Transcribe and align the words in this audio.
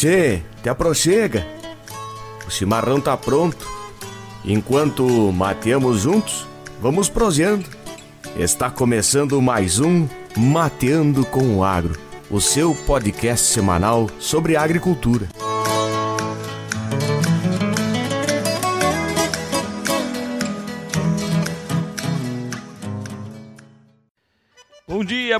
Tchê, 0.00 0.40
te 0.62 0.68
aproxega. 0.70 1.46
O 2.48 2.50
chimarrão 2.50 2.98
tá 2.98 3.14
pronto. 3.18 3.68
Enquanto 4.42 5.04
mateamos 5.30 6.00
juntos, 6.00 6.46
vamos 6.80 7.10
proseando. 7.10 7.66
Está 8.34 8.70
começando 8.70 9.42
mais 9.42 9.78
um 9.78 10.08
Mateando 10.34 11.26
com 11.26 11.58
o 11.58 11.62
Agro, 11.62 12.00
o 12.30 12.40
seu 12.40 12.74
podcast 12.74 13.46
semanal 13.46 14.08
sobre 14.18 14.56
agricultura. 14.56 15.28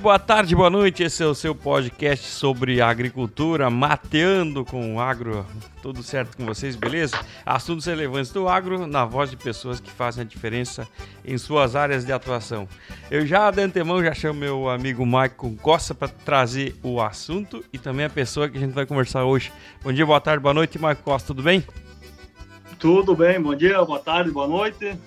Boa 0.01 0.19
tarde, 0.19 0.57
boa 0.57 0.71
noite. 0.71 1.03
Esse 1.03 1.23
é 1.23 1.27
o 1.27 1.35
seu 1.35 1.55
podcast 1.55 2.27
sobre 2.27 2.81
agricultura, 2.81 3.69
mateando 3.69 4.65
com 4.65 4.95
o 4.95 5.01
agro. 5.01 5.45
Tudo 5.83 6.03
certo 6.03 6.39
com 6.39 6.47
vocês, 6.47 6.75
beleza? 6.75 7.19
Assuntos 7.45 7.85
relevantes 7.85 8.33
do 8.33 8.49
agro 8.49 8.87
na 8.87 9.05
voz 9.05 9.31
de 9.31 9.37
pessoas 9.37 9.79
que 9.79 9.91
fazem 9.91 10.23
a 10.23 10.27
diferença 10.27 10.89
em 11.23 11.37
suas 11.37 11.77
áreas 11.77 12.05
de 12.05 12.13
atuação. 12.13 12.67
Eu 13.11 13.27
já 13.27 13.51
de 13.51 13.61
antemão 13.61 14.03
já 14.03 14.15
chamo 14.15 14.41
meu 14.41 14.71
amigo 14.71 15.05
Maicon 15.05 15.55
Costa 15.57 15.95
para 15.95 16.09
trazer 16.09 16.75
o 16.83 17.01
assunto 17.01 17.63
e 17.71 17.79
também 17.79 18.07
a 18.07 18.11
pessoa 18.11 18.49
que 18.49 18.57
a 18.57 18.61
gente 18.61 18.73
vai 18.73 18.87
conversar 18.87 19.25
hoje. 19.25 19.53
Bom 19.83 19.93
dia, 19.93 20.07
boa 20.07 20.21
tarde, 20.21 20.43
boa 20.43 20.55
noite, 20.55 20.79
Maicon 20.79 21.03
Costa, 21.03 21.27
tudo 21.29 21.43
bem? 21.43 21.63
Tudo 22.79 23.15
bem, 23.15 23.41
bom 23.41 23.55
dia, 23.55 23.85
boa 23.85 23.99
tarde, 23.99 24.31
boa 24.31 24.49
noite. 24.49 24.99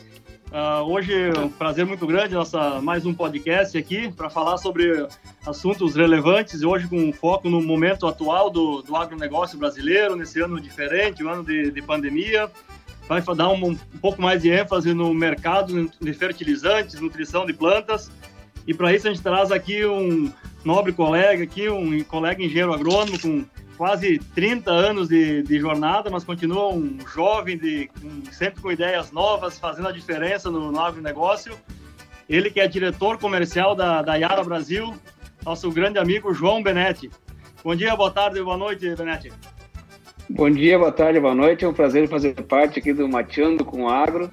Uh, 0.54 0.84
hoje 0.84 1.12
é 1.12 1.40
um 1.40 1.50
prazer 1.50 1.84
muito 1.84 2.06
grande, 2.06 2.36
nossa, 2.36 2.80
mais 2.80 3.08
um 3.08 3.14
podcast 3.14 3.76
aqui 3.76 4.12
para 4.12 4.30
falar 4.30 4.58
sobre 4.58 5.08
assuntos 5.48 5.96
relevantes 5.96 6.62
e 6.62 6.66
hoje 6.66 6.88
com 6.88 7.12
foco 7.12 7.50
no 7.50 7.60
momento 7.60 8.06
atual 8.06 8.52
do, 8.52 8.84
do 8.84 8.96
agronegócio 8.96 9.58
brasileiro, 9.58 10.16
nesse 10.16 10.40
ano 10.40 10.62
diferente, 10.62 11.24
o 11.24 11.28
um 11.28 11.32
ano 11.32 11.44
de, 11.44 11.72
de, 11.72 11.82
pandemia. 11.82 12.52
Vai 13.10 13.20
dar 13.36 13.50
um, 13.50 13.72
um, 13.72 13.76
pouco 14.00 14.22
mais 14.22 14.44
de 14.44 14.52
ênfase 14.52 14.94
no 14.94 15.12
mercado 15.12 15.90
de 16.00 16.14
fertilizantes, 16.14 17.02
nutrição 17.02 17.48
de 17.48 17.54
plantas. 17.54 18.12
E 18.68 18.76
para 18.76 18.94
isso 18.94 19.08
a 19.08 19.12
gente 19.12 19.24
traz 19.24 19.52
aqui 19.52 19.84
um 19.84 20.32
nobre 20.64 20.94
colega, 20.94 21.44
aqui, 21.44 21.68
um 21.68 22.04
colega 22.04 22.44
engenheiro 22.44 22.72
agrônomo 22.72 23.20
com 23.20 23.44
quase 23.78 24.20
30 24.36 24.72
anos 24.72 25.10
de, 25.10 25.44
de 25.44 25.60
jornada, 25.60 26.10
mas 26.10 26.24
continua 26.24 26.74
um 26.74 26.98
jovem, 27.14 27.58
de, 27.58 27.90
um, 28.04 28.32
sempre 28.32 28.62
com 28.62 28.72
ideias 28.72 29.12
novas, 29.12 29.60
fazendo 29.60 29.88
a 29.88 29.92
diferença 29.92 30.50
no, 30.50 30.72
no 30.72 30.80
agronegócio. 30.80 31.56
Ele 32.30 32.50
que 32.50 32.60
é 32.60 32.68
diretor 32.68 33.18
comercial 33.18 33.76
da, 33.76 34.02
da 34.02 34.16
Yara 34.16 34.44
Brasil, 34.44 34.94
nosso 35.46 35.70
grande 35.72 36.00
amigo 36.00 36.34
João 36.34 36.64
Benetti. 36.64 37.12
Bom 37.64 37.76
dia, 37.76 37.96
boa 37.96 38.12
tarde, 38.12 38.42
boa 38.42 38.58
noite, 38.58 38.96
Benetti. 38.96 39.32
Bom 40.30 40.50
dia, 40.50 40.80
boa 40.80 40.92
tarde, 40.92 41.20
boa 41.20 41.36
noite. 41.36 41.66
É 41.66 41.68
um 41.68 41.74
prazer 41.74 42.08
fazer 42.08 42.34
parte 42.44 42.80
aqui 42.80 42.94
do 42.94 43.08
Mateando 43.08 43.66
com 43.66 43.90
Agro 43.90 44.32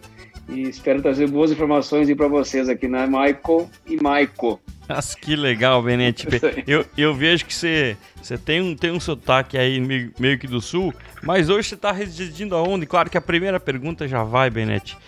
e 0.51 0.63
espero 0.63 1.01
trazer 1.01 1.29
boas 1.29 1.51
informações 1.51 2.13
para 2.15 2.29
vocês 2.29 2.69
aqui 2.69 2.89
na 2.89 3.07
Michael 3.07 3.71
e 3.87 4.03
Maico. 4.03 4.61
Nossa, 4.89 5.17
que 5.17 5.37
legal, 5.37 5.83
Benete. 5.83 6.27
Eu, 6.67 6.85
eu 6.99 7.15
vejo 7.15 7.47
que 7.47 7.55
você, 7.55 7.97
você 8.21 8.37
tem, 8.37 8.61
um, 8.61 8.75
tem 8.75 8.91
um 8.91 8.99
sotaque 8.99 9.57
aí 9.57 9.81
meio, 9.81 10.13
meio 10.19 10.39
que 10.39 10.49
do 10.49 10.61
sul, 10.61 10.93
mas 11.23 11.49
hoje 11.49 11.69
você 11.69 11.75
está 11.77 11.93
residindo 11.93 12.57
aonde? 12.57 12.87
Claro 12.87 13.09
que 13.09 13.17
a 13.17 13.21
primeira 13.21 13.61
pergunta 13.61 14.09
já 14.09 14.25
vai, 14.25 14.51
Benete. 14.51 14.99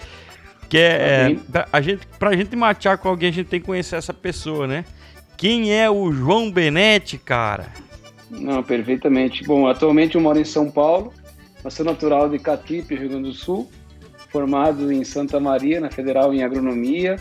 Que 0.69 0.79
é, 0.79 1.37
tá 1.53 1.61
é 1.61 1.67
a 1.73 1.81
gente, 1.81 2.07
pra 2.19 2.35
gente 2.37 2.55
matear 2.55 2.97
com 2.97 3.09
alguém, 3.09 3.31
a 3.31 3.33
gente 3.33 3.49
tem 3.49 3.61
que 3.61 3.67
conhecer 3.67 3.97
essa 3.97 4.15
pessoa, 4.15 4.67
né? 4.67 4.85
Quem 5.37 5.75
é 5.75 5.91
o 5.91 6.13
João 6.13 6.51
Benete, 6.51 7.19
cara? 7.19 7.67
Não, 8.31 8.63
perfeitamente. 8.63 9.45
Bom, 9.45 9.67
atualmente 9.67 10.15
eu 10.15 10.21
moro 10.21 10.39
em 10.39 10.45
São 10.45 10.71
Paulo, 10.71 11.13
mas 11.65 11.75
sou 11.75 11.85
natural 11.85 12.29
de 12.29 12.39
Catipe, 12.39 12.95
Rio 12.95 13.09
Grande 13.09 13.31
do 13.31 13.35
Sul, 13.35 13.69
formado 14.33 14.91
em 14.91 15.05
Santa 15.05 15.39
Maria, 15.39 15.79
na 15.79 15.91
Federal 15.91 16.33
em 16.33 16.43
Agronomia, 16.43 17.17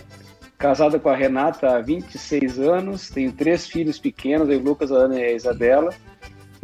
casada 0.57 0.97
com 0.97 1.09
a 1.09 1.16
Renata 1.16 1.75
há 1.75 1.81
26 1.81 2.59
anos, 2.59 3.09
tenho 3.09 3.33
três 3.33 3.67
filhos 3.67 3.99
pequenos, 3.99 4.47
o 4.47 4.59
Lucas, 4.59 4.91
a 4.91 4.95
Ana 4.95 5.19
e 5.19 5.23
a 5.23 5.31
Isabela, 5.33 5.94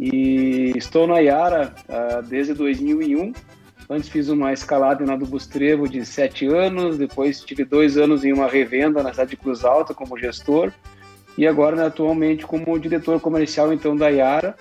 e 0.00 0.72
estou 0.76 1.06
na 1.06 1.20
Iara 1.20 1.74
uh, 1.88 2.22
desde 2.22 2.54
2001. 2.54 3.32
Antes 3.90 4.08
fiz 4.08 4.28
uma 4.28 4.52
escalada 4.52 5.04
na 5.04 5.16
do 5.16 5.26
Bustrevo 5.26 5.88
de 5.88 6.04
sete 6.06 6.46
anos, 6.46 6.96
depois 6.96 7.40
tive 7.40 7.64
dois 7.64 7.98
anos 7.98 8.24
em 8.24 8.32
uma 8.32 8.46
revenda 8.46 9.02
na 9.02 9.10
cidade 9.10 9.30
de 9.30 9.36
Cruz 9.36 9.64
Alta 9.64 9.92
como 9.92 10.18
gestor, 10.18 10.72
e 11.36 11.46
agora 11.46 11.76
né, 11.76 11.86
atualmente 11.86 12.46
como 12.46 12.78
diretor 12.78 13.20
comercial 13.20 13.72
então 13.72 13.96
da 13.96 14.08
Iara. 14.08 14.54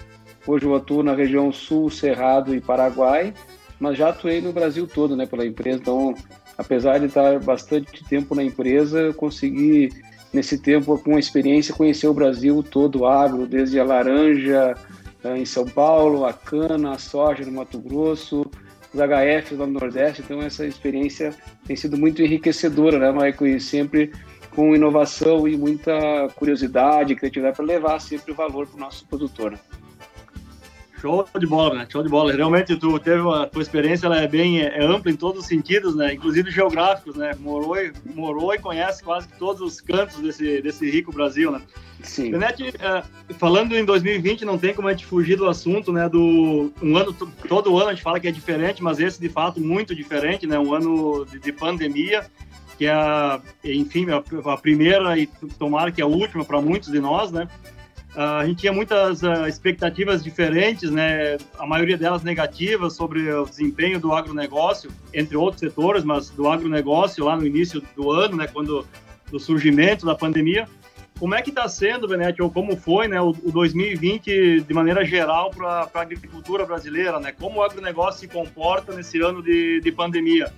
Hoje 0.46 0.66
eu 0.66 0.76
atuo 0.76 1.04
na 1.04 1.14
região 1.14 1.52
Sul, 1.52 1.90
Cerrado 1.90 2.56
e 2.56 2.62
Paraguai, 2.62 3.34
mas 3.80 3.98
já 3.98 4.10
atuei 4.10 4.42
no 4.42 4.52
Brasil 4.52 4.88
todo, 4.88 5.16
né, 5.16 5.26
pela 5.26 5.46
empresa. 5.46 5.80
Então, 5.80 6.16
apesar 6.58 7.00
de 7.00 7.06
estar 7.06 7.40
bastante 7.40 8.04
tempo 8.06 8.34
na 8.34 8.44
empresa, 8.44 9.14
consegui 9.14 9.90
nesse 10.34 10.58
tempo 10.58 10.98
com 10.98 11.16
a 11.16 11.20
experiência 11.20 11.74
conhecer 11.74 12.08
o 12.08 12.14
Brasil 12.14 12.64
todo, 12.64 13.06
agro, 13.06 13.48
desde 13.48 13.80
a 13.80 13.84
laranja 13.84 14.76
eh, 15.24 15.38
em 15.38 15.46
São 15.46 15.66
Paulo, 15.66 16.26
a 16.26 16.34
cana, 16.34 16.92
a 16.92 16.98
soja 16.98 17.46
no 17.46 17.52
Mato 17.52 17.80
Grosso, 17.80 18.50
os 18.94 19.00
HF 19.00 19.56
lá 19.56 19.66
no 19.66 19.80
Nordeste. 19.80 20.22
Então, 20.22 20.42
essa 20.42 20.66
experiência 20.66 21.34
tem 21.66 21.76
sido 21.76 21.98
muito 21.98 22.22
enriquecedora, 22.22 23.00
né, 23.00 23.12
Maico? 23.12 23.46
E 23.46 23.60
sempre 23.60 24.12
com 24.58 24.76
inovação 24.76 25.48
e 25.48 25.56
muita 25.56 25.94
curiosidade, 26.36 27.16
criatividade 27.16 27.56
para 27.56 27.66
levar 27.66 28.00
sempre 28.00 28.32
o 28.32 28.36
valor 28.36 28.66
para 28.66 28.76
o 28.76 28.80
nosso 28.80 29.06
produtor. 29.06 29.52
Né? 29.52 29.60
Show 31.00 31.28
de 31.40 31.46
bola, 31.46 31.76
né? 31.76 31.88
Show 31.90 32.02
de 32.02 32.10
bola. 32.10 32.34
Realmente 32.34 32.76
tu 32.76 32.98
teve 33.00 33.22
a 33.30 33.46
tua 33.46 33.62
experiência, 33.62 34.08
ela 34.08 34.20
é 34.20 34.28
bem 34.28 34.62
é, 34.62 34.84
ampla 34.84 35.12
em 35.12 35.16
todos 35.16 35.42
os 35.42 35.48
sentidos, 35.48 35.96
né? 35.96 36.14
Inclusive 36.14 36.50
geográficos, 36.50 37.16
né? 37.16 37.36
Morou 37.40 37.78
e, 37.78 37.94
morou 38.16 38.54
e 38.54 38.58
conhece 38.58 39.04
quase 39.04 39.28
todos 39.38 39.62
os 39.62 39.80
cantos 39.80 40.18
desse, 40.20 40.62
desse 40.62 40.90
rico 40.90 41.12
Brasil, 41.12 41.52
né? 41.52 41.62
Sim. 42.02 42.32
Benete, 42.32 42.74
é, 42.80 43.04
falando 43.36 43.76
em 43.76 43.86
2020, 43.86 44.44
não 44.44 44.58
tem 44.58 44.74
como 44.74 44.88
a 44.88 44.92
gente 44.92 45.06
fugir 45.06 45.36
do 45.36 45.48
assunto, 45.48 45.94
né? 45.94 46.10
Do 46.10 46.72
um 46.82 46.98
ano 46.98 47.14
todo 47.48 47.78
ano 47.78 47.90
a 47.90 47.94
gente 47.94 48.04
fala 48.04 48.20
que 48.20 48.28
é 48.28 48.32
diferente, 48.32 48.82
mas 48.82 49.00
esse 49.00 49.20
de 49.20 49.30
fato 49.30 49.60
muito 49.60 49.94
diferente, 49.94 50.48
né? 50.48 50.58
Um 50.58 50.74
ano 50.74 51.26
de, 51.26 51.40
de 51.40 51.52
pandemia 51.52 52.26
que 52.78 52.86
é, 52.86 53.42
enfim, 53.64 54.06
a, 54.12 54.52
a 54.54 54.58
primeira 54.58 55.18
e 55.18 55.26
tomara 55.58 55.92
que 55.92 56.02
a 56.02 56.06
última 56.06 56.46
para 56.46 56.62
muitos 56.62 56.92
de 56.92 57.00
nós, 57.00 57.32
né? 57.32 57.48
Uh, 58.18 58.40
a 58.40 58.46
gente 58.48 58.62
tinha 58.62 58.74
muitas 58.74 59.22
uh, 59.22 59.48
expectativas 59.48 60.24
diferentes, 60.24 60.90
né? 60.90 61.38
A 61.60 61.68
maioria 61.68 61.96
delas 61.96 62.24
negativas 62.24 62.94
sobre 62.94 63.32
o 63.32 63.46
desempenho 63.46 64.00
do 64.00 64.12
agronegócio, 64.12 64.90
entre 65.14 65.38
outros 65.38 65.60
setores, 65.60 66.04
mas 66.04 66.32
do 66.32 66.50
agronegócio 66.50 67.24
lá 67.24 67.38
no 67.38 67.46
início 67.46 67.80
do 67.96 68.10
ano, 68.10 68.36
né? 68.36 68.48
Quando 68.48 68.84
do 69.30 69.40
surgimento 69.40 70.04
da 70.04 70.16
pandemia. 70.16 70.68
Como 71.20 71.36
é 71.36 71.44
que 71.44 71.50
está 71.50 71.68
sendo, 71.68 72.08
Benete, 72.08 72.42
ou 72.42 72.50
como 72.50 72.76
foi, 72.76 73.08
né, 73.08 73.20
o, 73.22 73.30
o 73.30 73.52
2020 73.52 74.62
de 74.62 74.74
maneira 74.74 75.04
geral 75.04 75.52
para 75.52 75.88
a 75.94 76.02
agricultura 76.02 76.66
brasileira, 76.66 77.20
né? 77.20 77.32
Como 77.32 77.60
o 77.60 77.64
agronegócio 77.64 78.22
se 78.22 78.28
comporta 78.28 78.96
nesse 78.96 79.22
ano 79.22 79.44
de, 79.44 79.80
de 79.80 79.92
pandemia? 79.92 80.52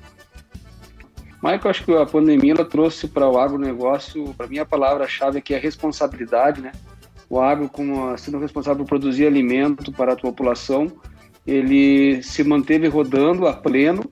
Michael, 1.42 1.70
acho 1.70 1.84
que 1.84 1.94
a 1.94 2.06
pandemia 2.06 2.54
ela 2.54 2.66
trouxe 2.66 3.08
para 3.08 3.28
o 3.28 3.38
agronegócio, 3.38 4.34
para 4.34 4.48
mim 4.48 4.60
a 4.60 4.66
palavra-chave 4.66 5.40
aqui 5.40 5.54
é 5.54 5.58
responsabilidade, 5.58 6.62
né? 6.62 6.72
O 7.30 7.40
agro 7.40 7.70
como 7.70 8.18
sendo 8.18 8.40
responsável 8.40 8.84
por 8.84 8.90
produzir 8.90 9.28
alimento 9.28 9.92
para 9.92 10.14
a 10.14 10.18
população, 10.18 10.92
ele 11.46 12.24
se 12.24 12.44
manteve 12.44 12.88
rodando 12.88 13.48
a 13.48 13.54
pleno. 13.54 14.10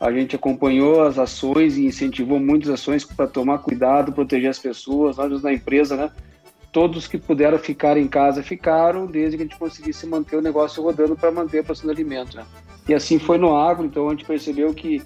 A 0.00 0.12
gente 0.12 0.36
acompanhou 0.36 1.02
as 1.02 1.18
ações 1.18 1.76
e 1.76 1.86
incentivou 1.86 2.38
muitas 2.38 2.70
ações 2.70 3.04
para 3.04 3.26
tomar 3.26 3.58
cuidado, 3.58 4.12
proteger 4.12 4.50
as 4.50 4.58
pessoas, 4.58 5.16
nós 5.16 5.42
da 5.42 5.52
empresa, 5.52 5.96
né? 5.96 6.10
Todos 6.70 7.08
que 7.08 7.18
puderam 7.18 7.58
ficar 7.58 7.96
em 7.96 8.06
casa 8.06 8.42
ficaram, 8.42 9.06
desde 9.06 9.36
que 9.36 9.42
a 9.42 9.46
gente 9.46 9.58
conseguisse 9.58 10.06
manter 10.06 10.36
o 10.36 10.42
negócio 10.42 10.82
rodando 10.82 11.16
para 11.16 11.30
manter 11.30 11.60
a 11.60 11.64
produção 11.64 11.86
de 11.86 12.00
alimento. 12.00 12.36
Né? 12.36 12.44
E 12.88 12.94
assim 12.94 13.18
foi 13.18 13.38
no 13.38 13.56
agro, 13.56 13.86
então 13.86 14.06
a 14.06 14.10
gente 14.10 14.24
percebeu 14.24 14.72
que 14.74 15.02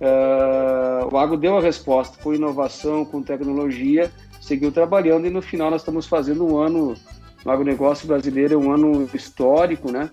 uh, 0.00 1.08
o 1.10 1.16
agro 1.16 1.36
deu 1.36 1.56
a 1.56 1.60
resposta 1.60 2.18
com 2.22 2.34
inovação, 2.34 3.04
com 3.04 3.22
tecnologia, 3.22 4.12
seguiu 4.44 4.70
trabalhando 4.70 5.26
e 5.26 5.30
no 5.30 5.40
final 5.40 5.70
nós 5.70 5.80
estamos 5.80 6.06
fazendo 6.06 6.46
um 6.46 6.58
ano 6.58 6.94
no 7.44 7.50
agronegócio 7.50 8.06
brasileiro, 8.06 8.54
é 8.54 8.56
um 8.56 8.72
ano 8.72 9.08
histórico, 9.14 9.90
né? 9.90 10.10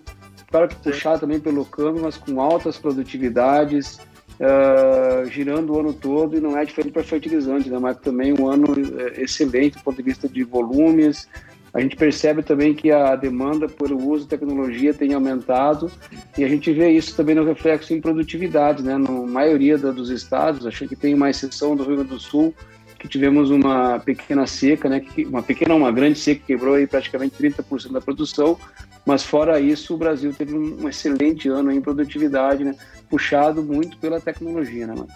Claro 0.49 0.67
que 0.67 0.75
puxado 0.75 1.21
também 1.21 1.39
pelo 1.39 1.65
câmbio, 1.65 2.03
mas 2.03 2.17
com 2.17 2.41
altas 2.41 2.77
produtividades, 2.77 3.99
uh, 4.39 5.25
girando 5.29 5.73
o 5.73 5.79
ano 5.79 5.93
todo 5.93 6.37
e 6.37 6.41
não 6.41 6.57
é 6.57 6.65
diferente 6.65 6.93
para 6.93 7.03
fertilizante, 7.03 7.69
né? 7.69 7.77
Mas 7.77 7.97
também 7.97 8.33
um 8.33 8.47
ano 8.47 8.67
eh, 8.99 9.21
excelente 9.21 9.77
do 9.77 9.83
ponto 9.83 9.97
de 9.97 10.03
vista 10.03 10.27
de 10.27 10.43
volumes. 10.43 11.27
A 11.73 11.79
gente 11.79 11.95
percebe 11.95 12.43
também 12.43 12.73
que 12.73 12.91
a 12.91 13.15
demanda 13.15 13.69
por 13.69 13.93
uso 13.93 14.23
de 14.23 14.29
tecnologia 14.29 14.93
tem 14.93 15.13
aumentado 15.13 15.89
e 16.37 16.43
a 16.43 16.49
gente 16.49 16.69
vê 16.73 16.89
isso 16.89 17.15
também 17.15 17.33
no 17.33 17.45
reflexo 17.45 17.93
em 17.93 18.01
produtividade, 18.01 18.83
né? 18.83 18.97
Na 18.97 19.09
maioria 19.09 19.77
dos 19.77 20.09
estados, 20.09 20.65
acho 20.65 20.85
que 20.85 20.97
tem 20.97 21.13
uma 21.13 21.29
exceção 21.29 21.77
do 21.77 21.83
Rio 21.83 21.95
Grande 21.95 22.09
do 22.09 22.19
Sul, 22.19 22.53
que 23.01 23.07
tivemos 23.07 23.50
uma 23.50 24.00
pequena 24.00 24.45
seca, 24.45 24.88
né, 24.88 25.03
uma 25.25 25.42
pequena, 25.42 25.74
uma 25.74 25.92
grande 25.92 26.19
seca 26.19 26.39
que 26.39 26.48
quebrou 26.53 26.75
aí 26.75 26.86
praticamente 26.86 27.36
30% 27.36 27.92
da 27.92 28.00
produção, 28.00 28.59
mas 29.03 29.24
fora 29.24 29.59
isso 29.59 29.95
o 29.95 29.98
Brasil 29.98 30.31
teve 30.31 30.53
um, 30.53 30.83
um 30.83 30.88
excelente 30.88 31.50
ano 31.50 31.71
em 31.71 31.81
produtividade, 31.81 32.63
né, 32.63 32.75
puxado 33.09 33.63
muito 33.63 33.98
pela 33.98 34.21
tecnologia, 34.21 34.86
né, 34.86 34.94
mano? 34.94 35.07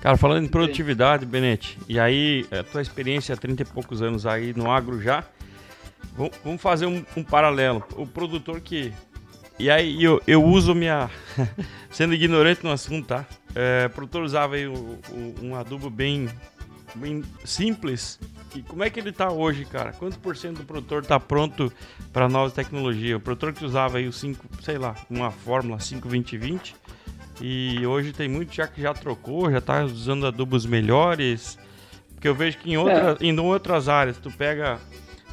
Cara, 0.00 0.16
falando 0.16 0.44
em 0.44 0.48
produtividade, 0.48 1.26
Benete, 1.26 1.76
e 1.86 2.00
aí, 2.00 2.46
a 2.50 2.62
tua 2.62 2.80
experiência 2.80 3.34
há 3.34 3.36
30 3.36 3.62
e 3.62 3.66
poucos 3.66 4.00
anos 4.00 4.24
aí 4.24 4.54
no 4.56 4.70
agro 4.70 4.98
já, 5.02 5.24
vamos 6.42 6.62
fazer 6.62 6.86
um, 6.86 7.04
um 7.16 7.22
paralelo. 7.22 7.84
O 7.96 8.06
produtor 8.06 8.60
que. 8.60 8.92
E 9.58 9.68
aí 9.68 10.02
eu, 10.02 10.22
eu 10.24 10.42
uso 10.42 10.72
minha. 10.72 11.10
sendo 11.90 12.14
ignorante 12.14 12.62
no 12.62 12.70
assunto, 12.70 13.08
tá? 13.08 13.26
É, 13.56 13.86
o 13.86 13.90
produtor 13.90 14.22
usava 14.22 14.54
aí 14.54 14.68
o, 14.68 14.72
o, 15.10 15.34
um 15.42 15.56
adubo 15.56 15.90
bem, 15.90 16.28
bem 16.98 17.22
simples. 17.44 18.18
E 18.54 18.62
como 18.62 18.82
é 18.82 18.90
que 18.90 18.98
ele 18.98 19.12
tá 19.12 19.30
hoje, 19.30 19.64
cara? 19.64 19.92
Quanto 19.92 20.18
por 20.18 20.36
cento 20.36 20.58
do 20.58 20.64
produtor 20.64 21.04
tá 21.04 21.18
pronto 21.20 21.72
para 22.12 22.28
nova 22.28 22.52
tecnologia? 22.52 23.16
O 23.16 23.20
produtor 23.20 23.52
que 23.52 23.64
usava 23.64 23.98
aí 23.98 24.08
o 24.08 24.12
5, 24.12 24.44
sei 24.62 24.78
lá, 24.78 24.94
uma 25.08 25.30
fórmula 25.30 25.78
5-20-20 25.78 26.74
e 27.40 27.86
hoje 27.86 28.12
tem 28.12 28.28
muito 28.28 28.54
já 28.54 28.66
que 28.66 28.80
já 28.80 28.92
trocou, 28.92 29.50
já 29.50 29.58
está 29.58 29.84
usando 29.84 30.26
adubos 30.26 30.66
melhores. 30.66 31.58
Porque 32.14 32.26
eu 32.26 32.34
vejo 32.34 32.58
que 32.58 32.72
em, 32.72 32.76
outra, 32.76 33.16
é. 33.20 33.24
em 33.24 33.38
outras 33.38 33.88
áreas, 33.88 34.18
tu 34.18 34.30
pega, 34.30 34.78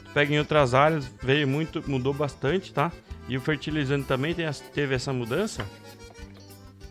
tu 0.03 0.11
pega 0.13 0.33
em 0.33 0.37
outras 0.37 0.73
áreas, 0.73 1.11
veio 1.21 1.47
muito, 1.47 1.83
mudou 1.89 2.13
bastante, 2.13 2.71
tá? 2.71 2.91
E 3.27 3.35
o 3.35 3.41
fertilizante 3.41 4.05
também 4.05 4.35
tem, 4.35 4.45
teve 4.71 4.93
essa 4.93 5.11
mudança? 5.11 5.65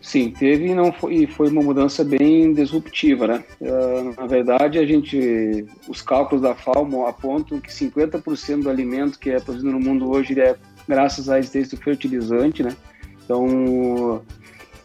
Sim, 0.05 0.29
teve 0.29 0.67
e 0.67 0.75
não 0.75 0.93
foi, 0.93 1.15
e 1.15 1.27
foi 1.27 1.49
uma 1.49 1.63
mudança 1.63 2.03
bem 2.03 2.53
disruptiva, 2.53 3.25
né? 3.25 3.43
Uh, 3.59 4.13
na 4.15 4.27
verdade, 4.27 4.77
a 4.77 4.85
gente, 4.85 5.65
os 5.89 5.99
cálculos 5.99 6.43
da 6.43 6.53
FAO 6.53 7.07
apontam 7.07 7.59
que 7.59 7.71
50% 7.71 8.61
do 8.61 8.69
alimento 8.69 9.17
que 9.17 9.31
é 9.31 9.39
produzido 9.39 9.71
no 9.71 9.79
mundo 9.79 10.07
hoje 10.07 10.39
é 10.39 10.55
graças 10.87 11.27
à 11.27 11.39
existência 11.39 11.75
do 11.75 11.83
fertilizante, 11.83 12.61
né? 12.61 12.75
Então, 13.23 14.21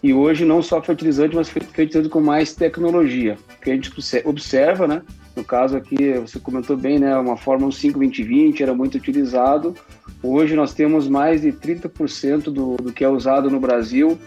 e 0.02 0.14
hoje 0.14 0.46
não 0.46 0.62
só 0.62 0.80
fertilizante, 0.80 1.36
mas 1.36 1.50
fertilizante 1.50 2.08
com 2.08 2.22
mais 2.22 2.54
tecnologia. 2.54 3.36
Que 3.60 3.72
a 3.72 3.74
gente 3.74 3.92
observa, 4.24 4.88
né? 4.88 5.02
No 5.36 5.44
caso 5.44 5.76
aqui, 5.76 6.14
você 6.14 6.40
comentou 6.40 6.78
bem, 6.78 6.98
né? 6.98 7.14
Uma 7.18 7.36
Fórmula 7.36 7.70
5-2020 7.70 8.62
era 8.62 8.72
muito 8.72 8.94
utilizado. 8.94 9.74
Hoje 10.22 10.56
nós 10.56 10.72
temos 10.72 11.06
mais 11.06 11.42
de 11.42 11.52
30% 11.52 12.44
do, 12.44 12.76
do 12.76 12.90
que 12.90 13.04
é 13.04 13.08
usado 13.08 13.50
no 13.50 13.60
Brasil 13.60 14.18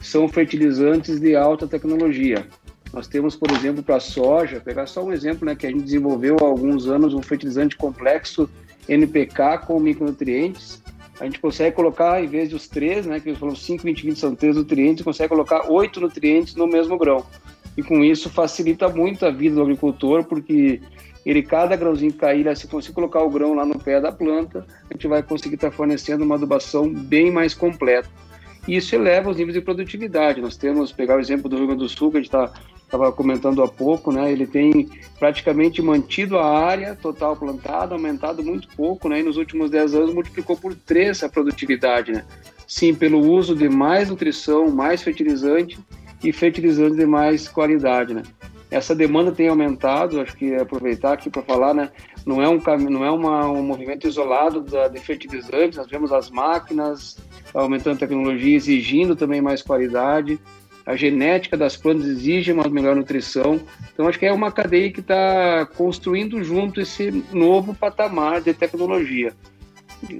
são 0.00 0.28
fertilizantes 0.28 1.20
de 1.20 1.36
alta 1.36 1.66
tecnologia. 1.66 2.46
Nós 2.92 3.06
temos, 3.06 3.36
por 3.36 3.50
exemplo, 3.52 3.82
para 3.82 3.96
a 3.96 4.00
soja, 4.00 4.60
pegar 4.60 4.86
só 4.86 5.04
um 5.04 5.12
exemplo, 5.12 5.46
né, 5.46 5.54
que 5.54 5.66
a 5.66 5.70
gente 5.70 5.84
desenvolveu 5.84 6.36
há 6.40 6.44
alguns 6.44 6.88
anos 6.88 7.14
um 7.14 7.22
fertilizante 7.22 7.76
complexo 7.76 8.50
NPK 8.88 9.58
com 9.66 9.78
micronutrientes, 9.78 10.82
a 11.20 11.24
gente 11.26 11.38
consegue 11.38 11.76
colocar, 11.76 12.24
em 12.24 12.26
vez 12.26 12.48
de 12.48 12.54
os 12.54 12.66
três, 12.66 13.04
né, 13.04 13.20
que 13.20 13.28
eles 13.28 13.38
falam 13.38 13.54
5, 13.54 13.84
20, 13.84 14.06
20 14.06 14.18
são 14.18 14.34
três 14.34 14.56
nutrientes, 14.56 15.04
consegue 15.04 15.28
colocar 15.28 15.70
oito 15.70 16.00
nutrientes 16.00 16.54
no 16.54 16.66
mesmo 16.66 16.96
grão. 16.96 17.24
E 17.76 17.82
com 17.82 18.02
isso 18.02 18.30
facilita 18.30 18.88
muito 18.88 19.26
a 19.26 19.30
vida 19.30 19.56
do 19.56 19.62
agricultor, 19.62 20.24
porque 20.24 20.80
ele, 21.24 21.42
cada 21.42 21.76
grãozinho 21.76 22.12
que 22.12 22.18
cair, 22.18 22.56
se 22.56 22.66
conseguir 22.66 22.94
colocar 22.94 23.22
o 23.22 23.28
grão 23.28 23.54
lá 23.54 23.66
no 23.66 23.78
pé 23.78 24.00
da 24.00 24.10
planta, 24.10 24.66
a 24.88 24.94
gente 24.94 25.06
vai 25.06 25.22
conseguir 25.22 25.56
estar 25.56 25.70
fornecendo 25.70 26.24
uma 26.24 26.36
adubação 26.36 26.90
bem 26.90 27.30
mais 27.30 27.52
completa. 27.52 28.08
E 28.68 28.76
isso 28.76 28.94
eleva 28.94 29.30
os 29.30 29.36
níveis 29.36 29.54
de 29.54 29.60
produtividade. 29.60 30.40
Nós 30.40 30.56
temos, 30.56 30.92
pegar 30.92 31.16
o 31.16 31.20
exemplo 31.20 31.48
do 31.48 31.56
Rio 31.56 31.66
Grande 31.66 31.82
do 31.82 31.88
Sul, 31.88 32.10
que 32.10 32.18
a 32.18 32.20
gente 32.20 32.28
está 32.28 32.52
estava 32.90 33.12
comentando 33.12 33.62
há 33.62 33.68
pouco, 33.68 34.10
né? 34.10 34.32
Ele 34.32 34.46
tem 34.46 34.90
praticamente 35.18 35.80
mantido 35.80 36.36
a 36.36 36.58
área 36.58 36.96
total 36.96 37.36
plantada, 37.36 37.94
aumentado 37.94 38.42
muito 38.42 38.66
pouco, 38.76 39.08
né? 39.08 39.20
E 39.20 39.22
nos 39.22 39.36
últimos 39.36 39.70
10 39.70 39.94
anos 39.94 40.12
multiplicou 40.12 40.56
por 40.56 40.74
3 40.74 41.22
a 41.22 41.28
produtividade, 41.28 42.10
né? 42.10 42.24
Sim, 42.66 42.92
pelo 42.92 43.20
uso 43.20 43.54
de 43.54 43.68
mais 43.68 44.10
nutrição, 44.10 44.68
mais 44.70 45.02
fertilizante 45.02 45.78
e 46.22 46.32
fertilizantes 46.32 46.96
de 46.96 47.06
mais 47.06 47.46
qualidade, 47.46 48.12
né? 48.12 48.22
Essa 48.70 48.94
demanda 48.94 49.32
tem 49.32 49.48
aumentado, 49.48 50.20
acho 50.20 50.36
que 50.36 50.54
aproveitar 50.54 51.12
aqui 51.12 51.30
para 51.30 51.42
falar, 51.42 51.74
né? 51.74 51.90
Não 52.26 52.42
é 52.42 52.48
um 52.48 52.60
não 52.88 53.04
é 53.04 53.10
uma, 53.10 53.48
um 53.48 53.62
movimento 53.62 54.06
isolado 54.06 54.60
da, 54.62 54.88
de 54.88 54.98
fertilizantes, 54.98 55.78
nós 55.78 55.88
vemos 55.88 56.12
as 56.12 56.28
máquinas 56.28 57.16
aumentando 57.54 57.96
a 57.96 58.00
tecnologia, 58.00 58.56
exigindo 58.56 59.16
também 59.16 59.40
mais 59.40 59.62
qualidade 59.62 60.38
a 60.90 60.96
genética 60.96 61.56
das 61.56 61.76
plantas 61.76 62.06
exige 62.06 62.52
uma 62.52 62.68
melhor 62.68 62.96
nutrição. 62.96 63.60
Então, 63.92 64.08
acho 64.08 64.18
que 64.18 64.26
é 64.26 64.32
uma 64.32 64.50
cadeia 64.50 64.90
que 64.90 65.00
está 65.00 65.66
construindo 65.76 66.42
junto 66.42 66.80
esse 66.80 67.24
novo 67.32 67.74
patamar 67.74 68.40
de 68.40 68.52
tecnologia. 68.52 69.32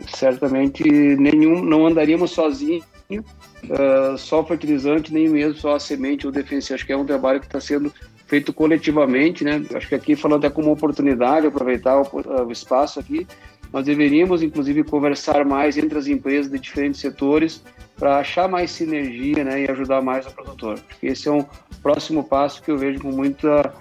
Certamente 0.07 0.85
nenhum, 0.85 1.63
não 1.63 1.87
andaríamos 1.87 2.33
sozinhos, 2.33 2.85
uh, 3.11 4.17
só 4.17 4.45
fertilizante, 4.45 5.13
nem 5.13 5.29
mesmo 5.29 5.55
só 5.55 5.75
a 5.75 5.81
semente 5.81 6.27
ou 6.27 6.33
defensiva. 6.33 6.75
Acho 6.75 6.87
que 6.87 6.93
é 6.93 6.97
um 6.97 7.07
trabalho 7.07 7.41
que 7.41 7.47
está 7.47 7.61
sendo 7.61 7.93
feito 8.27 8.53
coletivamente, 8.53 9.43
né? 9.43 9.65
Acho 9.75 9.89
que 9.89 9.95
aqui 9.95 10.15
falando 10.15 10.45
até 10.45 10.55
como 10.55 10.71
oportunidade, 10.71 11.49
aproveitar 11.49 12.01
o, 12.01 12.47
o 12.47 12.53
espaço 12.53 13.01
aqui, 13.01 13.27
nós 13.73 13.85
deveríamos, 13.85 14.43
inclusive, 14.43 14.83
conversar 14.85 15.45
mais 15.45 15.77
entre 15.77 15.99
as 15.99 16.07
empresas 16.07 16.51
de 16.51 16.59
diferentes 16.59 17.01
setores 17.01 17.63
para 17.97 18.19
achar 18.19 18.49
mais 18.49 18.71
sinergia 18.71 19.45
né, 19.45 19.63
e 19.63 19.71
ajudar 19.71 20.01
mais 20.03 20.27
o 20.27 20.31
produtor. 20.31 20.81
Esse 21.03 21.29
é 21.29 21.33
um 21.33 21.45
próximo 21.83 22.25
passo 22.25 22.63
que 22.63 22.71
eu 22.71 22.79
vejo 22.79 23.01
com 23.01 23.13
muita, 23.13 23.73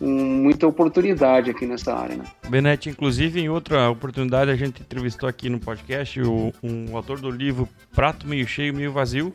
muita 0.00 0.66
oportunidade 0.66 1.50
aqui 1.50 1.64
nessa 1.66 1.94
área. 1.94 2.16
Né? 2.16 2.24
Benete, 2.48 2.90
inclusive, 2.90 3.40
em 3.40 3.48
outra 3.48 3.88
oportunidade, 3.88 4.50
a 4.50 4.56
gente 4.56 4.82
entrevistou 4.82 5.28
aqui 5.28 5.48
no 5.48 5.60
podcast 5.60 6.20
o, 6.20 6.52
um 6.62 6.96
autor 6.96 7.20
do 7.20 7.30
livro 7.30 7.68
Prato 7.94 8.26
Meio 8.26 8.46
Cheio, 8.46 8.74
Meio 8.74 8.92
Vazio, 8.92 9.34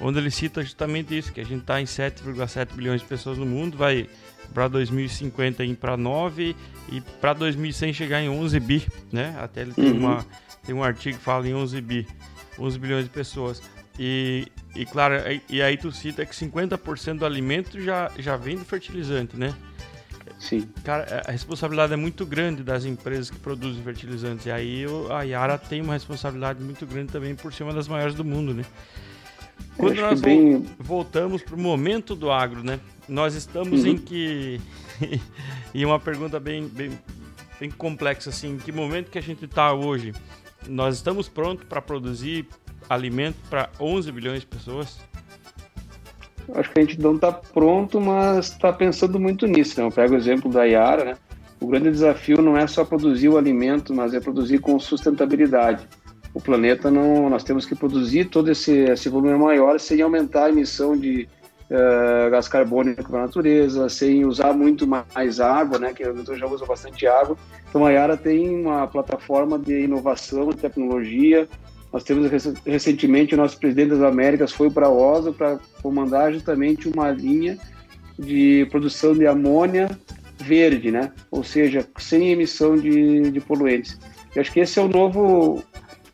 onde 0.00 0.18
ele 0.18 0.30
cita 0.30 0.62
justamente 0.62 1.16
isso, 1.16 1.32
que 1.32 1.40
a 1.40 1.44
gente 1.44 1.60
está 1.60 1.80
em 1.80 1.84
7,7 1.84 2.74
bilhões 2.74 3.02
de 3.02 3.06
pessoas 3.06 3.38
no 3.38 3.46
mundo, 3.46 3.76
vai 3.76 4.08
para 4.52 4.68
2050 4.68 5.64
ir 5.64 5.76
para 5.76 5.96
9 5.96 6.54
e 6.90 7.00
para 7.00 7.32
2100 7.32 7.92
chegar 7.92 8.20
em 8.20 8.28
11 8.28 8.60
bi, 8.60 8.86
né? 9.12 9.36
Até 9.40 9.62
ele 9.62 9.72
tem, 9.72 9.92
uhum. 9.92 9.98
uma, 9.98 10.26
tem 10.64 10.74
um 10.74 10.82
artigo 10.82 11.18
que 11.18 11.24
fala 11.24 11.48
em 11.48 11.54
11 11.54 11.80
bi, 11.80 12.06
11 12.58 12.78
bilhões 12.78 13.04
de 13.04 13.10
pessoas. 13.10 13.62
E, 13.98 14.46
e 14.74 14.84
claro, 14.84 15.14
e 15.48 15.62
aí 15.62 15.76
tu 15.76 15.92
cita 15.92 16.26
que 16.26 16.34
50% 16.34 17.18
do 17.18 17.26
alimento 17.26 17.80
já, 17.80 18.10
já 18.18 18.36
vem 18.36 18.56
do 18.56 18.64
fertilizante, 18.64 19.36
né? 19.36 19.54
Sim. 20.38 20.68
Cara, 20.84 21.22
a 21.26 21.30
responsabilidade 21.30 21.92
é 21.92 21.96
muito 21.96 22.26
grande 22.26 22.62
das 22.62 22.84
empresas 22.84 23.30
que 23.30 23.38
produzem 23.38 23.82
fertilizantes. 23.82 24.46
E 24.46 24.50
aí 24.50 24.84
a 25.10 25.22
Yara 25.22 25.56
tem 25.56 25.80
uma 25.80 25.94
responsabilidade 25.94 26.62
muito 26.62 26.84
grande 26.86 27.12
também 27.12 27.34
por 27.34 27.52
ser 27.52 27.62
uma 27.62 27.72
das 27.72 27.88
maiores 27.88 28.14
do 28.14 28.24
mundo, 28.24 28.52
né? 28.52 28.64
Quando 29.76 30.00
nós 30.00 30.20
bem... 30.20 30.64
voltamos 30.78 31.42
para 31.42 31.54
o 31.54 31.58
momento 31.58 32.14
do 32.14 32.30
agro, 32.30 32.62
né? 32.62 32.78
Nós 33.08 33.34
estamos 33.34 33.84
uhum. 33.84 33.90
em 33.90 33.98
que. 33.98 34.60
e 35.74 35.84
uma 35.84 35.98
pergunta 35.98 36.38
bem, 36.38 36.68
bem, 36.68 36.90
bem 37.58 37.70
complexa, 37.70 38.30
assim: 38.30 38.54
em 38.54 38.56
que 38.56 38.70
momento 38.70 39.10
que 39.10 39.18
a 39.18 39.22
gente 39.22 39.44
está 39.44 39.72
hoje? 39.72 40.14
Nós 40.68 40.96
estamos 40.96 41.28
prontos 41.28 41.64
para 41.66 41.82
produzir 41.82 42.46
alimento 42.88 43.36
para 43.50 43.70
11 43.80 44.12
bilhões 44.12 44.40
de 44.40 44.46
pessoas? 44.46 44.98
Acho 46.54 46.70
que 46.70 46.78
a 46.78 46.82
gente 46.82 47.00
não 47.00 47.14
está 47.14 47.32
pronto, 47.32 48.00
mas 48.00 48.50
está 48.50 48.72
pensando 48.72 49.18
muito 49.18 49.46
nisso. 49.46 49.80
Né? 49.80 49.86
Eu 49.86 49.90
pego 49.90 50.14
o 50.14 50.16
exemplo 50.16 50.50
da 50.50 50.64
Yara, 50.64 51.04
né? 51.04 51.14
O 51.60 51.66
grande 51.66 51.90
desafio 51.90 52.42
não 52.42 52.56
é 52.56 52.66
só 52.66 52.84
produzir 52.84 53.28
o 53.28 53.38
alimento, 53.38 53.94
mas 53.94 54.12
é 54.12 54.20
produzir 54.20 54.58
com 54.58 54.78
sustentabilidade. 54.78 55.88
O 56.34 56.40
planeta 56.40 56.90
não, 56.90 57.30
nós 57.30 57.44
temos 57.44 57.64
que 57.64 57.74
produzir 57.74 58.26
todo 58.26 58.50
esse, 58.50 58.72
esse 58.72 59.08
volume 59.08 59.38
maior 59.38 59.78
sem 59.78 60.02
aumentar 60.02 60.46
a 60.46 60.50
emissão 60.50 60.96
de 60.96 61.28
uh, 61.70 62.30
gás 62.30 62.48
carbônico 62.48 63.08
para 63.08 63.20
a 63.20 63.26
natureza, 63.26 63.88
sem 63.88 64.24
usar 64.24 64.52
muito 64.52 64.86
mais 64.86 65.38
água, 65.38 65.78
né? 65.78 65.94
Que 65.94 66.02
o 66.02 66.06
agricultor 66.08 66.36
já 66.36 66.46
usa 66.46 66.66
bastante 66.66 67.06
água. 67.06 67.36
Então 67.70 67.86
a 67.86 67.90
Yara 67.90 68.16
tem 68.16 68.48
uma 68.62 68.86
plataforma 68.88 69.58
de 69.58 69.84
inovação, 69.84 70.50
de 70.50 70.56
tecnologia, 70.56 71.48
nós 71.94 72.02
temos 72.02 72.28
recentemente 72.66 73.34
o 73.34 73.36
nosso 73.36 73.56
presidente 73.56 73.90
das 73.90 74.02
Américas 74.02 74.50
foi 74.50 74.68
para 74.68 74.86
a 74.86 74.90
OSA 74.90 75.32
para 75.32 75.60
comandar 75.80 76.32
justamente 76.32 76.88
uma 76.88 77.08
linha 77.12 77.56
de 78.18 78.66
produção 78.68 79.14
de 79.14 79.24
amônia 79.28 79.88
verde, 80.36 80.90
né? 80.90 81.12
Ou 81.30 81.44
seja, 81.44 81.86
sem 81.96 82.32
emissão 82.32 82.74
de, 82.74 83.30
de 83.30 83.40
poluentes. 83.40 83.96
Eu 84.34 84.42
acho 84.42 84.52
que 84.52 84.58
esse 84.58 84.76
é 84.76 84.82
o 84.82 84.88
novo 84.88 85.62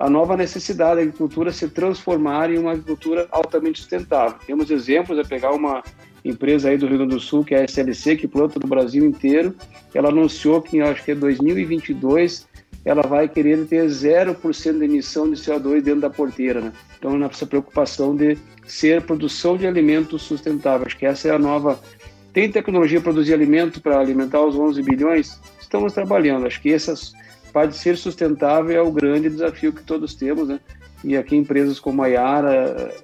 a 0.00 0.08
nova 0.08 0.34
necessidade 0.34 0.96
da 0.96 1.02
agricultura 1.02 1.52
se 1.52 1.68
transformar 1.68 2.50
em 2.50 2.56
uma 2.56 2.72
agricultura 2.72 3.28
altamente 3.30 3.80
sustentável. 3.80 4.38
Temos 4.46 4.70
exemplos, 4.70 5.18
é 5.18 5.22
pegar 5.22 5.52
uma 5.52 5.82
empresa 6.24 6.70
aí 6.70 6.78
do 6.78 6.86
Rio 6.86 6.96
Grande 6.96 7.14
do 7.14 7.20
Sul, 7.20 7.44
que 7.44 7.54
é 7.54 7.60
a 7.60 7.64
SLC, 7.64 8.16
que 8.16 8.26
planta 8.26 8.58
no 8.58 8.66
Brasil 8.66 9.04
inteiro. 9.04 9.54
Ela 9.94 10.08
anunciou 10.08 10.62
que, 10.62 10.80
acho 10.80 11.04
que 11.04 11.10
é 11.10 11.14
2022, 11.14 12.48
ela 12.82 13.02
vai 13.02 13.28
querer 13.28 13.66
ter 13.66 13.84
0% 13.84 14.78
de 14.78 14.84
emissão 14.86 15.30
de 15.30 15.36
CO2 15.36 15.82
dentro 15.82 16.00
da 16.00 16.08
porteira. 16.08 16.62
Né? 16.62 16.72
Então, 16.98 17.22
essa 17.22 17.44
preocupação 17.44 18.16
de 18.16 18.38
ser 18.66 19.02
produção 19.02 19.58
de 19.58 19.66
alimentos 19.66 20.22
sustentáveis, 20.22 20.86
acho 20.86 20.96
que 20.96 21.04
essa 21.04 21.28
é 21.28 21.32
a 21.32 21.38
nova 21.38 21.78
Tem 22.32 22.50
tecnologia 22.50 23.00
para 23.00 23.12
produzir 23.12 23.34
alimento 23.34 23.82
para 23.82 24.00
alimentar 24.00 24.40
os 24.40 24.56
11 24.56 24.82
bilhões? 24.82 25.38
Estamos 25.60 25.92
trabalhando. 25.92 26.46
Acho 26.46 26.60
que 26.62 26.72
essas 26.72 27.12
pode 27.52 27.76
ser 27.76 27.96
sustentável 27.96 28.76
é 28.76 28.82
o 28.82 28.92
grande 28.92 29.28
desafio 29.28 29.72
que 29.72 29.82
todos 29.82 30.14
temos, 30.14 30.48
né? 30.48 30.60
E 31.02 31.16
aqui 31.16 31.36
empresas 31.36 31.80
como 31.80 32.02
a 32.02 32.06
Yara, 32.06 32.94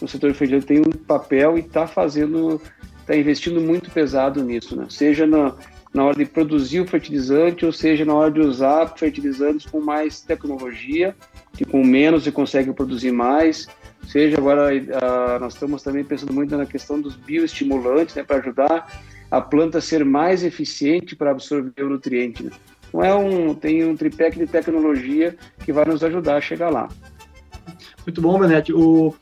no 0.00 0.06
setor 0.06 0.34
feijão, 0.34 0.60
tem 0.60 0.80
um 0.80 0.90
papel 0.90 1.56
e 1.56 1.60
está 1.60 1.86
fazendo, 1.86 2.60
está 3.00 3.16
investindo 3.16 3.60
muito 3.60 3.90
pesado 3.90 4.42
nisso, 4.42 4.76
né? 4.76 4.86
Seja 4.90 5.26
na, 5.26 5.54
na 5.92 6.04
hora 6.04 6.16
de 6.16 6.26
produzir 6.26 6.80
o 6.80 6.86
fertilizante, 6.86 7.64
ou 7.64 7.72
seja 7.72 8.04
na 8.04 8.14
hora 8.14 8.30
de 8.30 8.40
usar 8.40 8.86
fertilizantes 8.96 9.66
com 9.66 9.80
mais 9.80 10.20
tecnologia, 10.20 11.16
que 11.54 11.64
com 11.64 11.82
menos 11.82 12.24
você 12.24 12.32
consegue 12.32 12.72
produzir 12.72 13.12
mais. 13.12 13.66
Seja 14.06 14.36
agora, 14.36 14.70
a, 14.70 15.38
nós 15.38 15.54
estamos 15.54 15.82
também 15.82 16.04
pensando 16.04 16.32
muito 16.32 16.56
na 16.56 16.66
questão 16.66 17.00
dos 17.00 17.16
bioestimulantes, 17.16 18.14
né, 18.14 18.22
para 18.22 18.36
ajudar 18.36 19.02
a 19.30 19.40
planta 19.40 19.78
a 19.78 19.80
ser 19.80 20.04
mais 20.04 20.44
eficiente 20.44 21.16
para 21.16 21.30
absorver 21.30 21.82
o 21.82 21.88
nutriente. 21.88 22.44
Né? 22.44 22.50
Então 22.96 23.04
é 23.04 23.14
um, 23.14 23.54
tem 23.54 23.84
um 23.84 23.94
tripé 23.94 24.30
de 24.30 24.46
tecnologia 24.46 25.36
que 25.62 25.70
vai 25.70 25.84
nos 25.84 26.02
ajudar 26.02 26.36
a 26.36 26.40
chegar 26.40 26.70
lá. 26.70 26.88
Muito 28.06 28.22
bom, 28.22 28.38
Benete. 28.38 28.72
O, 28.72 29.14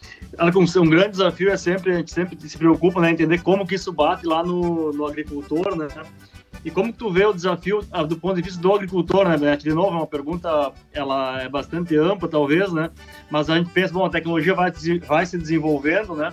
um 0.76 0.88
grande 0.88 1.10
desafio 1.10 1.50
é 1.50 1.56
sempre, 1.56 1.90
a 1.90 1.96
gente 1.96 2.12
sempre 2.12 2.38
se 2.48 2.56
preocupa, 2.56 3.00
né, 3.00 3.10
entender 3.10 3.42
como 3.42 3.66
que 3.66 3.74
isso 3.74 3.92
bate 3.92 4.26
lá 4.26 4.44
no, 4.44 4.92
no 4.92 5.04
agricultor, 5.04 5.74
né? 5.74 5.88
E 6.64 6.70
como 6.70 6.92
tu 6.92 7.10
vê 7.10 7.26
o 7.26 7.32
desafio 7.32 7.84
ah, 7.90 8.04
do 8.04 8.16
ponto 8.16 8.36
de 8.36 8.42
vista 8.42 8.60
do 8.60 8.72
agricultor, 8.72 9.28
né, 9.28 9.36
Benete? 9.36 9.64
De 9.64 9.74
novo, 9.74 9.96
é 9.96 9.98
uma 9.98 10.06
pergunta, 10.06 10.72
ela 10.92 11.42
é 11.42 11.48
bastante 11.48 11.96
ampla, 11.96 12.28
talvez, 12.28 12.72
né? 12.72 12.90
Mas 13.28 13.50
a 13.50 13.56
gente 13.56 13.70
pensa, 13.70 13.92
bom, 13.92 14.04
a 14.04 14.10
tecnologia 14.10 14.54
vai, 14.54 14.72
vai 15.04 15.26
se 15.26 15.36
desenvolvendo, 15.36 16.14
né? 16.14 16.32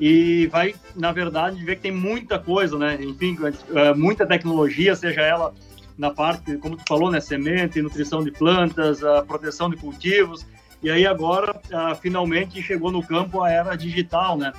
E 0.00 0.46
vai, 0.46 0.74
na 0.96 1.12
verdade, 1.12 1.62
ver 1.62 1.76
que 1.76 1.82
tem 1.82 1.92
muita 1.92 2.38
coisa, 2.38 2.78
né? 2.78 2.96
Enfim, 2.98 3.36
é, 3.74 3.92
muita 3.92 4.24
tecnologia, 4.24 4.96
seja 4.96 5.20
ela 5.20 5.52
na 5.98 6.10
parte, 6.10 6.56
como 6.58 6.76
tu 6.76 6.84
falou, 6.86 7.10
né? 7.10 7.20
Semente, 7.20 7.82
nutrição 7.82 8.22
de 8.22 8.30
plantas, 8.30 9.02
a 9.02 9.22
proteção 9.22 9.68
de 9.68 9.76
cultivos, 9.76 10.46
e 10.80 10.88
aí 10.90 11.04
agora, 11.04 11.52
uh, 11.56 11.94
finalmente, 12.00 12.62
chegou 12.62 12.92
no 12.92 13.04
campo 13.04 13.42
a 13.42 13.50
era 13.50 13.74
digital, 13.74 14.38
né? 14.38 14.52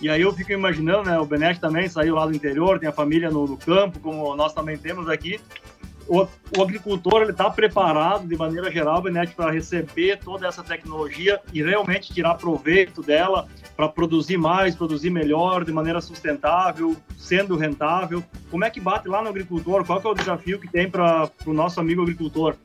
E 0.00 0.08
aí 0.08 0.22
eu 0.22 0.32
fico 0.32 0.52
imaginando, 0.52 1.10
né? 1.10 1.18
O 1.18 1.26
Benete 1.26 1.60
também 1.60 1.88
saiu 1.88 2.14
lá 2.14 2.24
do 2.24 2.34
interior, 2.34 2.78
tem 2.78 2.88
a 2.88 2.92
família 2.92 3.28
no, 3.28 3.44
no 3.44 3.56
campo, 3.56 3.98
como 3.98 4.36
nós 4.36 4.54
também 4.54 4.78
temos 4.78 5.08
aqui. 5.08 5.40
O, 6.08 6.26
o 6.56 6.62
agricultor 6.62 7.20
ele 7.20 7.32
está 7.32 7.50
preparado 7.50 8.26
de 8.26 8.34
maneira 8.34 8.70
geral, 8.70 9.02
Benete, 9.02 9.34
para 9.34 9.50
receber 9.50 10.18
toda 10.18 10.48
essa 10.48 10.62
tecnologia 10.62 11.38
e 11.52 11.62
realmente 11.62 12.12
tirar 12.12 12.34
proveito 12.36 13.02
dela 13.02 13.46
para 13.76 13.88
produzir 13.88 14.38
mais, 14.38 14.74
produzir 14.74 15.10
melhor, 15.10 15.64
de 15.64 15.72
maneira 15.72 16.00
sustentável, 16.00 16.96
sendo 17.16 17.56
rentável. 17.56 18.24
Como 18.50 18.64
é 18.64 18.70
que 18.70 18.80
bate 18.80 19.06
lá 19.06 19.22
no 19.22 19.28
agricultor? 19.28 19.84
Qual 19.84 20.00
é 20.02 20.08
o 20.08 20.14
desafio 20.14 20.58
que 20.58 20.66
tem 20.66 20.90
para 20.90 21.30
o 21.46 21.52
nosso 21.52 21.78
amigo 21.78 22.02
agricultor? 22.02 22.56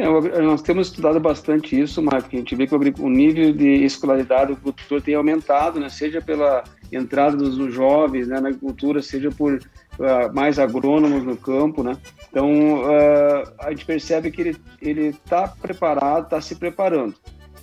É, 0.00 0.40
nós 0.40 0.62
temos 0.62 0.88
estudado 0.88 1.20
bastante 1.20 1.78
isso, 1.78 2.02
Marco. 2.02 2.28
A 2.32 2.38
gente 2.38 2.54
vê 2.54 2.66
que 2.66 2.74
o, 2.74 3.08
nível 3.08 3.52
de 3.52 3.84
escolaridade 3.84 4.46
do 4.46 4.52
agricultor 4.52 5.02
tem 5.02 5.14
aumentado, 5.14 5.78
né? 5.78 5.90
seja 5.90 6.22
pela 6.22 6.64
entrada 6.90 7.36
dos 7.36 7.72
jovens 7.72 8.26
né, 8.26 8.40
na 8.40 8.48
agricultura, 8.48 9.02
seja 9.02 9.30
por 9.30 9.60
uh, 9.98 10.34
mais 10.34 10.58
agrônomos 10.58 11.24
no 11.24 11.36
campo. 11.36 11.82
Né? 11.82 11.96
Então, 12.30 12.82
uh, 12.82 13.52
a 13.58 13.70
gente 13.70 13.84
percebe 13.84 14.30
que 14.30 14.56
ele 14.80 15.06
está 15.06 15.48
preparado, 15.48 16.24
está 16.24 16.40
se 16.40 16.56
preparando. 16.56 17.14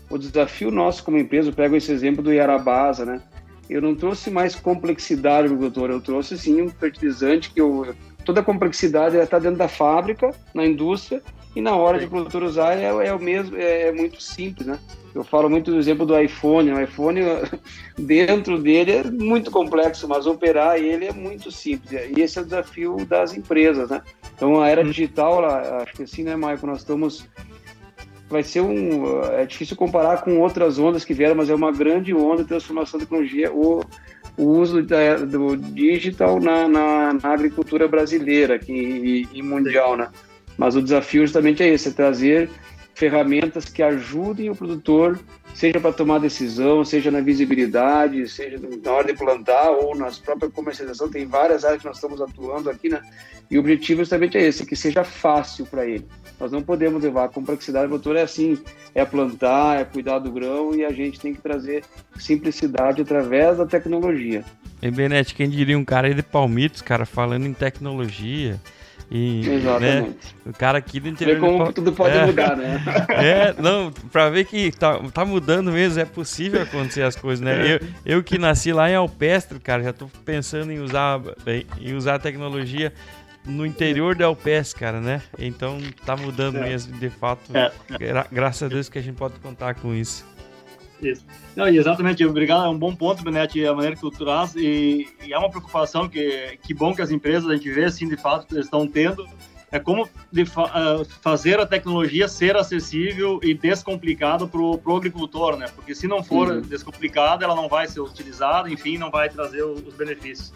O 0.09 0.17
desafio 0.17 0.71
nosso 0.71 1.03
como 1.03 1.17
empresa, 1.17 1.49
eu 1.49 1.53
pego 1.53 1.75
esse 1.75 1.91
exemplo 1.91 2.23
do 2.23 2.31
Yarabasa, 2.31 3.05
né? 3.05 3.21
eu 3.69 3.81
não 3.81 3.95
trouxe 3.95 4.29
mais 4.29 4.55
complexidade 4.55 5.47
agricultor, 5.47 5.89
eu 5.89 6.01
trouxe 6.01 6.37
sim 6.37 6.61
um 6.61 6.69
fertilizante 6.69 7.51
que 7.51 7.59
eu, 7.59 7.93
toda 8.23 8.39
a 8.39 8.43
complexidade 8.43 9.17
está 9.17 9.39
dentro 9.39 9.57
da 9.57 9.67
fábrica, 9.67 10.31
na 10.53 10.65
indústria, 10.65 11.21
e 11.55 11.61
na 11.61 11.75
hora 11.75 11.99
de 11.99 12.05
o 12.05 12.09
produtor 12.09 12.43
usar 12.43 12.77
é, 12.77 12.85
é, 12.85 13.13
o 13.13 13.19
mesmo, 13.19 13.57
é, 13.57 13.87
é, 13.87 13.91
muito 13.91 14.21
simples, 14.21 14.67
né? 14.67 14.79
Eu 15.17 15.23
falo 15.23 15.49
muito 15.49 15.71
do 15.71 15.79
exemplo 15.79 16.05
do 16.05 16.17
iPhone. 16.19 16.71
O 16.71 16.79
iPhone, 16.79 17.21
dentro 17.97 18.61
dele 18.61 18.91
é 18.91 19.03
muito 19.03 19.49
complexo, 19.49 20.07
mas 20.07 20.27
operar 20.27 20.77
ele 20.77 21.05
é 21.05 21.11
muito 21.11 21.51
simples. 21.51 21.91
E 22.15 22.21
esse 22.21 22.37
é 22.37 22.41
o 22.43 22.45
desafio 22.45 23.03
das 23.05 23.35
empresas, 23.35 23.89
né? 23.89 24.01
Então, 24.35 24.61
a 24.61 24.69
era 24.69 24.81
uhum. 24.81 24.87
digital, 24.87 25.43
acho 25.43 25.93
que 25.93 26.03
assim, 26.03 26.23
né, 26.23 26.35
Maicon, 26.35 26.67
nós 26.67 26.79
estamos... 26.79 27.27
Vai 28.29 28.43
ser 28.43 28.61
um... 28.61 29.23
É 29.31 29.45
difícil 29.45 29.75
comparar 29.75 30.21
com 30.21 30.39
outras 30.39 30.77
ondas 30.77 31.03
que 31.03 31.15
vieram, 31.15 31.35
mas 31.35 31.49
é 31.49 31.55
uma 31.55 31.71
grande 31.71 32.13
onda 32.13 32.43
de 32.43 32.49
transformação 32.49 32.99
da 32.99 33.05
tecnologia, 33.05 33.51
o, 33.51 33.83
o 34.37 34.43
uso 34.43 34.83
da, 34.83 35.15
do 35.15 35.57
digital 35.57 36.39
na, 36.39 36.67
na, 36.67 37.13
na 37.13 37.29
agricultura 37.29 37.87
brasileira 37.87 38.55
aqui, 38.55 38.73
e, 39.33 39.39
e 39.39 39.41
mundial, 39.41 39.97
né? 39.97 40.09
Mas 40.57 40.75
o 40.75 40.81
desafio 40.81 41.21
justamente 41.21 41.63
é 41.63 41.69
esse, 41.69 41.87
é 41.87 41.91
trazer 41.91 42.49
ferramentas 42.97 43.65
que 43.65 43.83
ajudem 43.83 44.49
o 44.49 44.55
produtor, 44.55 45.19
seja 45.53 45.79
para 45.79 45.93
tomar 45.93 46.17
decisão, 46.17 46.83
seja 46.83 47.11
na 47.11 47.21
visibilidade, 47.21 48.27
seja 48.27 48.59
na 48.83 48.91
hora 48.91 49.05
de 49.05 49.13
plantar 49.13 49.69
ou 49.69 49.95
nas 49.95 50.17
próprias 50.17 50.51
comercialização. 50.51 51.07
Tem 51.07 51.27
várias 51.27 51.63
áreas 51.63 51.81
que 51.81 51.87
nós 51.87 51.97
estamos 51.97 52.19
atuando 52.19 52.71
aqui, 52.71 52.89
né? 52.89 52.99
E 53.51 53.55
o 53.55 53.59
objetivo 53.59 54.01
justamente 54.01 54.35
é 54.35 54.41
esse, 54.41 54.65
que 54.65 54.75
seja 54.75 55.03
fácil 55.03 55.67
para 55.67 55.85
ele. 55.85 56.07
Nós 56.39 56.51
não 56.51 56.63
podemos 56.63 57.03
levar 57.03 57.25
a 57.25 57.29
complexidade 57.29 57.85
do 57.85 57.89
produtor 57.89 58.15
é 58.15 58.23
assim, 58.23 58.57
é 58.95 59.05
plantar, 59.05 59.79
é 59.79 59.85
cuidar 59.85 60.17
do 60.17 60.31
grão 60.31 60.73
e 60.73 60.83
a 60.83 60.91
gente 60.91 61.19
tem 61.19 61.35
que 61.35 61.41
trazer 61.41 61.83
simplicidade 62.17 63.03
através 63.03 63.59
da 63.59 63.65
tecnologia. 63.67 64.43
E 64.81 64.89
Benete, 64.89 65.35
quem 65.35 65.47
diria 65.47 65.77
um 65.77 65.85
cara 65.85 66.07
aí 66.07 66.15
de 66.15 66.23
Palmitos, 66.23 66.81
cara, 66.81 67.05
falando 67.05 67.45
em 67.45 67.53
tecnologia, 67.53 68.59
e, 69.09 69.41
né, 69.45 69.55
Exatamente. 69.55 70.09
Né, 70.09 70.15
o 70.45 70.53
cara 70.53 70.77
aqui 70.77 70.99
do 70.99 71.07
interior. 71.07 71.39
Ver 71.39 71.41
como 71.41 71.73
tudo 71.73 71.93
pode 71.93 72.17
é, 72.17 72.25
mudar, 72.25 72.57
né? 72.57 72.83
É, 73.09 73.53
não, 73.61 73.91
pra 74.11 74.29
ver 74.29 74.45
que 74.45 74.71
tá, 74.71 74.99
tá 75.13 75.23
mudando 75.23 75.71
mesmo, 75.71 75.99
é 75.99 76.05
possível 76.05 76.61
acontecer 76.61 77.03
as 77.03 77.15
coisas, 77.15 77.43
né? 77.43 77.75
Eu, 77.75 77.79
eu 78.05 78.23
que 78.23 78.37
nasci 78.37 78.73
lá 78.73 78.89
em 78.89 78.95
Alpestre, 78.95 79.59
cara, 79.59 79.81
já 79.81 79.93
tô 79.93 80.07
pensando 80.25 80.71
em 80.71 80.79
usar, 80.79 81.21
em 81.79 81.93
usar 81.93 82.15
a 82.15 82.19
tecnologia 82.19 82.93
no 83.45 83.65
interior 83.65 84.13
da 84.13 84.25
Alpestre, 84.25 84.79
cara, 84.79 84.99
né? 84.99 85.21
Então 85.39 85.79
tá 86.05 86.17
mudando 86.17 86.57
é. 86.57 86.63
mesmo, 86.63 86.97
de 86.97 87.09
fato. 87.09 87.55
É. 87.55 87.71
Gra 87.97 88.27
graças 88.29 88.63
a 88.63 88.67
Deus 88.67 88.89
que 88.89 88.99
a 88.99 89.01
gente 89.01 89.15
pode 89.15 89.35
contar 89.39 89.75
com 89.75 89.93
isso. 89.93 90.25
Isso. 91.01 91.25
Não, 91.55 91.67
exatamente, 91.67 92.25
obrigado, 92.25 92.65
é 92.65 92.69
um 92.69 92.77
bom 92.77 92.95
ponto, 92.95 93.23
Benete, 93.23 93.63
a 93.65 93.73
maneira 93.73 93.95
que 93.95 94.01
tu 94.01 94.11
traz, 94.11 94.55
e, 94.55 95.07
e, 95.23 95.31
é 95.31 95.37
uma 95.37 95.49
preocupação 95.49 96.09
que, 96.09 96.57
que 96.63 96.73
bom 96.73 96.93
que 96.93 97.01
as 97.01 97.11
empresas, 97.11 97.49
a 97.49 97.55
gente 97.55 97.69
vê, 97.71 97.85
assim, 97.85 98.07
de 98.07 98.17
fato, 98.17 98.59
estão 98.59 98.87
tendo, 98.87 99.27
é 99.71 99.79
como 99.79 100.09
de, 100.31 100.43
uh, 100.43 101.05
fazer 101.21 101.59
a 101.59 101.65
tecnologia 101.65 102.27
ser 102.27 102.55
acessível 102.55 103.39
e 103.43 103.53
descomplicada 103.53 104.47
para 104.47 104.59
o 104.59 104.95
agricultor, 104.95 105.57
né? 105.57 105.67
Porque 105.75 105.93
se 105.93 106.07
não 106.07 106.23
for 106.23 106.49
uhum. 106.49 106.61
descomplicada, 106.61 107.43
ela 107.43 107.55
não 107.55 107.67
vai 107.67 107.87
ser 107.87 107.99
utilizada, 107.99 108.69
enfim, 108.69 108.97
não 108.97 109.11
vai 109.11 109.29
trazer 109.29 109.63
os 109.63 109.93
benefícios. 109.93 110.53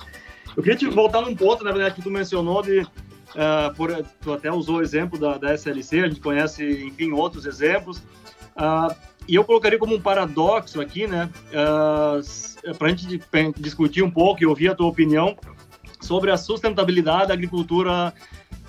Eu 0.55 0.63
queria 0.63 0.77
te 0.77 0.87
voltar 0.87 1.21
num 1.21 1.35
ponto, 1.35 1.63
na 1.63 1.71
verdade, 1.71 1.95
que 1.95 2.01
tu 2.01 2.11
mencionou 2.11 2.61
de 2.61 2.85
Uh, 3.31 3.73
por, 3.75 3.89
tu 4.19 4.33
até 4.33 4.51
usou 4.51 4.79
o 4.79 4.81
exemplo 4.81 5.17
da, 5.17 5.37
da 5.37 5.53
SLC, 5.53 6.01
a 6.01 6.07
gente 6.09 6.19
conhece, 6.19 6.65
enfim, 6.85 7.11
outros 7.11 7.45
exemplos. 7.45 7.99
Uh, 8.57 8.93
e 9.27 9.35
eu 9.35 9.43
colocaria 9.43 9.79
como 9.79 9.95
um 9.95 10.01
paradoxo 10.01 10.81
aqui, 10.81 11.07
né, 11.07 11.29
uh, 11.53 12.21
ah, 12.67 12.73
para 12.77 12.87
a 12.87 12.89
gente 12.89 13.21
discutir 13.57 14.03
um 14.03 14.11
pouco 14.11 14.43
e 14.43 14.45
ouvir 14.45 14.69
a 14.69 14.75
tua 14.75 14.87
opinião 14.87 15.37
sobre 15.99 16.31
a 16.31 16.37
sustentabilidade 16.37 17.27
da 17.27 17.33
agricultura 17.33 18.13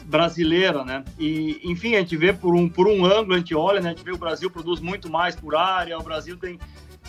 brasileira, 0.04 0.84
né? 0.84 1.04
E, 1.18 1.60
enfim, 1.64 1.94
a 1.94 2.00
gente 2.00 2.16
vê 2.16 2.32
por 2.32 2.54
um, 2.54 2.68
por 2.68 2.86
um 2.86 3.04
ângulo, 3.04 3.34
a 3.34 3.38
gente 3.38 3.54
olha, 3.54 3.80
né? 3.80 3.90
A 3.90 3.92
gente 3.92 4.04
vê 4.04 4.12
o 4.12 4.18
Brasil 4.18 4.50
produz 4.50 4.80
muito 4.80 5.10
mais 5.10 5.34
por 5.34 5.54
área, 5.56 5.98
o 5.98 6.02
Brasil 6.02 6.36
tem, 6.36 6.58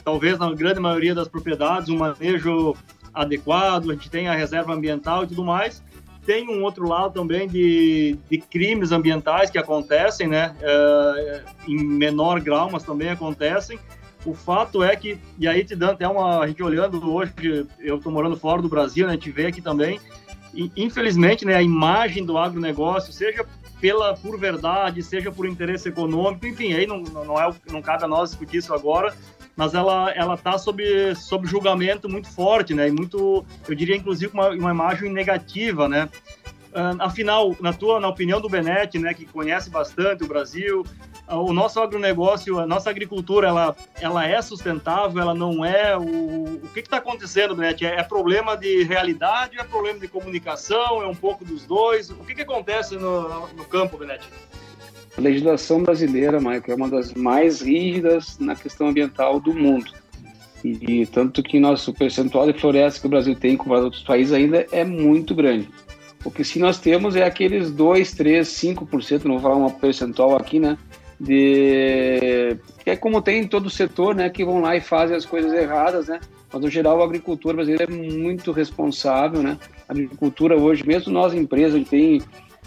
talvez 0.03 0.39
na 0.39 0.51
grande 0.53 0.79
maioria 0.79 1.13
das 1.13 1.27
propriedades, 1.27 1.89
um 1.89 1.97
manejo 1.97 2.75
adequado, 3.13 3.91
a 3.91 3.93
gente 3.93 4.09
tem 4.09 4.27
a 4.27 4.33
reserva 4.33 4.73
ambiental 4.73 5.23
e 5.23 5.27
tudo 5.27 5.43
mais, 5.43 5.83
tem 6.25 6.49
um 6.49 6.63
outro 6.63 6.87
lado 6.87 7.13
também 7.13 7.47
de, 7.47 8.17
de 8.29 8.37
crimes 8.37 8.91
ambientais 8.91 9.49
que 9.49 9.57
acontecem, 9.57 10.27
né? 10.27 10.55
É, 10.61 11.43
em 11.67 11.83
menor 11.83 12.39
grau, 12.39 12.69
mas 12.71 12.83
também 12.83 13.09
acontecem. 13.09 13.79
O 14.25 14.33
fato 14.33 14.81
é 14.81 14.95
que, 14.95 15.17
e 15.37 15.47
aí 15.47 15.63
te 15.65 15.75
dando 15.75 15.93
até 15.93 16.07
uma. 16.07 16.39
A 16.39 16.47
gente 16.47 16.63
olhando 16.63 17.13
hoje, 17.13 17.33
eu 17.79 17.97
estou 17.97 18.11
morando 18.11 18.37
fora 18.37 18.61
do 18.61 18.69
Brasil, 18.69 19.05
né? 19.05 19.13
A 19.13 19.15
gente 19.15 19.31
vê 19.31 19.47
aqui 19.47 19.61
também. 19.61 19.99
E, 20.53 20.71
infelizmente, 20.77 21.45
né, 21.45 21.55
a 21.55 21.61
imagem 21.61 22.23
do 22.23 22.37
agronegócio, 22.37 23.11
seja 23.11 23.45
pela 23.81 24.15
por 24.15 24.39
verdade, 24.39 25.03
seja 25.03 25.29
por 25.29 25.45
interesse 25.45 25.89
econômico, 25.89 26.47
enfim, 26.47 26.73
aí 26.73 26.87
não, 26.87 26.99
não, 26.99 27.41
é, 27.41 27.53
não 27.69 27.81
cabe 27.81 28.05
a 28.05 28.07
nós 28.07 28.29
discutir 28.29 28.59
isso 28.59 28.73
agora, 28.73 29.13
mas 29.55 29.73
ela 29.73 30.11
ela 30.11 30.33
está 30.35 30.57
sob, 30.57 30.83
sob 31.15 31.47
julgamento 31.47 32.09
muito 32.09 32.29
forte, 32.29 32.73
né? 32.73 32.87
E 32.87 32.91
muito, 32.91 33.45
eu 33.67 33.75
diria 33.75 33.95
inclusive 33.95 34.33
uma, 34.33 34.49
uma 34.49 34.71
imagem 34.71 35.11
negativa, 35.11 35.87
né? 35.87 36.09
Afinal, 36.99 37.55
na 37.59 37.71
tua, 37.71 37.99
na 37.99 38.07
opinião 38.07 38.41
do 38.41 38.49
Benetti, 38.49 38.97
né, 38.97 39.13
que 39.13 39.25
conhece 39.25 39.69
bastante 39.69 40.23
o 40.23 40.27
Brasil, 40.27 40.83
o 41.27 41.53
nosso 41.53 41.79
agronegócio, 41.79 42.59
a 42.59 42.65
nossa 42.65 42.89
agricultura, 42.89 43.47
ela, 43.47 43.75
ela 44.01 44.25
é 44.25 44.41
sustentável, 44.41 45.21
ela 45.21 45.35
não 45.35 45.63
é. 45.63 45.95
O, 45.95 46.55
o 46.63 46.69
que 46.73 46.79
está 46.79 46.97
acontecendo, 46.97 47.55
Benete? 47.55 47.85
É, 47.85 47.99
é, 47.99 48.03
problema 48.03 48.57
de 48.57 48.83
realidade, 48.83 49.59
é 49.59 49.63
problema 49.63 49.99
de 49.99 50.07
comunicação, 50.07 51.01
é 51.01 51.07
um 51.07 51.15
pouco 51.15 51.45
dos 51.45 51.65
dois? 51.65 52.09
O 52.09 52.23
que, 52.25 52.33
que 52.33 52.41
acontece 52.41 52.95
no, 52.95 53.47
no 53.49 53.65
campo, 53.65 53.97
Benete? 53.97 54.27
A 55.17 55.21
legislação 55.21 55.83
brasileira, 55.83 56.39
Michael, 56.39 56.63
é 56.67 56.75
uma 56.75 56.89
das 56.89 57.13
mais 57.13 57.61
rígidas 57.61 58.37
na 58.39 58.55
questão 58.55 58.87
ambiental 58.87 59.39
do 59.39 59.53
mundo. 59.53 59.91
E, 60.63 61.05
tanto 61.07 61.43
que 61.43 61.59
nosso 61.59 61.93
percentual 61.93 62.51
de 62.51 62.57
floresta 62.57 63.01
que 63.01 63.07
o 63.07 63.09
Brasil 63.09 63.35
tem 63.35 63.57
com 63.57 63.69
outros 63.69 64.01
países 64.03 64.33
ainda 64.33 64.65
é 64.71 64.83
muito 64.83 65.35
grande. 65.35 65.67
O 66.23 66.31
que 66.31 66.43
sim 66.43 66.59
nós 66.59 66.79
temos 66.79 67.15
é 67.15 67.23
aqueles 67.23 67.69
2, 67.69 68.13
3, 68.13 68.47
5%, 68.47 69.25
não 69.25 69.33
vou 69.33 69.41
falar 69.41 69.55
uma 69.55 69.69
percentual 69.71 70.37
aqui, 70.37 70.59
né? 70.59 70.77
De... 71.19 72.57
Que 72.83 72.91
é 72.91 72.95
como 72.95 73.21
tem 73.21 73.41
em 73.41 73.47
todo 73.47 73.65
o 73.65 73.69
setor, 73.69 74.15
né? 74.15 74.29
Que 74.29 74.45
vão 74.45 74.61
lá 74.61 74.75
e 74.75 74.81
fazem 74.81 75.17
as 75.17 75.25
coisas 75.25 75.51
erradas, 75.51 76.07
né? 76.07 76.21
Mas, 76.51 76.61
no 76.61 76.69
geral, 76.69 77.01
a 77.01 77.05
agricultura 77.05 77.55
brasileira 77.55 77.83
é 77.83 77.95
muito 77.95 78.51
responsável, 78.53 79.43
né? 79.43 79.57
A 79.87 79.91
agricultura 79.91 80.57
hoje, 80.57 80.87
mesmo 80.87 81.11
nós 81.11 81.33
empresas, 81.33 81.75
a 81.75 81.77
gente 81.77 81.89
tem 81.89 82.21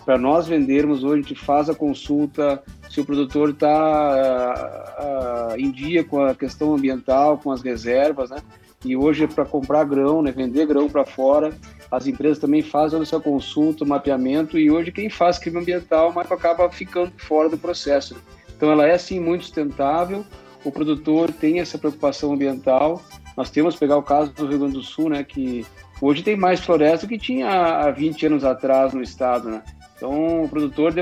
para 0.06 0.16
nós 0.16 0.46
vendermos 0.46 1.02
hoje, 1.02 1.24
a 1.24 1.28
gente 1.28 1.34
faz 1.34 1.68
a 1.68 1.74
consulta 1.74 2.62
se 2.88 3.00
o 3.00 3.04
produtor 3.04 3.50
está 3.50 5.50
uh, 5.50 5.52
uh, 5.52 5.58
em 5.58 5.72
dia 5.72 6.04
com 6.04 6.24
a 6.24 6.32
questão 6.32 6.72
ambiental, 6.72 7.38
com 7.38 7.50
as 7.50 7.60
reservas, 7.60 8.30
né? 8.30 8.36
E 8.84 8.96
hoje 8.96 9.24
é 9.24 9.26
para 9.26 9.44
comprar 9.44 9.82
grão, 9.82 10.22
né? 10.22 10.30
Vender 10.30 10.64
grão 10.64 10.88
para 10.88 11.04
fora, 11.04 11.52
as 11.90 12.06
empresas 12.06 12.38
também 12.38 12.62
fazem 12.62 13.02
essa 13.02 13.18
consulta, 13.18 13.84
mapeamento, 13.84 14.56
e 14.56 14.70
hoje 14.70 14.92
quem 14.92 15.10
faz 15.10 15.40
crime 15.40 15.58
ambiental, 15.58 16.12
mas 16.14 16.30
acaba 16.30 16.70
ficando 16.70 17.12
fora 17.18 17.48
do 17.48 17.58
processo. 17.58 18.14
Então 18.56 18.70
ela 18.70 18.86
é 18.86 18.96
sim 18.96 19.18
muito 19.18 19.42
sustentável, 19.42 20.24
o 20.64 20.70
produtor 20.70 21.32
tem 21.32 21.58
essa 21.58 21.78
preocupação 21.78 22.32
ambiental. 22.32 23.02
Nós 23.36 23.50
temos 23.50 23.74
pegar 23.74 23.96
o 23.96 24.02
caso 24.04 24.32
do 24.32 24.46
Rio 24.46 24.60
Grande 24.60 24.74
do 24.74 24.82
Sul, 24.84 25.08
né, 25.08 25.24
que 25.24 25.66
hoje 26.00 26.22
tem 26.22 26.36
mais 26.36 26.60
floresta 26.60 27.06
do 27.06 27.08
que 27.08 27.18
tinha 27.18 27.48
há 27.48 27.90
20 27.90 28.26
anos 28.26 28.44
atrás 28.44 28.94
no 28.94 29.02
estado, 29.02 29.50
né? 29.50 29.62
Então, 30.06 30.44
o 30.44 30.48
produtor 30.48 30.94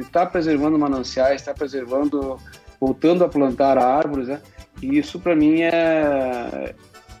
está 0.00 0.26
preservando 0.26 0.76
mananciais, 0.76 1.40
está 1.40 1.54
preservando, 1.54 2.36
voltando 2.80 3.22
a 3.22 3.28
plantar 3.28 3.78
árvores, 3.78 4.26
né? 4.26 4.40
E 4.82 4.98
isso 4.98 5.20
para 5.20 5.36
mim 5.36 5.60
é, 5.60 6.74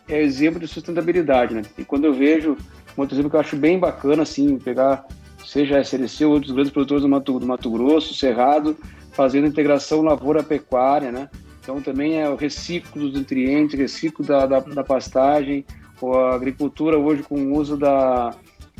é 0.08 0.20
exemplo 0.20 0.58
de 0.58 0.66
sustentabilidade, 0.66 1.54
né? 1.54 1.62
E 1.78 1.84
quando 1.84 2.06
eu 2.06 2.12
vejo 2.12 2.56
um 2.98 3.00
outro 3.00 3.14
exemplo 3.14 3.30
que 3.30 3.36
eu 3.36 3.40
acho 3.40 3.56
bem 3.56 3.78
bacana, 3.78 4.24
assim, 4.24 4.58
pegar 4.58 5.06
seja 5.44 5.78
a 5.78 5.80
SLC 5.80 6.24
ou 6.24 6.32
outros 6.32 6.50
grandes 6.50 6.72
produtores 6.72 7.02
do 7.02 7.08
Mato, 7.08 7.38
do 7.38 7.46
Mato 7.46 7.70
Grosso, 7.70 8.12
Cerrado, 8.12 8.76
fazendo 9.12 9.46
integração 9.46 10.02
lavoura-pecuária, 10.02 11.12
né? 11.12 11.30
Então 11.62 11.80
também 11.80 12.20
é 12.20 12.28
o 12.28 12.34
reciclo 12.34 13.00
dos 13.02 13.14
nutrientes, 13.14 13.78
reciclo 13.78 14.24
da, 14.24 14.44
da, 14.44 14.58
da 14.58 14.82
pastagem, 14.82 15.64
a 16.02 16.34
agricultura 16.34 16.98
hoje 16.98 17.22
com 17.22 17.36
o 17.36 17.56
uso 17.56 17.76
da, 17.76 18.34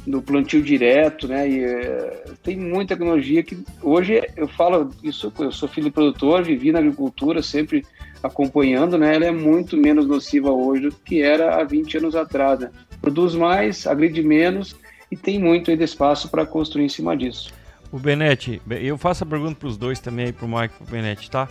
do 0.06 0.22
plantio 0.22 0.62
direto, 0.62 1.26
né? 1.26 1.48
E 1.48 1.64
é, 1.64 2.24
tem 2.42 2.56
muita 2.56 2.94
tecnologia 2.94 3.42
que 3.42 3.58
hoje 3.82 4.22
eu 4.36 4.46
falo 4.46 4.90
isso, 5.02 5.32
eu 5.38 5.50
sou 5.50 5.68
filho 5.68 5.86
de 5.86 5.92
produtor, 5.92 6.44
vivi 6.44 6.70
na 6.70 6.78
agricultura, 6.78 7.42
sempre 7.42 7.84
acompanhando, 8.22 8.96
né? 8.96 9.14
Ela 9.16 9.26
é 9.26 9.30
muito 9.32 9.76
menos 9.76 10.06
nociva 10.06 10.50
hoje 10.50 10.88
do 10.88 10.92
que 10.92 11.22
era 11.22 11.60
há 11.60 11.64
20 11.64 11.98
anos 11.98 12.14
atrás. 12.14 12.60
Né? 12.60 12.70
Produz 13.00 13.34
mais, 13.34 13.86
agride 13.86 14.22
menos 14.22 14.76
e 15.10 15.16
tem 15.16 15.38
muito 15.38 15.70
ainda 15.70 15.84
espaço 15.84 16.28
para 16.28 16.46
construir 16.46 16.84
em 16.84 16.88
cima 16.88 17.16
disso. 17.16 17.52
O 17.90 17.98
Benete, 17.98 18.60
eu 18.68 18.98
faço 18.98 19.24
a 19.24 19.26
pergunta 19.26 19.56
para 19.58 19.68
os 19.68 19.76
dois 19.76 20.00
também, 20.00 20.32
para 20.32 20.44
o 20.44 20.48
Mike 20.48 20.74
para 20.74 20.84
o 20.84 20.90
Benete, 20.90 21.30
tá? 21.30 21.48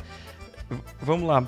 Vamos 1.01 1.27
lá. 1.27 1.45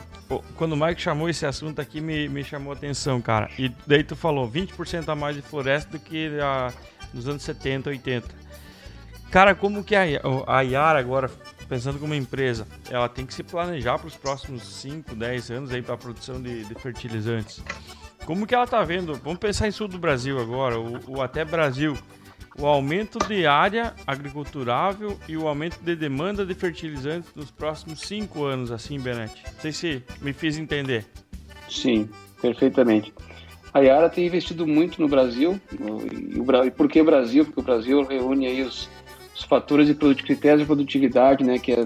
Quando 0.55 0.73
o 0.73 0.77
Mike 0.77 1.01
chamou 1.01 1.29
esse 1.29 1.45
assunto 1.45 1.79
aqui, 1.79 1.99
me, 1.99 2.29
me 2.29 2.43
chamou 2.43 2.71
a 2.71 2.75
atenção, 2.75 3.21
cara. 3.21 3.49
E 3.57 3.71
daí 3.85 4.03
tu 4.03 4.15
falou 4.15 4.49
20% 4.49 5.09
a 5.09 5.15
mais 5.15 5.35
de 5.35 5.41
floresta 5.41 5.91
do 5.91 5.99
que 5.99 6.29
a, 6.39 6.71
nos 7.13 7.27
anos 7.27 7.43
70, 7.43 7.89
80. 7.89 8.47
Cara, 9.31 9.53
como 9.53 9.83
que 9.83 9.95
a, 9.95 10.61
Yara 10.61 10.99
agora, 10.99 11.29
pensando 11.67 11.99
como 11.99 12.13
empresa, 12.13 12.65
ela 12.89 13.09
tem 13.09 13.25
que 13.25 13.33
se 13.33 13.43
planejar 13.43 13.97
para 13.97 14.07
os 14.07 14.15
próximos 14.15 14.63
5, 14.63 15.15
10 15.15 15.51
anos 15.51 15.71
aí 15.71 15.81
para 15.81 15.95
a 15.95 15.97
produção 15.97 16.41
de, 16.41 16.63
de, 16.63 16.75
fertilizantes. 16.75 17.61
Como 18.25 18.47
que 18.47 18.55
ela 18.55 18.63
está 18.63 18.83
vendo? 18.83 19.15
Vamos 19.15 19.39
pensar 19.39 19.67
em 19.67 19.71
sul 19.71 19.87
do 19.87 19.99
Brasil 19.99 20.39
agora, 20.39 20.77
ou, 20.77 20.99
ou 21.07 21.21
até 21.21 21.43
Brasil. 21.43 21.97
O 22.59 22.65
aumento 22.65 23.19
de 23.19 23.45
área 23.45 23.93
agriculturável 24.07 25.19
e 25.27 25.37
o 25.37 25.47
aumento 25.47 25.77
de 25.79 25.95
demanda 25.95 26.43
de 26.43 26.55
fertilizantes 26.55 27.29
nos 27.35 27.51
próximos 27.51 28.01
cinco 28.01 28.45
anos, 28.45 28.71
assim, 28.71 28.99
Benete. 28.99 29.43
Não 29.53 29.61
sei 29.61 29.71
se 29.71 30.03
me 30.21 30.33
fiz 30.33 30.57
entender. 30.57 31.05
Sim, 31.69 32.09
perfeitamente. 32.41 33.13
A 33.77 33.79
Yara 33.79 34.09
tem 34.09 34.25
investido 34.25 34.65
muito 34.65 34.99
no 34.99 35.07
Brasil. 35.07 35.61
E, 35.71 36.39
o, 36.39 36.65
e 36.65 36.71
por 36.71 36.89
que 36.89 37.03
Brasil? 37.03 37.45
Porque 37.45 37.59
o 37.59 37.63
Brasil 37.63 38.03
reúne 38.03 38.47
aí 38.47 38.63
os, 38.63 38.89
os 39.35 39.43
fatores 39.43 39.87
de 39.87 39.93
critérios 39.93 40.61
de 40.61 40.65
produtividade, 40.65 41.43
né, 41.43 41.59
que 41.59 41.73
é 41.73 41.85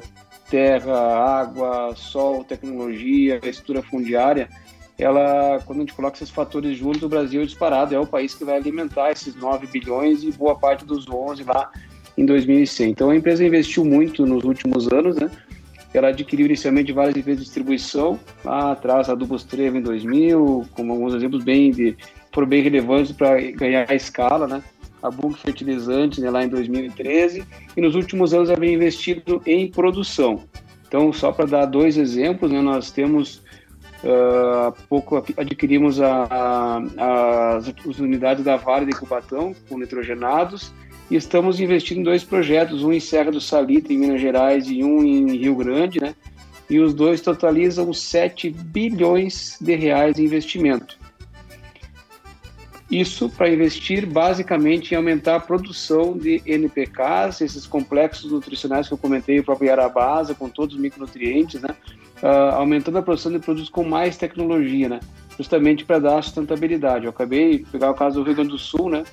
terra, 0.50 0.96
água, 0.96 1.94
sol, 1.96 2.46
tecnologia, 2.46 3.42
estrutura 3.44 3.82
fundiária. 3.82 4.50
Ela, 4.98 5.60
quando 5.66 5.80
a 5.80 5.82
gente 5.82 5.94
coloca 5.94 6.16
esses 6.16 6.30
fatores 6.30 6.78
juntos, 6.78 7.04
o 7.04 7.10
Brasil 7.10 7.42
é 7.42 7.46
disparado, 7.46 7.94
é 7.94 8.00
o 8.00 8.08
país 8.08 8.34
que 8.36 8.46
vai 8.46 8.56
alimentar 8.56 9.12
esses 9.12 9.36
9 9.36 9.68
bilhões 9.68 10.24
e 10.24 10.32
boa 10.32 10.58
parte 10.58 10.86
dos 10.86 11.10
11 11.10 11.44
lá 11.44 11.72
em 12.18 12.26
2100. 12.26 12.90
Então 12.90 13.10
a 13.10 13.16
empresa 13.16 13.46
investiu 13.46 13.84
muito 13.84 14.26
nos 14.26 14.46
últimos 14.46 14.88
anos, 14.88 15.18
né? 15.18 15.30
Ela 15.94 16.10
adquiriu 16.10 16.46
inicialmente 16.46 16.94
várias 16.94 17.16
empresas 17.16 17.42
de 17.42 17.46
distribuição, 17.46 18.20
lá 18.44 18.72
atrás 18.72 19.10
a 19.10 19.16
Dubos 19.16 19.44
Trevo 19.44 19.78
em 19.78 19.82
2000, 19.82 20.66
como 20.74 20.94
alguns 20.94 21.14
exemplos 21.14 21.44
bem 21.44 21.72
de, 21.72 21.98
foram 22.34 22.48
bem 22.48 22.62
relevantes 22.62 23.12
para 23.12 23.40
ganhar 23.52 23.90
a 23.90 23.96
escala, 23.96 24.48
né? 24.48 24.64
A 25.04 25.10
Bug 25.10 25.36
Fertilizantes 25.38 26.20
né, 26.20 26.30
lá 26.30 26.44
em 26.44 26.48
2013 26.48 27.44
e 27.76 27.82
nos 27.82 27.96
últimos 27.96 28.34
anos 28.34 28.50
ela 28.50 28.60
vem 28.60 28.76
investido 28.76 29.42
em 29.46 29.70
produção. 29.70 30.44
Então, 30.88 31.12
só 31.12 31.32
para 31.32 31.46
dar 31.46 31.66
dois 31.66 31.98
exemplos, 31.98 32.52
né, 32.52 32.62
nós 32.62 32.92
temos 32.92 33.42
uh, 34.04 34.68
há 34.68 34.72
pouco 34.88 35.18
adquirimos 35.18 36.00
a, 36.00 36.28
a, 36.30 37.56
as, 37.56 37.74
as 37.90 38.00
unidades 38.00 38.44
da 38.44 38.58
Vale 38.58 38.86
de 38.86 38.92
Cubatão 38.92 39.56
com 39.68 39.80
nitrogenados 39.80 40.72
e 41.12 41.17
estamos 41.17 41.60
investindo 41.60 42.00
em 42.00 42.04
dois 42.04 42.24
projetos, 42.24 42.86
um 42.86 42.93
em 42.93 43.00
Serra 43.02 43.32
do 43.32 43.41
Salito, 43.41 43.91
em 43.91 43.97
Minas 43.97 44.21
Gerais, 44.21 44.69
e 44.69 44.82
um 44.82 45.04
em 45.04 45.36
Rio 45.36 45.56
Grande, 45.56 46.00
né? 46.00 46.15
E 46.69 46.80
os 46.80 46.93
dois 46.93 47.19
totalizam 47.19 47.91
7 47.91 48.50
bilhões 48.50 49.58
de 49.60 49.76
reais 49.76 50.17
em 50.17 50.24
investimento. 50.24 50.97
Isso 52.89 53.28
para 53.28 53.50
investir 53.50 54.06
basicamente 54.06 54.93
em 54.93 54.95
aumentar 54.95 55.36
a 55.36 55.39
produção 55.41 56.17
de 56.17 56.41
NPKs, 56.45 57.41
esses 57.41 57.67
complexos 57.67 58.32
nutricionais 58.32 58.88
que 58.88 58.93
eu 58.93 58.97
comentei, 58.97 59.38
o 59.38 59.43
próprio 59.43 59.67
Yarabasa, 59.67 60.34
com 60.34 60.47
todos 60.47 60.76
os 60.76 60.82
micronutrientes, 60.82 61.62
né? 61.62 61.76
Uh, 62.24 62.56
aumentando 62.56 63.00
a 63.00 63.02
produção 63.02 63.34
de 63.34 63.39
produtos 63.39 63.69
com 63.69 63.84
mais 63.84 64.15
tecnologia, 64.15 64.88
né? 64.88 65.02
Justamente 65.38 65.84
para 65.84 66.00
dar 66.00 66.21
sustentabilidade. 66.21 67.04
Eu 67.04 67.10
acabei 67.10 67.58
de 67.58 67.65
pegar 67.65 67.91
o 67.91 67.95
caso 67.95 68.19
do 68.19 68.26
Rio 68.26 68.36
Grande 68.36 68.52
do 68.52 68.58
Sul, 68.58 68.89
né? 68.89 69.04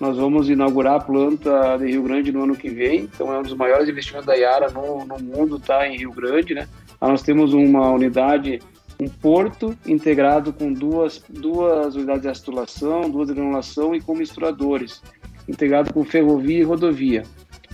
Nós 0.00 0.16
vamos 0.16 0.48
inaugurar 0.48 0.94
a 0.94 1.00
planta 1.00 1.76
de 1.76 1.86
Rio 1.86 2.04
Grande 2.04 2.30
no 2.30 2.44
ano 2.44 2.54
que 2.54 2.70
vem, 2.70 3.00
então 3.00 3.32
é 3.32 3.38
um 3.38 3.42
dos 3.42 3.54
maiores 3.54 3.88
investimentos 3.88 4.26
da 4.26 4.34
Yara 4.34 4.70
no, 4.70 5.04
no 5.04 5.18
mundo, 5.18 5.56
está 5.56 5.88
em 5.88 5.96
Rio 5.96 6.12
Grande, 6.12 6.54
né? 6.54 6.68
Nós 7.00 7.22
temos 7.22 7.52
uma 7.52 7.90
unidade, 7.90 8.60
um 9.00 9.08
porto 9.08 9.76
integrado 9.86 10.52
com 10.52 10.72
duas, 10.72 11.22
duas 11.28 11.96
unidades 11.96 12.22
de 12.22 12.28
acetulação, 12.28 13.10
duas 13.10 13.28
de 13.28 13.34
granulação 13.34 13.92
e 13.94 14.00
com 14.00 14.14
misturadores, 14.14 15.02
integrado 15.48 15.92
com 15.92 16.04
ferrovia 16.04 16.60
e 16.60 16.64
rodovia. 16.64 17.24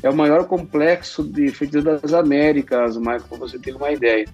É 0.02 0.08
o 0.08 0.14
maior 0.14 0.46
complexo 0.46 1.22
de 1.22 1.50
fertilizante 1.50 2.02
das 2.02 2.14
Américas, 2.14 2.96
Michael, 2.96 3.22
para 3.28 3.38
você 3.38 3.58
ter 3.58 3.74
uma 3.74 3.90
ideia. 3.90 4.26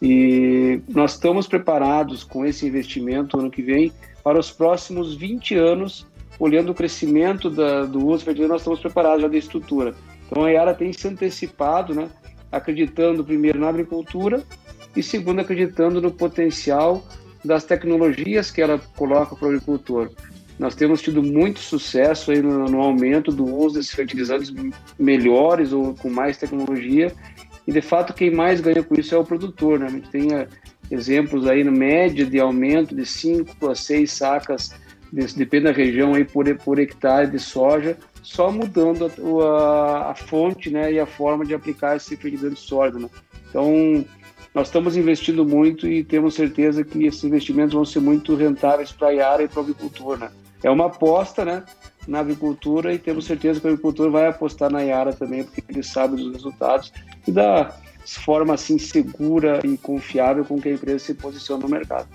E 0.00 0.80
nós 0.88 1.12
estamos 1.12 1.46
preparados 1.46 2.24
com 2.24 2.44
esse 2.44 2.66
investimento 2.66 3.38
ano 3.38 3.50
que 3.50 3.60
vem 3.60 3.92
para 4.22 4.38
os 4.38 4.50
próximos 4.50 5.14
20 5.14 5.54
anos 5.56 6.06
olhando 6.40 6.72
o 6.72 6.74
crescimento 6.74 7.50
da, 7.50 7.84
do 7.84 8.04
uso 8.04 8.24
fertilizante, 8.24 8.52
nós 8.52 8.62
estamos 8.62 8.80
preparados 8.80 9.20
já 9.20 9.28
da 9.28 9.36
estrutura. 9.36 9.94
Então 10.26 10.44
a 10.44 10.50
Yara 10.50 10.74
tem 10.74 10.90
se 10.90 11.06
antecipado, 11.06 11.94
né, 11.94 12.08
acreditando 12.50 13.22
primeiro 13.22 13.60
na 13.60 13.68
agricultura 13.68 14.42
e 14.96 15.02
segundo 15.02 15.40
acreditando 15.40 16.00
no 16.00 16.10
potencial 16.10 17.04
das 17.44 17.64
tecnologias 17.64 18.50
que 18.50 18.62
ela 18.62 18.80
coloca 18.96 19.36
para 19.36 19.46
o 19.46 19.50
agricultor. 19.50 20.10
Nós 20.58 20.74
temos 20.74 21.00
tido 21.00 21.22
muito 21.22 21.60
sucesso 21.60 22.30
aí 22.30 22.42
no, 22.42 22.66
no 22.66 22.80
aumento 22.80 23.30
do 23.30 23.44
uso 23.44 23.76
desses 23.76 23.92
fertilizantes 23.92 24.52
melhores 24.98 25.72
ou 25.72 25.94
com 25.94 26.10
mais 26.10 26.36
tecnologia 26.36 27.12
e 27.66 27.72
de 27.72 27.80
fato 27.80 28.14
quem 28.14 28.30
mais 28.30 28.60
ganha 28.60 28.82
com 28.82 28.94
isso 28.94 29.14
é 29.14 29.18
o 29.18 29.24
produtor. 29.24 29.78
Né? 29.78 29.86
A 29.86 29.90
gente 29.90 30.10
tem 30.10 30.34
eh, 30.34 30.46
exemplos 30.90 31.46
aí 31.46 31.64
no 31.64 31.72
média 31.72 32.26
de 32.26 32.38
aumento 32.38 32.94
de 32.94 33.06
5 33.06 33.70
a 33.70 33.74
6 33.74 34.10
sacas 34.10 34.74
depende 35.12 35.64
da 35.64 35.72
região 35.72 36.14
aí 36.14 36.24
por, 36.24 36.52
por 36.58 36.78
hectare 36.78 37.30
de 37.30 37.38
soja, 37.38 37.96
só 38.22 38.50
mudando 38.50 39.06
a, 39.06 39.44
a, 39.44 40.10
a, 40.10 40.14
fonte 40.14 40.70
né, 40.70 40.92
e 40.92 41.00
a 41.00 41.06
forma 41.06 41.44
de 41.44 41.54
aplicar 41.54 41.96
esse 41.96 42.16
fertilizante 42.16 42.60
sólido. 42.60 43.00
Né? 43.00 43.08
Então, 43.48 44.04
nós 44.54 44.68
estamos 44.68 44.96
investindo 44.96 45.44
muito 45.44 45.86
e 45.86 46.04
temos 46.04 46.34
certeza 46.34 46.84
que 46.84 47.06
esses 47.06 47.24
investimentos 47.24 47.74
vão 47.74 47.84
ser 47.84 48.00
muito 48.00 48.34
rentáveis 48.34 48.92
para 48.92 49.08
a 49.08 49.12
Iara 49.12 49.42
e 49.42 49.48
para 49.48 49.60
o 49.60 49.62
agricultor, 49.62 50.18
né? 50.18 50.30
É 50.62 50.70
uma 50.70 50.86
aposta, 50.86 51.44
né, 51.44 51.64
na 52.06 52.20
agricultura 52.20 52.92
e 52.92 52.98
temos 52.98 53.24
certeza 53.24 53.60
que 53.60 53.66
o 53.66 53.70
agricultor 53.70 54.10
vai 54.10 54.26
apostar 54.26 54.70
na 54.70 54.82
Iara 54.82 55.12
também, 55.12 55.44
porque 55.44 55.62
ele 55.68 55.82
sabe 55.82 56.16
dos 56.16 56.32
resultados 56.32 56.92
e 57.26 57.32
da 57.32 57.74
forma 58.04 58.54
assim 58.54 58.78
segura 58.78 59.60
e 59.64 59.76
confiável 59.78 60.44
com 60.44 60.60
que 60.60 60.68
a 60.68 60.72
empresa 60.72 60.98
se 60.98 61.14
posiciona 61.14 61.62
no 61.62 61.68
mercado. 61.68 62.08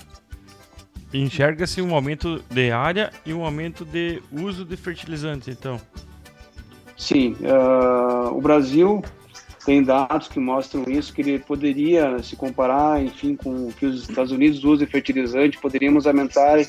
Enxerga-se 1.13 1.81
um 1.81 1.95
aumento 1.95 2.43
de 2.49 2.71
área 2.71 3.11
e 3.25 3.33
um 3.33 3.45
aumento 3.45 3.85
de 3.85 4.21
uso 4.31 4.65
de 4.65 4.75
fertilizantes, 4.75 5.47
então? 5.47 5.79
Sim, 6.97 7.35
uh, 7.41 8.35
o 8.35 8.41
Brasil 8.41 9.03
tem 9.65 9.83
dados 9.83 10.27
que 10.27 10.39
mostram 10.39 10.83
isso, 10.87 11.13
que 11.13 11.21
ele 11.21 11.39
poderia 11.39 12.21
se 12.21 12.35
comparar, 12.35 13.03
enfim, 13.03 13.35
com 13.35 13.67
o 13.67 13.73
que 13.73 13.85
os 13.85 14.07
Estados 14.07 14.31
Unidos 14.31 14.63
usam 14.63 14.85
de 14.85 14.91
fertilizante, 14.91 15.59
poderíamos 15.59 16.05
aumentar 16.05 16.59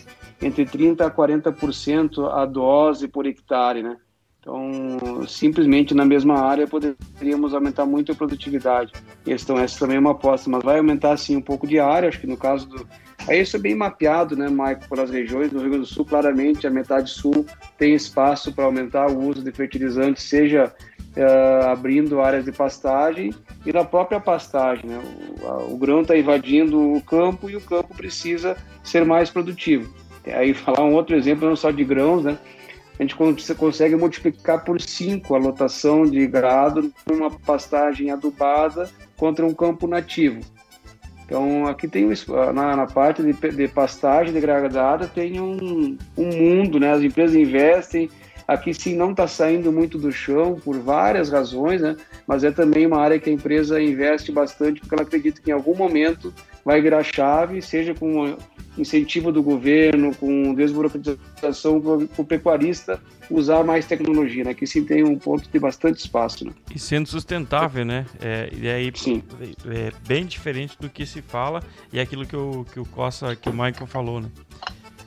entre 0.40 0.64
30% 0.64 1.03
a 1.03 1.11
40% 1.11 2.31
a 2.33 2.46
dose 2.46 3.07
por 3.07 3.27
hectare, 3.27 3.83
né? 3.83 3.96
Então, 4.40 5.27
simplesmente 5.27 5.92
na 5.92 6.05
mesma 6.05 6.38
área 6.38 6.68
poderíamos 6.68 7.53
aumentar 7.53 7.85
muito 7.85 8.12
a 8.12 8.14
produtividade. 8.14 8.92
Então, 9.27 9.59
essa 9.59 9.79
também 9.81 9.96
é 9.96 10.01
uma 10.01 10.12
aposta, 10.12 10.49
mas 10.49 10.62
vai 10.62 10.79
aumentar 10.79 11.16
sim 11.16 11.37
um 11.37 11.42
pouco 11.42 11.66
de 11.66 11.81
área, 11.81 12.09
acho 12.09 12.20
que 12.20 12.27
no 12.29 12.37
caso 12.37 12.68
do. 12.68 12.88
Aí 13.29 13.40
isso 13.40 13.57
é 13.57 13.59
bem 13.59 13.74
mapeado, 13.74 14.37
né, 14.37 14.48
Maico, 14.48 14.88
pelas 14.88 15.11
regiões. 15.11 15.50
No 15.50 15.61
Rio 15.61 15.70
Grande 15.70 15.87
do 15.87 15.92
Sul, 15.92 16.05
claramente, 16.05 16.66
a 16.66 16.70
metade 16.70 17.11
sul 17.11 17.46
tem 17.76 17.94
espaço 17.94 18.52
para 18.52 18.64
aumentar 18.64 19.11
o 19.11 19.18
uso 19.18 19.42
de 19.42 19.50
fertilizantes, 19.50 20.22
seja 20.24 20.72
uh, 21.16 21.66
abrindo 21.66 22.20
áreas 22.20 22.44
de 22.44 22.52
pastagem 22.52 23.35
e 23.64 23.72
na 23.72 23.85
própria 23.85 24.20
pastagem. 24.20 24.90
Né? 24.90 25.00
O, 25.42 25.74
o 25.74 25.79
grão 25.79 26.02
está 26.02 26.16
invadindo 26.16 26.92
o 26.92 27.00
campo 27.00 27.50
e 27.50 27.57
o 27.57 27.61
campo 27.61 27.94
precisa 27.96 28.57
ser 28.85 29.05
mais 29.05 29.31
produtivo. 29.31 29.92
Aí 30.26 30.52
falar 30.55 30.85
um 30.85 30.94
outro 30.94 31.16
exemplo, 31.16 31.48
não 31.48 31.57
só 31.57 31.70
de 31.70 31.85
grãos, 31.85 32.22
né? 32.22 32.38
a 32.98 33.02
gente 33.02 33.14
consegue 33.55 33.94
multiplicar 33.94 34.64
por 34.64 34.81
5 34.81 35.35
a 35.35 35.38
lotação 35.38 36.05
de 36.05 36.26
gado 36.26 36.90
numa 37.07 37.31
pastagem 37.31 38.11
adubada 38.11 38.88
contra 39.16 39.44
um 39.44 39.52
campo 39.52 39.87
nativo. 39.87 40.40
Então, 41.26 41.66
aqui 41.66 41.88
tem 41.88 42.08
na, 42.54 42.76
na 42.76 42.86
parte 42.86 43.20
de, 43.20 43.32
de, 43.32 43.68
pastagem 43.68 44.32
degradada 44.32 45.08
tem 45.08 45.40
um, 45.40 45.98
um 46.16 46.24
mundo, 46.24 46.78
né? 46.78 46.92
As 46.92 47.02
empresas 47.02 47.34
investem. 47.34 48.08
Aqui 48.46 48.72
sim 48.72 48.94
não 48.94 49.10
está 49.10 49.26
saindo 49.26 49.72
muito 49.72 49.98
do 49.98 50.12
chão 50.12 50.60
por 50.64 50.78
várias 50.78 51.30
razões, 51.30 51.82
né? 51.82 51.96
Mas 52.28 52.44
é 52.44 52.52
também 52.52 52.86
uma 52.86 53.00
área 53.00 53.18
que 53.18 53.28
a 53.28 53.32
empresa 53.32 53.82
investe 53.82 54.30
bastante 54.30 54.80
porque 54.80 54.94
ela 54.94 55.02
acredita 55.02 55.40
que 55.42 55.50
em 55.50 55.52
algum 55.52 55.74
momento 55.74 56.32
vai 56.66 56.83
virar 56.83 57.05
chave, 57.05 57.62
seja 57.62 57.94
com 57.94 58.37
incentivo 58.76 59.31
do 59.31 59.40
governo, 59.40 60.12
com 60.16 60.52
desburocratização 60.52 61.81
para 61.81 62.22
o 62.22 62.24
pecuarista 62.24 63.00
usar 63.31 63.62
mais 63.62 63.87
tecnologia, 63.87 64.42
né? 64.42 64.52
Que 64.52 64.66
sim 64.66 64.85
tem 64.85 65.05
um 65.05 65.16
ponto 65.16 65.48
de 65.48 65.59
bastante 65.61 66.00
espaço, 66.00 66.44
né? 66.44 66.50
E 66.74 66.76
sendo 66.76 67.09
sustentável, 67.09 67.85
né? 67.85 68.05
É, 68.20 68.50
e 68.52 68.68
aí 68.68 68.90
sim. 68.96 69.22
é 69.64 69.92
bem 70.09 70.26
diferente 70.26 70.76
do 70.81 70.90
que 70.90 71.07
se 71.07 71.22
fala 71.22 71.62
e 71.92 72.00
é 72.00 72.02
aquilo 72.02 72.26
que 72.26 72.37
o, 72.37 72.66
que 72.72 72.81
o 72.81 72.85
Costa, 72.85 73.37
que 73.37 73.48
o 73.48 73.52
Michael 73.52 73.87
falou, 73.87 74.20
né? 74.20 74.29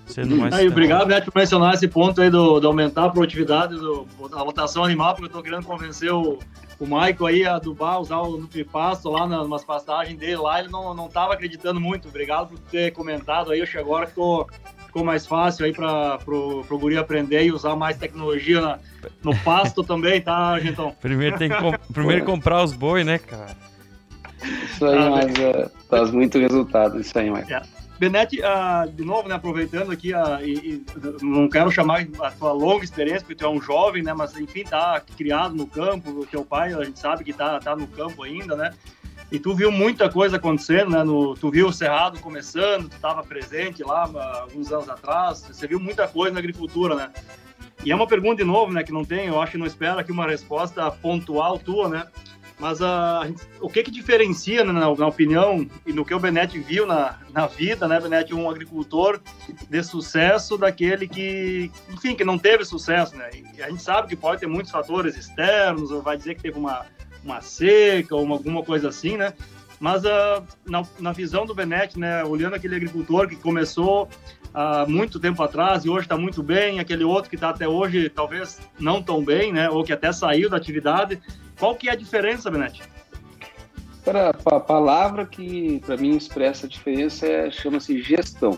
Sendo 0.08 0.38
mais 0.38 0.54
aí, 0.54 0.68
obrigado, 0.70 1.10
Neto, 1.10 1.30
por 1.30 1.40
mencionar 1.40 1.74
esse 1.74 1.90
ponto 1.90 2.22
aí 2.22 2.30
do, 2.30 2.62
de 2.62 2.66
aumentar 2.66 3.06
a 3.06 3.10
produtividade 3.10 3.76
do, 3.76 4.08
da 4.30 4.42
lotação 4.42 4.86
animal, 4.86 5.10
porque 5.10 5.26
eu 5.26 5.28
estou 5.28 5.44
querendo 5.44 5.66
convencer 5.66 6.12
o, 6.12 6.40
o 6.80 6.86
Michael 6.86 7.26
aí 7.26 7.46
a 7.46 7.56
adubar, 7.56 8.00
usar 8.00 8.20
o 8.20 8.38
Nutripasto 8.38 9.10
lá 9.10 9.28
nas 9.28 9.64
pastagens 9.64 10.18
dele 10.18 10.38
lá, 10.38 10.60
ele 10.60 10.70
não, 10.70 10.94
não 10.94 11.10
tava 11.10 11.34
acreditando 11.34 11.80
muito. 11.80 12.08
Obrigado 12.08 12.50
por 12.50 12.60
ter 12.60 12.92
comentado 12.92 13.52
aí, 13.52 13.60
eu 13.60 13.64
acho 13.64 13.74
que 13.74 13.78
agora 13.78 14.08
ficou, 14.08 14.48
ficou 14.86 15.04
mais 15.04 15.26
fácil 15.26 15.66
aí 15.66 15.74
para 15.74 16.18
pro, 16.20 16.64
pro 16.64 16.80
guri 16.80 16.98
aprender 16.98 17.44
e 17.44 17.52
usar 17.52 17.76
mais 17.76 17.98
tecnologia 17.98 18.62
na, 18.62 18.80
no 19.22 19.36
pasto 19.44 19.84
também, 19.84 20.22
tá, 20.22 20.58
Gentão? 20.60 20.96
Primeiro 21.02 21.38
tem 21.38 21.50
que 21.50 21.58
com, 21.58 21.74
primeiro 21.94 22.24
comprar 22.24 22.64
os 22.64 22.72
boi, 22.72 23.04
né, 23.04 23.18
cara? 23.18 23.58
Isso 24.42 24.86
aí, 24.86 24.98
ah, 24.98 25.10
mas 25.10 25.36
é, 25.38 25.70
traz 25.90 26.12
muito 26.12 26.40
resultado, 26.40 27.00
isso 27.02 27.18
aí, 27.20 27.30
Michael. 27.30 27.62
É. 27.62 27.79
Benete, 28.00 28.40
uh, 28.40 28.90
de 28.90 29.04
novo, 29.04 29.28
né, 29.28 29.36
aproveitando 29.36 29.92
aqui, 29.92 30.14
uh, 30.14 30.42
e, 30.42 30.54
e, 30.54 30.86
não 31.22 31.50
quero 31.50 31.70
chamar 31.70 32.08
a 32.22 32.32
tua 32.32 32.54
longa 32.54 32.86
experiência, 32.86 33.20
porque 33.20 33.36
tu 33.36 33.46
é 33.46 33.50
um 33.50 33.62
jovem, 33.62 34.02
né, 34.02 34.14
mas 34.14 34.38
enfim, 34.38 34.64
tá 34.64 35.02
criado 35.18 35.54
no 35.54 35.68
campo, 35.68 36.10
o 36.10 36.26
teu 36.26 36.46
pai, 36.46 36.74
a 36.74 36.82
gente 36.86 36.98
sabe 36.98 37.26
que 37.26 37.34
tá, 37.34 37.60
tá 37.60 37.76
no 37.76 37.88
campo 37.88 38.24
ainda, 38.24 38.56
né, 38.56 38.74
e 39.30 39.38
tu 39.38 39.54
viu 39.54 39.70
muita 39.70 40.10
coisa 40.10 40.38
acontecendo, 40.38 40.92
né, 40.92 41.04
no, 41.04 41.36
tu 41.36 41.52
viu 41.52 41.68
o 41.68 41.74
Cerrado 41.74 42.22
começando, 42.22 42.88
tu 42.88 42.96
estava 42.96 43.22
presente 43.22 43.84
lá 43.84 44.08
uh, 44.08 44.44
alguns 44.44 44.72
anos 44.72 44.88
atrás, 44.88 45.46
você 45.52 45.68
viu 45.68 45.78
muita 45.78 46.08
coisa 46.08 46.32
na 46.32 46.40
agricultura, 46.40 46.96
né, 46.96 47.12
e 47.84 47.92
é 47.92 47.96
uma 47.96 48.08
pergunta 48.08 48.38
de 48.38 48.46
novo, 48.46 48.72
né, 48.72 48.82
que 48.82 48.94
não 48.94 49.04
tem, 49.04 49.28
eu 49.28 49.42
acho 49.42 49.52
que 49.52 49.58
não 49.58 49.66
espera 49.66 50.00
aqui 50.00 50.12
uma 50.14 50.26
resposta 50.26 50.90
pontual 50.90 51.60
tua, 51.60 51.90
né, 51.90 52.08
mas 52.60 52.82
a, 52.82 53.26
o 53.62 53.70
que 53.70 53.84
que 53.84 53.90
diferencia, 53.90 54.66
né, 54.66 54.74
na, 54.74 54.94
na, 54.94 55.08
opinião, 55.08 55.66
e 55.86 55.94
no 55.94 56.04
que 56.04 56.14
o 56.14 56.20
Benetti 56.20 56.60
viu 56.60 56.86
na, 56.86 57.18
na 57.34 57.48
vida, 57.48 57.88
né, 57.88 58.00
Benetti, 58.02 58.36
um 58.36 58.50
agricultor 58.50 59.22
de 59.70 59.82
sucesso 59.82 60.58
daquele 60.58 61.08
que, 61.08 61.72
enfim, 61.90 62.16
que 62.16 62.26
não 62.26 62.38
teve 62.38 62.66
sucesso, 62.66 63.16
né? 63.16 63.30
E 63.34 63.64
a 63.64 63.70
gente 63.70 63.82
sabe 63.82 64.10
que 64.10 64.16
pode 64.16 64.42
ter 64.42 64.48
muitos 64.48 64.72
fatores 64.72 65.16
externos, 65.16 65.90
vai 66.04 66.18
dizer 66.18 66.36
que 66.36 66.42
teve 66.42 66.60
uma, 66.60 66.86
uma 67.24 67.40
seca, 67.40 68.14
ou 68.14 68.24
uma, 68.24 68.36
alguma 68.36 68.62
coisa 68.62 68.90
assim, 68.90 69.16
né? 69.16 69.34
Mas 69.80 70.04
uh, 70.04 70.44
na, 70.66 70.84
na 71.00 71.14
visão 71.14 71.46
do 71.46 71.56
Benetti, 71.56 71.98
né, 71.98 72.26
olhando 72.26 72.56
aquele 72.56 72.76
agricultor 72.76 73.30
que 73.30 73.38
começou 73.38 74.10
há 74.54 74.86
muito 74.86 75.20
tempo 75.20 75.42
atrás 75.42 75.86
e 75.86 75.90
hoje 75.90 76.06
está 76.06 76.18
muito 76.18 76.44
bem, 76.44 76.82
aquele 76.82 77.06
outro 77.06 77.30
que 77.30 77.36
está 77.36 77.50
até 77.50 77.68
hoje 77.68 78.10
talvez 78.10 78.60
não 78.78 79.02
tão 79.02 79.24
bem, 79.24 79.54
né, 79.54 79.70
ou 79.70 79.84
que 79.84 79.94
até 79.94 80.12
saiu 80.12 80.50
da 80.50 80.58
atividade, 80.58 81.22
qual 81.60 81.76
que 81.76 81.90
é 81.90 81.92
a 81.92 81.96
diferença, 81.96 82.50
Benetti? 82.50 82.82
Para 84.04 84.30
a 84.30 84.60
palavra 84.60 85.26
que 85.26 85.82
para 85.86 85.98
mim 85.98 86.16
expressa 86.16 86.66
a 86.66 86.70
diferença 86.70 87.28
é, 87.28 87.52
chama-se 87.52 88.02
gestão. 88.02 88.58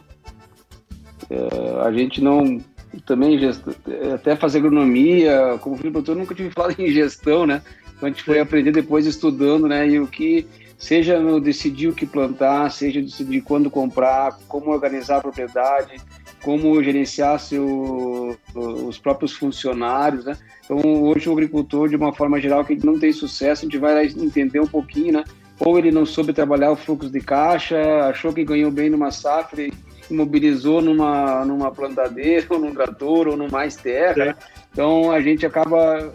É, 1.29 1.85
a 1.85 1.91
gente 1.91 2.21
não 2.21 2.61
também 3.05 3.39
gestão, 3.39 3.73
até 4.13 4.35
fazer 4.35 4.59
agronomia, 4.59 5.57
como 5.61 5.77
filho 5.77 5.91
produtor, 5.91 6.15
nunca 6.15 6.35
tive 6.35 6.51
falado 6.51 6.79
em 6.79 6.91
gestão, 6.91 7.45
né? 7.45 7.61
Então 7.95 8.07
a 8.07 8.11
gente 8.11 8.23
foi 8.23 8.39
aprender 8.39 8.71
depois 8.71 9.05
estudando, 9.05 9.67
né? 9.67 9.87
E 9.87 9.99
o 9.99 10.07
que 10.07 10.47
seja 10.77 11.19
no 11.19 11.39
decidir 11.39 11.87
o 11.87 11.93
que 11.93 12.05
plantar, 12.05 12.71
seja 12.71 13.01
decidir 13.01 13.41
quando 13.41 13.69
comprar, 13.69 14.37
como 14.47 14.71
organizar 14.71 15.17
a 15.17 15.21
propriedade, 15.21 16.01
como 16.43 16.81
gerenciar 16.83 17.39
seu, 17.39 18.37
os 18.55 18.97
próprios 18.97 19.33
funcionários, 19.33 20.25
né? 20.25 20.37
Então, 20.63 20.79
hoje 21.03 21.29
o 21.29 21.33
agricultor, 21.33 21.89
de 21.89 21.95
uma 21.95 22.13
forma 22.13 22.39
geral, 22.39 22.65
que 22.65 22.75
não 22.85 22.99
tem 22.99 23.11
sucesso, 23.11 23.65
a 23.65 23.65
gente 23.69 23.77
vai 23.77 24.05
entender 24.05 24.59
um 24.59 24.67
pouquinho, 24.67 25.13
né? 25.13 25.23
Ou 25.59 25.77
ele 25.77 25.91
não 25.91 26.05
soube 26.05 26.33
trabalhar 26.33 26.71
o 26.71 26.75
fluxo 26.75 27.09
de 27.09 27.19
caixa, 27.19 27.79
achou 28.09 28.33
que 28.33 28.43
ganhou 28.43 28.71
bem 28.71 28.89
numa 28.89 29.11
safra 29.11 29.61
e 29.61 29.73
imobilizou 30.09 30.81
numa, 30.81 31.45
numa 31.45 31.71
plantadeira, 31.71 32.45
ou 32.49 32.59
num 32.59 32.73
trator, 32.73 33.27
ou 33.27 33.37
no 33.37 33.49
mais 33.49 33.75
terra. 33.75 34.23
É. 34.29 34.35
Então, 34.71 35.11
a 35.11 35.21
gente 35.21 35.45
acaba 35.45 36.11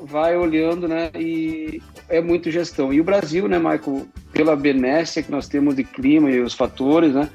vai 0.00 0.36
olhando, 0.36 0.86
né? 0.86 1.10
E 1.14 1.82
é 2.08 2.20
muito 2.20 2.50
gestão. 2.50 2.92
E 2.92 3.00
o 3.00 3.04
Brasil, 3.04 3.48
né, 3.48 3.58
Michael, 3.58 4.06
pela 4.32 4.54
benécia 4.56 5.22
que 5.22 5.30
nós 5.30 5.48
temos 5.48 5.74
de 5.74 5.84
clima 5.84 6.30
e 6.30 6.40
os 6.40 6.54
fatores, 6.54 7.14
né? 7.14 7.28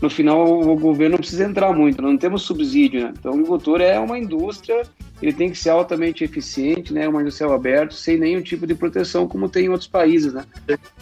No 0.00 0.10
final 0.10 0.60
o 0.60 0.76
governo 0.76 1.12
não 1.12 1.18
precisa 1.18 1.44
entrar 1.44 1.72
muito, 1.72 2.02
não 2.02 2.16
temos 2.16 2.42
subsídio, 2.42 3.04
né? 3.04 3.14
Então 3.18 3.32
o 3.32 3.34
agricultor 3.34 3.80
é 3.80 3.98
uma 3.98 4.18
indústria, 4.18 4.82
ele 5.22 5.32
tem 5.32 5.50
que 5.50 5.58
ser 5.58 5.70
altamente 5.70 6.24
eficiente, 6.24 6.92
né? 6.92 7.08
Uma 7.08 7.22
indústria 7.22 7.52
aberta, 7.52 7.94
sem 7.94 8.18
nenhum 8.18 8.42
tipo 8.42 8.66
de 8.66 8.74
proteção, 8.74 9.26
como 9.26 9.48
tem 9.48 9.66
em 9.66 9.68
outros 9.68 9.88
países, 9.88 10.32
né? 10.32 10.44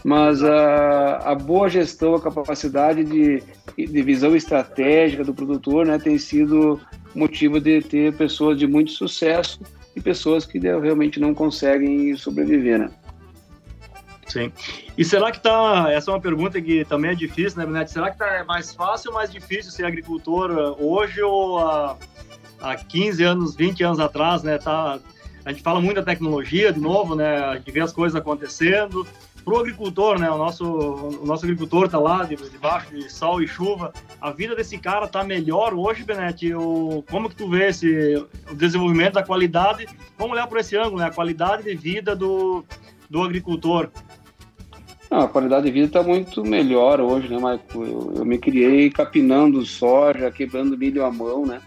Mas 0.05 0.43
a, 0.43 1.17
a 1.31 1.35
boa 1.35 1.69
gestão, 1.69 2.15
a 2.15 2.21
capacidade 2.21 3.05
de, 3.05 3.43
de 3.77 4.03
visão 4.03 4.37
estratégica 4.37 5.25
do 5.25 5.35
produtor, 5.35 5.87
né? 5.87 5.99
Tem 5.99 6.19
sido 6.19 6.81
motivo 7.15 7.61
de 7.61 7.81
ter 7.83 8.15
pessoas 8.15 8.59
de 8.59 8.67
muito 8.67 8.93
sucesso 8.93 9.61
e 9.95 10.01
pessoas 10.01 10.47
que 10.47 10.59
realmente 10.59 11.21
não 11.21 11.35
conseguem 11.35 12.15
sobreviver, 12.17 12.79
né? 12.79 12.91
Sim. 14.33 14.51
E 14.97 15.05
será 15.05 15.31
que 15.31 15.41
tá. 15.41 15.93
Essa 15.93 16.11
é 16.11 16.15
uma 16.15 16.21
pergunta 16.21 16.61
que 16.61 16.87
também 16.87 17.11
é 17.11 17.15
difícil, 17.15 17.59
né, 17.59 17.67
Benetti? 17.67 17.91
Será 17.91 18.11
que 18.11 18.17
tá 18.17 18.43
mais 18.49 18.75
fácil 18.75 19.11
ou 19.11 19.15
mais 19.15 19.31
difícil 19.31 19.71
ser 19.71 19.85
agricultor 19.85 20.51
uh, 20.51 20.83
hoje 20.83 21.21
ou 21.21 21.59
há, 21.59 21.99
há 22.59 22.77
15 22.77 23.23
anos, 23.23 23.55
20 23.55 23.85
anos 23.85 24.01
atrás, 24.01 24.43
né? 24.43 24.57
Tá, 24.57 24.99
a 25.45 25.51
gente 25.53 25.63
fala 25.63 25.83
muito 25.83 25.97
da 25.97 26.03
tecnologia, 26.03 26.73
de 26.73 26.81
novo, 26.81 27.15
né? 27.15 27.45
A 27.45 27.57
gente 27.57 27.71
vê 27.71 27.81
as 27.81 27.93
coisas 27.93 28.19
acontecendo. 28.19 29.07
Para 29.45 29.55
o 29.55 29.59
agricultor, 29.59 30.19
né? 30.19 30.31
O 30.31 30.39
nosso, 30.39 30.65
o 30.65 31.27
nosso 31.27 31.45
agricultor 31.45 31.87
está 31.87 31.99
lá 31.99 32.25
debaixo 32.25 32.95
de 32.95 33.13
sol 33.13 33.43
e 33.43 33.47
chuva. 33.47 33.93
A 34.19 34.31
vida 34.31 34.57
desse 34.57 34.79
cara 34.79 35.05
está 35.05 35.23
melhor 35.23 35.75
hoje, 35.75 36.05
Benetti? 36.05 36.55
O, 36.55 37.05
como 37.11 37.29
que 37.29 37.35
tu 37.35 37.51
vê 37.51 37.67
esse, 37.67 38.17
o 38.51 38.55
desenvolvimento 38.55 39.15
da 39.15 39.23
qualidade? 39.23 39.87
Vamos 40.17 40.35
olhar 40.35 40.47
por 40.47 40.59
esse 40.59 40.75
ângulo, 40.75 41.01
né? 41.01 41.07
A 41.07 41.11
qualidade 41.11 41.65
de 41.65 41.75
vida 41.75 42.17
do, 42.17 42.65
do 43.13 43.23
agricultor. 43.23 43.91
Não, 45.13 45.21
a 45.21 45.29
qualidade 45.29 45.67
de 45.67 45.71
vida 45.71 45.87
está 45.89 46.03
muito 46.03 46.43
melhor 46.43 46.99
hoje, 46.99 47.29
né, 47.29 47.39
Marco? 47.39 47.85
Eu, 47.85 48.15
eu, 48.17 48.25
me 48.25 48.39
criei 48.39 48.89
capinando 48.89 49.63
soja, 49.63 50.31
quebrando 50.31 50.79
milho 50.79 51.05
à 51.05 51.13
mão, 51.13 51.45
né? 51.45 51.61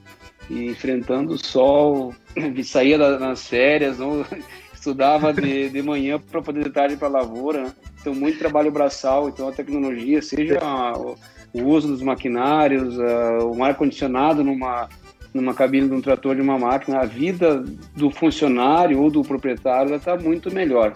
E 0.49 0.65
enfrentando 0.65 1.34
o 1.34 1.38
sol, 1.38 2.15
saía 2.65 2.97
nas 2.97 3.47
férias, 3.47 3.99
não, 3.99 4.25
estudava 4.73 5.31
de, 5.31 5.69
de 5.69 5.81
manhã 5.84 6.19
para 6.19 6.41
poder 6.41 6.63
de 6.63 6.71
tarde 6.71 6.97
para 6.97 7.08
a 7.08 7.12
lavoura, 7.12 7.65
né? 7.65 7.73
Então, 8.01 8.15
muito 8.15 8.39
trabalho 8.39 8.71
braçal, 8.71 9.29
então 9.29 9.47
a 9.47 9.51
tecnologia, 9.51 10.23
seja 10.23 10.58
o, 10.97 11.15
o, 11.53 11.65
uso 11.65 11.88
dos 11.88 12.01
maquinários, 12.01 12.99
a, 12.99 13.43
o 13.43 13.63
ar-condicionado 13.63 14.43
numa, 14.43 14.89
numa 15.31 15.53
cabine 15.53 15.88
de 15.88 15.93
um 15.93 16.01
trator 16.01 16.36
de 16.36 16.41
uma 16.41 16.58
máquina, 16.58 17.01
a 17.01 17.05
vida 17.05 17.63
do 17.95 18.10
funcionário 18.10 18.99
ou 18.99 19.12
do 19.12 19.21
proprietário 19.21 19.93
está 19.93 20.17
muito 20.17 20.51
melhor 20.51 20.95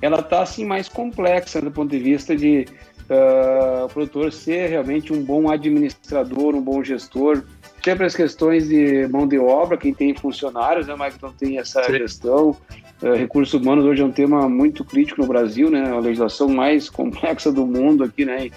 ela 0.00 0.20
está 0.20 0.42
assim 0.42 0.64
mais 0.64 0.88
complexa 0.88 1.60
do 1.60 1.70
ponto 1.70 1.90
de 1.90 1.98
vista 1.98 2.36
de 2.36 2.66
uh, 3.08 3.84
o 3.84 3.88
produtor 3.88 4.32
ser 4.32 4.68
realmente 4.68 5.12
um 5.12 5.22
bom 5.22 5.50
administrador, 5.50 6.54
um 6.54 6.62
bom 6.62 6.82
gestor. 6.84 7.42
Sempre 7.84 8.06
as 8.06 8.14
questões 8.14 8.68
de 8.68 9.06
mão 9.08 9.26
de 9.26 9.38
obra, 9.38 9.76
quem 9.76 9.94
tem 9.94 10.14
funcionários, 10.14 10.86
né, 10.86 10.94
mas 10.96 11.18
não 11.20 11.32
tem 11.32 11.58
essa 11.58 11.82
Sim. 11.84 11.92
gestão. 11.92 12.56
Uh, 13.02 13.14
recursos 13.14 13.60
humanos 13.60 13.84
hoje 13.84 14.02
é 14.02 14.04
um 14.04 14.12
tema 14.12 14.48
muito 14.48 14.84
crítico 14.84 15.22
no 15.22 15.28
Brasil, 15.28 15.70
né, 15.70 15.90
a 15.90 15.98
legislação 15.98 16.48
mais 16.48 16.90
complexa 16.90 17.50
do 17.50 17.66
mundo 17.66 18.04
aqui, 18.04 18.24
né, 18.24 18.50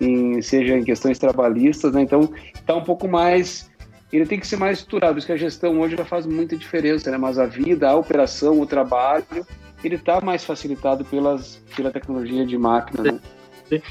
em, 0.00 0.40
seja 0.40 0.76
em 0.76 0.84
questões 0.84 1.18
trabalhistas, 1.18 1.92
né, 1.92 2.02
então 2.02 2.32
está 2.54 2.74
um 2.74 2.84
pouco 2.84 3.08
mais 3.08 3.68
ele 4.10 4.24
tem 4.24 4.40
que 4.40 4.46
ser 4.46 4.56
mais 4.56 4.78
estruturado, 4.78 5.18
porque 5.18 5.32
a 5.32 5.36
gestão 5.36 5.78
hoje 5.80 5.94
já 5.94 6.04
faz 6.04 6.24
muita 6.24 6.56
diferença, 6.56 7.10
né? 7.10 7.18
Mas 7.18 7.38
a 7.38 7.44
vida, 7.44 7.90
a 7.90 7.94
operação, 7.94 8.58
o 8.58 8.64
trabalho, 8.64 9.46
ele 9.82 9.96
está 9.96 10.20
mais 10.20 10.44
facilitado 10.44 11.04
pelas, 11.04 11.60
pela 11.76 11.90
tecnologia 11.90 12.44
de 12.44 12.58
máquina. 12.58 13.12
Né? 13.12 13.20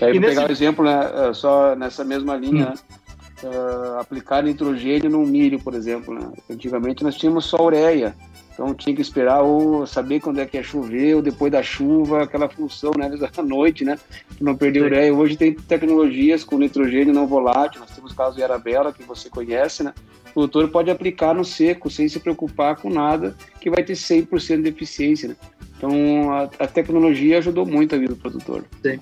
Aí 0.02 0.12
vou 0.14 0.22
nesse... 0.22 0.36
pegar 0.36 0.46
o 0.46 0.50
um 0.50 0.52
exemplo, 0.52 0.86
né, 0.86 1.12
é, 1.30 1.34
só 1.34 1.76
nessa 1.76 2.04
mesma 2.04 2.36
linha, 2.36 2.74
hum. 3.44 3.48
uh, 3.48 4.00
aplicar 4.00 4.44
nitrogênio 4.44 5.10
no 5.10 5.26
milho, 5.26 5.60
por 5.60 5.74
exemplo. 5.74 6.14
Né? 6.14 6.32
Antigamente 6.50 7.04
nós 7.04 7.16
tínhamos 7.16 7.46
só 7.46 7.64
ureia, 7.64 8.16
então 8.58 8.74
tinha 8.74 8.96
que 8.96 9.02
esperar 9.04 9.44
ou 9.44 9.86
saber 9.86 10.20
quando 10.20 10.40
é 10.40 10.46
que 10.46 10.58
ia 10.58 10.64
chover, 10.64 11.16
ou 11.16 11.22
depois 11.22 11.52
da 11.52 11.62
chuva, 11.62 12.24
aquela 12.24 12.50
função 12.50 12.92
né, 12.98 13.08
da 13.16 13.44
noite, 13.44 13.86
né? 13.86 14.00
Não 14.42 14.56
perder 14.56 14.82
ureia. 14.82 15.14
Hoje 15.14 15.38
tem 15.38 15.54
tecnologias 15.54 16.44
com 16.44 16.58
nitrogênio 16.58 17.14
não 17.14 17.28
volátil, 17.28 17.82
nós 17.82 17.92
temos 17.92 18.12
o 18.12 18.16
caso 18.16 18.36
de 18.36 18.44
Arabella, 18.44 18.92
que 18.92 19.04
você 19.04 19.30
conhece, 19.30 19.84
né? 19.84 19.94
O 20.32 20.34
produtor 20.34 20.70
pode 20.70 20.90
aplicar 20.90 21.36
no 21.36 21.46
seco, 21.46 21.90
sem 21.90 22.10
se 22.10 22.20
preocupar 22.20 22.76
com 22.76 22.90
nada, 22.90 23.36
que 23.62 23.70
vai 23.70 23.84
ter 23.84 23.94
100% 23.94 24.64
de 24.64 24.70
eficiência, 24.70 25.30
né? 25.30 25.36
Então, 25.78 26.34
a, 26.34 26.44
a, 26.44 26.68
tecnologia 26.68 27.38
ajudou 27.38 27.66
muito 27.66 27.94
a 27.94 27.98
vida 28.00 28.14
do 28.14 28.20
produtor. 28.20 28.66
Sim. 28.82 29.00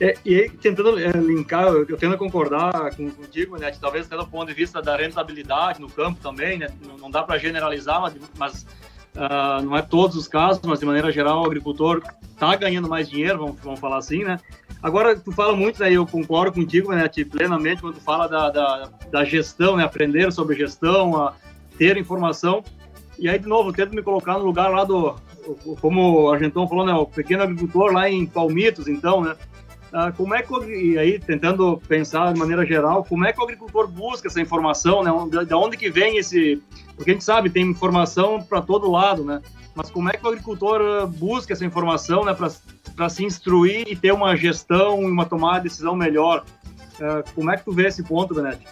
É, 0.00 0.14
e 0.24 0.48
tentando 0.48 0.98
é, 0.98 1.10
linkar, 1.10 1.66
eu, 1.68 1.96
tendo 1.96 2.14
a 2.14 2.18
concordar 2.18 2.94
contigo, 2.94 3.56
né, 3.56 3.72
talvez 3.80 4.06
até 4.06 4.16
do 4.16 4.26
ponto 4.26 4.46
de 4.46 4.54
vista 4.54 4.80
da 4.80 4.96
rentabilidade 4.96 5.80
no 5.80 5.88
campo 5.88 6.20
também, 6.22 6.58
né, 6.58 6.68
não, 7.00 7.10
dá 7.10 7.22
para 7.22 7.36
generalizar, 7.38 8.00
mas, 8.00 8.14
mas 8.38 8.66
uh, 9.16 9.64
não 9.64 9.76
é 9.76 9.82
todos 9.82 10.16
os 10.16 10.28
casos, 10.28 10.62
mas 10.64 10.78
de 10.78 10.86
maneira 10.86 11.10
geral 11.10 11.42
o 11.42 11.46
agricultor 11.46 12.00
está 12.30 12.54
ganhando 12.54 12.88
mais 12.88 13.08
dinheiro, 13.08 13.38
vamos, 13.38 13.60
vamos 13.60 13.80
falar 13.80 13.96
assim, 13.96 14.22
né. 14.22 14.38
Agora, 14.80 15.18
tu 15.18 15.32
fala 15.32 15.56
muito, 15.56 15.80
né, 15.80 15.90
eu 15.90 16.06
concordo 16.06 16.52
contigo, 16.52 16.92
né, 16.92 17.10
plenamente, 17.28 17.80
quando 17.80 17.94
tu 17.94 18.00
fala 18.00 18.28
da, 18.28 18.50
da, 18.50 18.90
da 19.10 19.24
gestão, 19.24 19.76
né, 19.76 19.82
aprender 19.82 20.30
sobre 20.30 20.54
gestão, 20.54 21.16
a 21.16 21.34
ter 21.76 21.96
informação, 21.96 22.62
e 23.18 23.28
aí, 23.28 23.36
de 23.36 23.48
novo, 23.48 23.72
tento 23.72 23.96
me 23.96 24.02
colocar 24.02 24.34
no 24.34 24.44
lugar 24.44 24.70
lá 24.70 24.84
do, 24.84 25.16
como 25.80 26.22
o 26.22 26.32
Argentão 26.32 26.68
falou, 26.68 26.86
né, 26.86 26.92
o 26.92 27.06
pequeno 27.06 27.42
agricultor 27.42 27.92
lá 27.92 28.08
em 28.08 28.26
Palmitos, 28.26 28.88
então, 28.88 29.22
né, 29.22 29.36
ah, 29.92 30.12
como 30.12 30.34
é 30.34 30.42
que, 30.42 30.54
e 30.66 30.98
aí 30.98 31.18
tentando 31.18 31.80
pensar 31.88 32.32
de 32.32 32.38
maneira 32.38 32.64
geral, 32.66 33.04
como 33.04 33.24
é 33.24 33.32
que 33.32 33.40
o 33.40 33.44
agricultor 33.44 33.88
busca 33.88 34.28
essa 34.28 34.40
informação, 34.40 35.02
né, 35.02 35.10
de 35.44 35.54
onde 35.54 35.76
que 35.76 35.90
vem 35.90 36.18
esse, 36.18 36.62
porque 36.96 37.10
a 37.10 37.14
gente 37.14 37.24
sabe, 37.24 37.50
tem 37.50 37.64
informação 37.64 38.40
para 38.42 38.60
todo 38.60 38.90
lado, 38.90 39.24
né, 39.24 39.40
mas 39.74 39.90
como 39.90 40.08
é 40.08 40.12
que 40.12 40.24
o 40.24 40.28
agricultor 40.28 40.80
ah, 40.80 41.06
busca 41.06 41.52
essa 41.52 41.64
informação, 41.64 42.24
né, 42.24 42.34
para 42.34 43.08
se 43.08 43.24
instruir 43.24 43.86
e 43.88 43.94
ter 43.94 44.12
uma 44.12 44.36
gestão 44.36 45.02
e 45.02 45.10
uma 45.10 45.24
tomada 45.24 45.58
de 45.58 45.68
decisão 45.68 45.94
melhor? 45.94 46.44
Ah, 47.00 47.22
como 47.34 47.50
é 47.50 47.56
que 47.56 47.64
tu 47.64 47.72
vê 47.72 47.86
esse 47.86 48.02
ponto, 48.02 48.34
Benetti? 48.34 48.66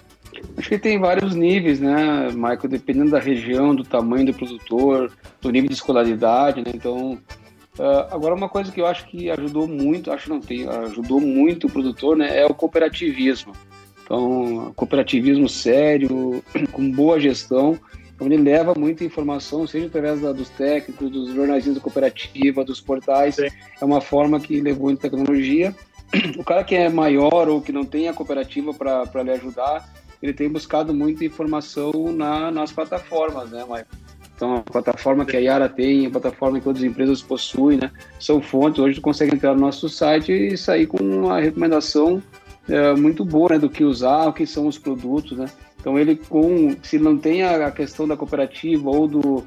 Acho 0.57 0.69
que 0.69 0.79
tem 0.79 0.99
vários 0.99 1.35
níveis, 1.35 1.81
né, 1.81 2.29
Michael? 2.33 2.69
Dependendo 2.69 3.11
da 3.11 3.19
região, 3.19 3.75
do 3.75 3.85
tamanho 3.85 4.27
do 4.27 4.35
produtor, 4.35 5.13
do 5.41 5.51
nível 5.51 5.69
de 5.69 5.75
escolaridade, 5.75 6.61
né? 6.61 6.73
Então, 6.75 7.19
uh, 7.79 8.07
agora 8.11 8.35
uma 8.35 8.49
coisa 8.49 8.73
que 8.73 8.81
eu 8.81 8.87
acho 8.87 9.07
que 9.07 9.31
ajudou 9.31 9.67
muito, 9.69 10.11
acho 10.11 10.29
não 10.29 10.41
tem, 10.41 10.69
ajudou 10.69 11.21
muito 11.21 11.67
o 11.67 11.71
produtor, 11.71 12.17
né, 12.17 12.39
é 12.39 12.47
o 12.47 12.55
cooperativismo. 12.55 13.53
Então, 14.03 14.73
cooperativismo 14.77 15.49
sério, 15.49 16.43
com 16.73 16.91
boa 16.91 17.19
gestão, 17.19 17.79
onde 18.21 18.35
ele 18.35 18.45
leva 18.45 18.75
muita 18.77 19.05
informação, 19.05 19.67
seja 19.67 19.87
através 19.87 20.21
da, 20.21 20.33
dos 20.33 20.49
técnicos, 20.51 21.11
dos 21.11 21.35
jornalistas 21.35 21.75
da 21.75 21.81
cooperativa, 21.81 22.65
dos 22.65 22.81
portais. 22.81 23.35
Sim. 23.35 23.49
É 23.81 23.85
uma 23.85 24.01
forma 24.01 24.41
que 24.41 24.61
levou 24.61 24.91
em 24.91 24.97
tecnologia. 24.97 25.75
O 26.39 26.45
cara 26.45 26.63
que 26.63 26.77
é 26.77 26.89
maior 26.89 27.49
ou 27.49 27.61
que 27.61 27.73
não 27.73 27.85
tem 27.85 28.09
a 28.09 28.15
cooperativa 28.15 28.73
para 28.73 29.23
lhe 29.25 29.33
ajudar, 29.33 29.85
ele 30.27 30.35
tem 30.35 30.49
buscado 30.49 30.93
muita 30.93 31.25
informação 31.25 31.93
na, 32.13 32.51
nas 32.51 32.73
plataformas, 32.73 33.51
né, 33.51 33.65
Maicon? 33.65 33.97
Então, 34.35 34.57
a 34.57 34.61
plataforma 34.61 35.25
que 35.25 35.35
a 35.35 35.41
Yara 35.41 35.69
tem, 35.69 36.07
a 36.07 36.11
plataforma 36.11 36.61
que 36.61 36.69
outras 36.69 36.85
empresas 36.85 37.23
possuem, 37.23 37.79
né, 37.79 37.91
são 38.21 38.41
fontes. 38.43 38.79
Hoje, 38.79 38.97
tu 38.97 39.01
consegue 39.01 39.35
entrar 39.35 39.55
no 39.55 39.61
nosso 39.61 39.89
site 39.89 40.31
e 40.31 40.59
sair 40.59 40.87
com 40.87 40.99
uma 41.03 41.41
recomendação 41.41 42.23
é, 42.69 42.93
muito 42.95 43.25
boa 43.25 43.51
né, 43.51 43.59
do 43.59 43.71
que 43.71 43.83
usar, 43.83 44.27
o 44.27 44.33
que 44.33 44.47
são 44.47 44.67
os 44.67 44.77
produtos, 44.77 45.39
né? 45.39 45.47
Então, 45.81 45.99
ele, 45.99 46.17
com, 46.17 46.77
se 46.83 46.99
não 46.99 47.17
tem 47.17 47.45
a 47.45 47.71
questão 47.71 48.07
da 48.07 48.17
cooperativa 48.17 48.91
ou 48.91 49.07
do, 49.07 49.47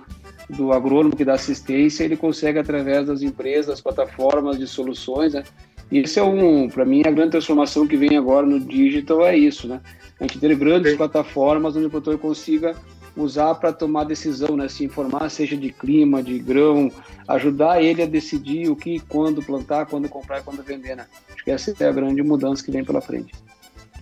do 0.49 0.71
agrônomo 0.71 1.15
que 1.15 1.25
dá 1.25 1.33
assistência, 1.33 2.03
ele 2.03 2.15
consegue, 2.15 2.57
através 2.57 3.05
das 3.05 3.21
empresas, 3.21 3.67
das 3.67 3.81
plataformas 3.81 4.57
de 4.57 4.65
soluções, 4.65 5.33
né? 5.33 5.43
E 5.91 5.99
esse 5.99 6.19
é 6.19 6.23
um, 6.23 6.69
para 6.69 6.85
mim, 6.85 7.01
a 7.05 7.11
grande 7.11 7.31
transformação 7.31 7.85
que 7.85 7.97
vem 7.97 8.15
agora 8.15 8.45
no 8.45 8.59
digital 8.59 9.25
é 9.25 9.37
isso, 9.37 9.67
né? 9.67 9.81
A 10.19 10.23
gente 10.23 10.39
ter 10.39 10.55
grandes 10.55 10.91
Sim. 10.91 10.97
plataformas 10.97 11.75
onde 11.75 11.85
o 11.85 11.89
produtor 11.89 12.17
consiga 12.17 12.75
usar 13.15 13.55
para 13.55 13.73
tomar 13.73 14.03
decisão, 14.03 14.55
né? 14.55 14.67
Se 14.67 14.83
informar, 14.83 15.29
seja 15.29 15.55
de 15.55 15.71
clima, 15.71 16.21
de 16.21 16.37
grão, 16.39 16.91
ajudar 17.27 17.81
ele 17.81 18.01
a 18.01 18.05
decidir 18.05 18.69
o 18.69 18.75
que, 18.75 18.99
quando 18.99 19.41
plantar, 19.41 19.85
quando 19.85 20.07
comprar 20.09 20.39
e 20.39 20.43
quando 20.43 20.63
vender, 20.63 20.95
né? 20.95 21.05
Acho 21.33 21.43
que 21.43 21.51
essa 21.51 21.73
é 21.79 21.87
a 21.87 21.91
grande 21.91 22.21
mudança 22.21 22.63
que 22.63 22.71
vem 22.71 22.83
pela 22.83 23.01
frente. 23.01 23.33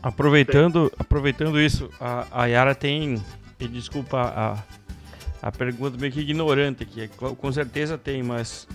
Aproveitando, 0.02 0.92
aproveitando 0.98 1.60
isso, 1.60 1.90
a, 2.00 2.28
a 2.32 2.46
Yara 2.46 2.76
tem, 2.76 3.22
e 3.60 3.68
desculpa 3.68 4.22
a, 4.22 5.48
a 5.48 5.52
pergunta 5.52 5.98
meio 5.98 6.12
que 6.12 6.20
ignorante 6.20 6.84
aqui, 6.84 7.08
com 7.08 7.52
certeza 7.52 7.98
tem, 7.98 8.22
mas 8.22 8.68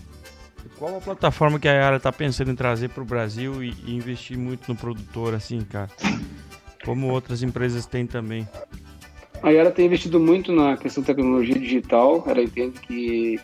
qual 0.79 0.97
a 0.97 1.01
plataforma 1.01 1.59
que 1.59 1.69
a 1.69 1.73
Yara 1.73 1.97
está 1.97 2.13
pensando 2.13 2.51
em 2.51 2.57
trazer 2.57 2.89
para 2.89 3.03
o 3.03 3.07
Brasil 3.07 3.63
e, 3.63 3.75
e, 3.87 3.95
investir 3.95 4.37
muito 4.37 4.69
no 4.69 4.77
produtor, 4.77 5.35
assim, 5.35 5.61
cara? 5.63 5.89
Como 6.85 7.11
outras 7.11 7.42
empresas 7.42 7.87
têm 7.87 8.07
também. 8.07 8.47
A 9.42 9.51
Yara 9.51 9.71
tem 9.71 9.87
investido 9.87 10.21
muito 10.21 10.53
na 10.53 10.77
questão 10.77 11.03
da 11.03 11.09
tecnologia 11.09 11.59
digital. 11.59 12.25
Ela 12.27 12.42
entende 12.42 12.79
que 12.81 13.40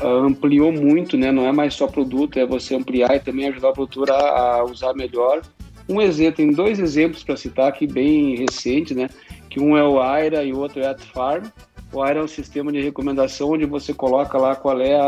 ah, 0.00 0.06
ampliou 0.06 0.72
muito, 0.72 1.16
né? 1.16 1.30
Não 1.30 1.46
é 1.46 1.52
mais 1.52 1.74
só 1.74 1.86
produto, 1.86 2.38
é 2.38 2.46
você 2.46 2.74
ampliar 2.74 3.14
e 3.16 3.20
também 3.20 3.48
ajudar 3.48 3.70
o 3.70 3.72
produtor 3.74 4.10
a, 4.10 4.56
a 4.56 4.64
usar 4.64 4.94
melhor. 4.94 5.42
Um 5.88 6.00
exemplo, 6.00 6.36
tem 6.36 6.52
dois 6.52 6.78
exemplos 6.78 7.22
para 7.24 7.36
citar 7.36 7.68
aqui 7.68 7.86
bem 7.86 8.36
recentes, 8.36 8.96
né? 8.96 9.08
Que 9.50 9.60
um 9.60 9.76
é 9.76 9.84
o 9.84 10.00
Aira 10.00 10.42
e 10.44 10.52
o 10.52 10.58
outro 10.58 10.80
é 10.80 10.88
a 10.88 10.96
Farm. 10.96 11.44
O 11.92 12.00
Aira 12.00 12.20
é 12.20 12.22
um 12.22 12.28
sistema 12.28 12.72
de 12.72 12.80
recomendação 12.80 13.50
onde 13.50 13.66
você 13.66 13.92
coloca 13.92 14.38
lá 14.38 14.56
qual 14.56 14.80
é 14.80 14.98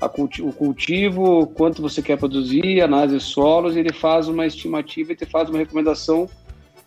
a 0.00 0.08
culti 0.08 0.42
o 0.42 0.52
cultivo, 0.52 1.46
quanto 1.48 1.82
você 1.82 2.00
quer 2.00 2.16
produzir, 2.16 2.80
análise 2.80 3.18
de 3.18 3.22
solos, 3.22 3.76
ele 3.76 3.92
faz 3.92 4.28
uma 4.28 4.46
estimativa 4.46 5.12
e 5.12 5.16
te 5.16 5.26
faz 5.26 5.48
uma 5.48 5.58
recomendação 5.58 6.28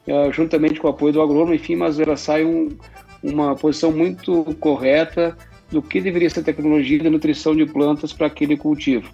uh, 0.08 0.32
juntamente 0.32 0.80
com 0.80 0.88
o 0.88 0.92
apoio 0.92 1.14
do 1.14 1.22
agrônomo, 1.22 1.54
enfim, 1.54 1.76
mas 1.76 2.00
ela 2.00 2.16
sai 2.16 2.44
um, 2.44 2.70
uma 3.24 3.56
posição 3.56 3.92
muito 3.92 4.44
correta 4.60 5.38
do 5.70 5.82
que 5.82 6.02
deveria 6.02 6.30
ser 6.30 6.44
tecnologia 6.44 7.00
de 7.00 7.10
nutrição 7.10 7.56
de 7.56 7.66
plantas 7.66 8.12
para 8.12 8.28
aquele 8.28 8.58
cultivo. 8.58 9.10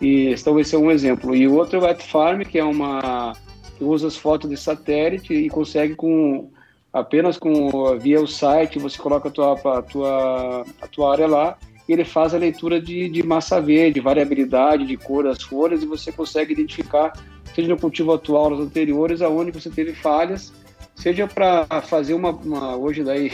E 0.00 0.32
então 0.32 0.58
esse 0.58 0.74
é 0.74 0.78
um 0.78 0.90
exemplo. 0.90 1.34
E 1.34 1.46
o 1.46 1.54
outro 1.54 1.84
é 1.84 1.92
o 1.92 1.96
Farm, 1.96 2.42
que 2.42 2.58
é 2.58 2.64
uma 2.64 3.34
que 3.76 3.84
usa 3.84 4.06
as 4.06 4.16
fotos 4.16 4.48
de 4.48 4.56
satélite 4.56 5.34
e 5.34 5.48
consegue 5.48 5.94
com 5.94 6.50
apenas 6.92 7.36
com 7.36 7.98
via 7.98 8.20
o 8.20 8.26
site 8.26 8.78
você 8.78 8.96
coloca 8.98 9.28
a 9.28 9.32
tua 9.32 9.52
a 9.52 9.82
tua 9.82 10.66
a 10.80 10.86
tua 10.86 11.12
área 11.12 11.26
lá 11.26 11.58
e 11.88 11.92
ele 11.92 12.04
faz 12.04 12.34
a 12.34 12.38
leitura 12.38 12.80
de, 12.80 13.08
de 13.08 13.22
massa 13.22 13.60
verde, 13.60 14.00
variabilidade 14.00 14.86
de 14.86 14.96
cor 14.96 15.24
das 15.24 15.42
folhas 15.42 15.82
e 15.82 15.86
você 15.86 16.10
consegue 16.10 16.52
identificar, 16.52 17.12
seja 17.54 17.68
no 17.68 17.78
cultivo 17.78 18.12
atual, 18.12 18.50
nos 18.50 18.60
anteriores, 18.60 19.20
aonde 19.20 19.50
você 19.50 19.68
teve 19.70 19.94
falhas, 19.94 20.52
seja 20.94 21.26
para 21.26 21.66
fazer 21.82 22.14
uma, 22.14 22.30
uma, 22.30 22.76
Hoje 22.76 23.02
daí 23.02 23.32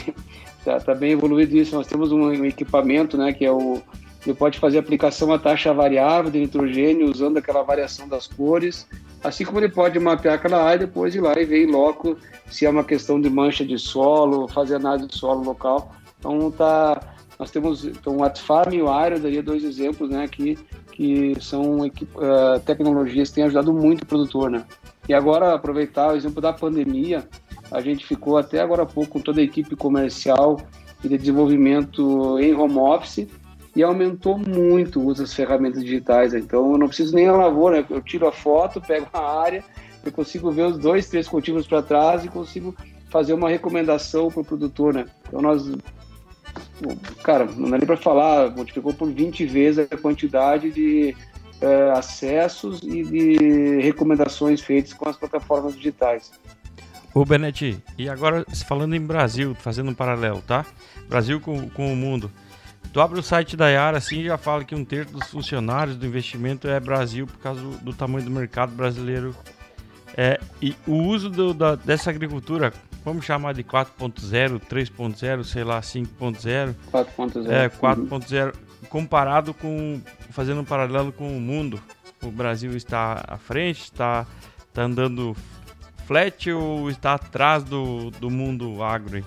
está 0.59 0.79
tá 0.81 0.93
bem 0.93 1.11
evoluído 1.11 1.55
isso, 1.55 1.75
nós 1.75 1.87
temos 1.87 2.11
um, 2.11 2.21
um, 2.21 2.45
equipamento, 2.45 3.17
né, 3.17 3.31
que 3.31 3.45
é 3.45 3.51
o, 3.51 3.81
ele 4.25 4.35
pode 4.35 4.59
fazer 4.59 4.77
aplicação 4.77 5.31
a 5.31 5.39
taxa 5.39 5.73
variável 5.73 6.29
de 6.29 6.39
nitrogênio 6.39 7.09
usando 7.09 7.37
aquela 7.37 7.63
variação 7.63 8.07
das 8.07 8.27
cores, 8.27 8.85
assim 9.23 9.45
como 9.45 9.59
ele 9.59 9.69
pode 9.69 9.97
mapear 9.99 10.35
aquela 10.35 10.61
área 10.61 10.83
e 10.83 10.87
depois 10.87 11.15
ir 11.15 11.21
lá 11.21 11.39
e 11.39 11.45
ver 11.45 11.63
em 11.63 11.71
loco 11.71 12.17
se 12.49 12.65
é 12.65 12.69
uma 12.69 12.83
questão 12.83 13.19
de 13.19 13.29
mancha 13.29 13.65
de 13.65 13.77
solo, 13.79 14.47
fazer 14.47 14.75
análise 14.75 15.07
de 15.07 15.17
solo 15.17 15.41
local. 15.43 15.95
Então 16.19 16.51
tá, 16.51 17.01
nós 17.41 17.49
temos 17.49 17.83
então, 17.83 18.17
o 18.17 18.23
Atfarm 18.23 18.71
e 18.71 18.83
o 18.83 18.87
Aero, 18.87 19.19
daria 19.19 19.41
dois 19.41 19.63
exemplos 19.63 20.11
né, 20.11 20.23
aqui, 20.23 20.55
que 20.91 21.35
são 21.41 21.79
uh, 21.79 22.59
tecnologias 22.63 23.29
que 23.29 23.35
têm 23.35 23.45
ajudado 23.45 23.73
muito 23.73 24.03
o 24.03 24.05
produtor. 24.05 24.51
Né? 24.51 24.63
E 25.09 25.13
agora, 25.15 25.55
aproveitar 25.55 26.13
o 26.13 26.15
exemplo 26.15 26.39
da 26.39 26.53
pandemia, 26.53 27.27
a 27.71 27.81
gente 27.81 28.05
ficou 28.05 28.37
até 28.37 28.59
agora 28.59 28.83
há 28.83 28.85
pouco 28.85 29.13
com 29.13 29.19
toda 29.19 29.41
a 29.41 29.43
equipe 29.43 29.75
comercial 29.75 30.61
e 31.03 31.09
de 31.09 31.17
desenvolvimento 31.17 32.37
em 32.37 32.53
home 32.53 32.77
office, 32.77 33.27
e 33.75 33.81
aumentou 33.81 34.37
muito 34.37 34.99
o 34.99 35.07
uso 35.07 35.23
das 35.23 35.33
ferramentas 35.33 35.83
digitais. 35.83 36.35
Então 36.35 36.73
eu 36.73 36.77
não 36.77 36.89
preciso 36.89 37.15
nem 37.15 37.27
a 37.27 37.33
lavoura, 37.33 37.81
né? 37.81 37.87
eu 37.89 38.03
tiro 38.03 38.27
a 38.27 38.31
foto, 38.31 38.79
pego 38.79 39.07
a 39.13 39.41
área, 39.41 39.63
eu 40.05 40.11
consigo 40.11 40.51
ver 40.51 40.67
os 40.67 40.77
dois, 40.77 41.09
três 41.09 41.27
cultivos 41.27 41.65
para 41.65 41.81
trás 41.81 42.23
e 42.23 42.27
consigo 42.27 42.75
fazer 43.09 43.33
uma 43.33 43.49
recomendação 43.49 44.29
para 44.29 44.41
o 44.41 44.45
produtor, 44.45 44.93
né? 44.93 45.05
Então 45.27 45.41
nós, 45.41 45.69
cara, 47.23 47.45
não 47.45 47.69
dá 47.69 47.77
nem 47.77 47.85
para 47.85 47.97
falar, 47.97 48.51
multiplicou 48.51 48.93
por 48.93 49.11
20 49.11 49.45
vezes 49.45 49.87
a 49.91 49.97
quantidade 49.97 50.71
de 50.71 51.15
uh, 51.61 51.91
acessos 51.97 52.81
e 52.83 53.03
de 53.03 53.81
recomendações 53.81 54.61
feitas 54.61 54.93
com 54.93 55.07
as 55.07 55.17
plataformas 55.17 55.75
digitais. 55.75 56.31
Ô 57.13 57.25
Benetti, 57.25 57.77
e 57.97 58.09
agora 58.09 58.45
falando 58.67 58.95
em 58.95 59.01
Brasil, 59.01 59.53
fazendo 59.55 59.91
um 59.91 59.93
paralelo, 59.93 60.41
tá? 60.41 60.65
Brasil 61.09 61.41
com, 61.41 61.69
com 61.69 61.91
o 61.91 61.95
mundo. 61.95 62.31
Tu 62.93 62.99
abre 62.99 63.19
o 63.19 63.23
site 63.23 63.55
da 63.55 63.69
Yara 63.69 63.97
assim 63.97 64.23
já 64.23 64.37
fala 64.37 64.63
que 64.63 64.75
um 64.75 64.83
terço 64.83 65.13
dos 65.13 65.29
funcionários 65.29 65.95
do 65.95 66.05
investimento 66.05 66.67
é 66.67 66.79
Brasil 66.79 67.27
por 67.27 67.37
causa 67.39 67.61
do, 67.61 67.71
do 67.77 67.93
tamanho 67.93 68.25
do 68.25 68.31
mercado 68.31 68.73
brasileiro. 68.73 69.35
É, 70.15 70.39
e 70.61 70.75
o 70.85 70.95
uso 70.95 71.29
do, 71.29 71.53
da, 71.53 71.75
dessa 71.75 72.09
agricultura, 72.09 72.73
vamos 73.03 73.25
chamar 73.25 73.53
de 73.53 73.63
4.0, 73.63 74.59
3.0, 74.59 75.43
sei 75.43 75.63
lá, 75.63 75.81
5.0. 75.81 76.75
4.0. 76.91 77.49
É, 77.49 77.69
4.0, 77.69 78.45
uhum. 78.45 78.87
comparado 78.89 79.53
com, 79.53 80.01
fazendo 80.29 80.61
um 80.61 80.65
paralelo 80.65 81.11
com 81.11 81.35
o 81.35 81.39
mundo. 81.39 81.81
O 82.23 82.29
Brasil 82.29 82.75
está 82.75 83.23
à 83.27 83.37
frente, 83.37 83.83
está, 83.83 84.25
está 84.67 84.83
andando 84.83 85.35
flat 86.05 86.51
ou 86.51 86.89
está 86.89 87.15
atrás 87.15 87.63
do, 87.63 88.11
do 88.11 88.29
mundo 88.29 88.83
agro? 88.83 89.23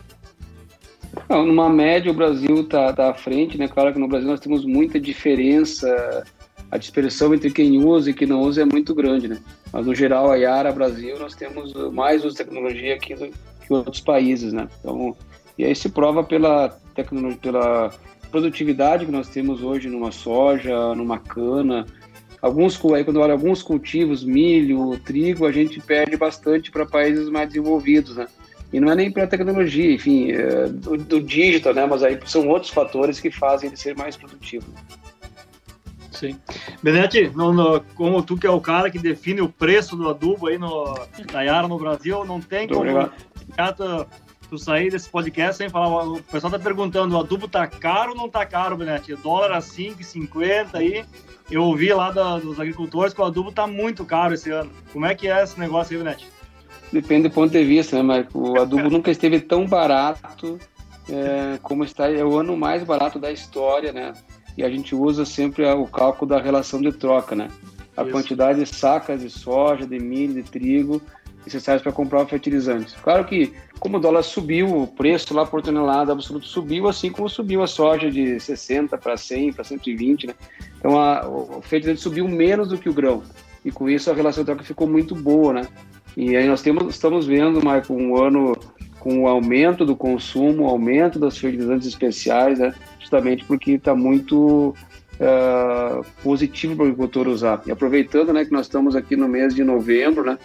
Não, 1.29 1.47
numa 1.47 1.69
média, 1.69 2.11
o 2.11 2.15
Brasil 2.15 2.61
está 2.61 2.93
tá 2.93 3.11
à 3.11 3.15
frente, 3.15 3.57
né? 3.57 3.69
Claro 3.69 3.93
que 3.93 3.99
no 3.99 4.09
Brasil 4.09 4.29
nós 4.29 4.41
temos 4.41 4.65
muita 4.65 4.99
diferença, 5.01 6.25
a 6.71 6.77
dispersão 6.77 7.33
entre 7.33 7.51
quem 7.51 7.83
usa 7.85 8.11
e 8.11 8.15
quem 8.15 8.29
não 8.29 8.41
usa 8.41 8.63
é 8.63 8.65
muito 8.65 8.95
grande, 8.95 9.29
né? 9.29 9.39
Mas 9.73 9.87
no 9.87 9.95
geral, 9.95 10.31
a 10.31 10.37
Yara 10.37 10.73
Brasil, 10.73 11.19
nós 11.19 11.35
temos 11.35 11.73
mais 11.93 12.25
uso 12.25 12.37
de 12.37 12.45
tecnologia 12.45 12.95
aqui 12.95 13.15
do 13.15 13.31
que 13.67 13.73
outros 13.73 14.01
países, 14.01 14.53
né? 14.53 14.69
Então, 14.81 15.17
e 15.59 15.65
aí 15.65 15.75
se 15.75 15.89
prova 15.89 16.23
pela 16.23 16.69
tecnologia, 16.95 17.39
pela 17.41 17.93
produtividade 18.31 19.07
que 19.07 19.13
nós 19.13 19.29
temos 19.29 19.63
hoje 19.63 19.89
numa 19.89 20.11
soja, 20.11 20.95
numa 20.95 21.19
cana. 21.19 21.87
Alguns, 22.43 22.79
aí 22.93 23.05
quando 23.05 23.21
olha 23.21 23.33
alguns 23.33 23.63
cultivos, 23.63 24.25
milho, 24.25 24.99
trigo, 24.99 25.47
a 25.47 25.53
gente 25.53 25.81
perde 25.81 26.17
bastante 26.17 26.71
para 26.71 26.85
países 26.85 27.29
mais 27.29 27.49
desenvolvidos, 27.49 28.17
né? 28.17 28.27
E 28.73 28.81
não 28.81 28.91
é 28.91 28.97
nem 28.97 29.11
pela 29.11 29.27
tecnologia, 29.27 29.95
enfim, 29.95 30.33
é 30.33 30.67
do, 30.67 30.97
do 30.97 31.21
digital, 31.23 31.73
né? 31.73 31.87
Mas 31.87 32.03
aí 32.03 32.19
são 32.27 32.49
outros 32.49 32.73
fatores 32.73 33.21
que 33.21 33.31
fazem 33.31 33.69
ele 33.69 33.77
ser 33.77 33.97
mais 33.97 34.17
produtivo. 34.17 34.67
Sim. 36.11 36.37
Benete, 36.83 37.31
como 37.95 38.23
tu 38.23 38.37
que 38.37 38.47
é 38.47 38.51
o 38.51 38.61
cara 38.61 38.91
que 38.91 38.99
define 38.99 39.41
o 39.41 39.49
preço 39.49 39.97
do 39.97 40.09
adubo 40.09 40.49
aí 40.49 40.59
no, 40.59 40.95
na 41.33 41.43
Yara 41.43 41.69
no 41.69 41.79
Brasil, 41.79 42.25
não 42.25 42.41
tem 42.41 42.69
como 42.69 43.11
tu, 43.77 44.07
tu, 44.49 44.59
sair 44.59 44.91
desse 44.91 45.09
podcast 45.09 45.57
sem 45.57 45.69
falar. 45.69 46.05
O 46.05 46.23
pessoal 46.23 46.51
tá 46.51 46.59
perguntando, 46.59 47.15
o 47.15 47.21
adubo 47.21 47.49
tá 47.49 47.67
caro 47.67 48.11
ou 48.11 48.17
não 48.17 48.29
tá 48.29 48.45
caro, 48.45 48.77
Benete? 48.77 49.15
Dólar 49.17 49.53
a 49.53 49.59
5,50 49.59 50.75
aí. 50.75 51.05
Eu 51.51 51.63
ouvi 51.65 51.93
lá 51.93 52.11
da, 52.11 52.39
dos 52.39 52.59
agricultores 52.59 53.13
que 53.13 53.21
o 53.21 53.25
adubo 53.25 53.53
tá 53.53 53.67
muito 53.67 54.05
caro 54.05 54.35
esse 54.35 54.51
ano. 54.51 54.71
Como 54.93 55.07
é 55.07 55.15
que 55.15 55.29
é 55.29 55.43
esse 55.43 55.59
negócio 55.59 55.97
aí, 55.97 56.03
Benete? 56.03 56.29
Depende 56.93 57.29
do 57.29 57.35
ponto 57.35 57.51
de 57.51 57.65
vista, 57.65 57.97
né, 57.97 58.03
Marco? 58.03 58.53
O 58.53 58.61
adubo 58.61 58.89
nunca 58.89 59.11
esteve 59.11 59.41
tão 59.41 59.67
barato 59.67 60.59
é, 61.09 61.59
como 61.63 61.85
está. 61.85 62.11
É 62.11 62.25
o 62.25 62.39
ano 62.39 62.57
mais 62.57 62.83
barato 62.83 63.19
da 63.19 63.31
história, 63.31 63.93
né? 63.93 64.13
E 64.57 64.63
a 64.63 64.71
gente 64.71 64.95
usa 64.95 65.25
sempre 65.25 65.65
o 65.67 65.87
cálculo 65.87 66.31
da 66.31 66.41
relação 66.41 66.81
de 66.81 66.93
troca, 66.93 67.35
né? 67.35 67.49
A 67.97 68.03
Isso. 68.03 68.13
quantidade 68.13 68.61
de 68.61 68.67
sacas 68.67 69.21
de 69.21 69.31
soja, 69.31 69.87
de 69.87 69.99
milho, 69.99 70.35
de 70.35 70.43
trigo 70.43 71.03
necessários 71.45 71.83
para 71.83 71.93
comprar 71.93 72.23
o 72.23 72.27
fertilizante. 72.27 72.95
Claro 73.03 73.25
que, 73.25 73.53
como 73.79 73.97
o 73.97 74.01
dólar 74.01 74.23
subiu, 74.23 74.83
o 74.83 74.87
preço 74.87 75.35
lá 75.35 75.45
por 75.45 75.63
tonelada 75.63 76.13
absoluto 76.13 76.47
subiu, 76.47 76.89
assim 76.89 77.11
como 77.11 77.29
subiu 77.29 77.63
a 77.63 77.67
soja 77.67 78.11
de 78.11 78.41
60 78.41 78.97
para 78.99 79.17
100, 79.17 79.53
para 79.53 79.65
120, 79.65 80.27
né? 80.29 80.35
Então 80.79 80.99
a, 80.99 81.27
o 81.29 81.61
fertilizante 81.63 82.01
subiu 82.01 82.27
menos 82.27 82.69
do 82.69 82.79
que 82.79 82.89
o 82.89 82.95
grão. 82.95 83.23
E 83.65 83.71
com 83.71 83.89
isso 83.89 84.11
a 84.11 84.15
relação 84.15 84.43
de 84.43 84.47
troca 84.47 84.65
ficou 84.65 84.87
muito 84.87 85.15
boa, 85.15 85.53
né? 85.53 85.69
E 86.17 86.37
aí 86.37 86.47
nós 86.47 86.63
temos, 86.63 86.95
estamos 86.95 87.27
vendo, 87.27 87.65
Marco, 87.65 87.93
um 87.93 88.17
ano 88.17 88.57
com 89.01 89.25
o 89.25 89.29
aumento 89.29 89.85
do 89.85 89.95
consumo, 89.95 90.67
aumento 90.67 91.19
das 91.19 91.37
fertilizantes 91.37 91.87
especiais, 91.87 92.59
né? 92.59 92.75
justamente 93.01 93.45
porque 93.45 93.73
está 93.73 93.95
muito 93.95 94.75
uh, 95.21 96.05
positivo 96.23 96.75
para 96.75 96.85
o 96.85 96.87
agricultor 96.87 97.29
usar. 97.29 97.63
E 97.67 97.71
aproveitando 97.71 98.33
né, 98.33 98.45
que 98.45 98.53
nós 98.53 98.67
estamos 98.67 98.97
aqui 98.97 99.15
no 99.15 99.29
mês 99.29 99.55
de 99.55 99.63
novembro, 99.63 100.25
né, 100.25 100.39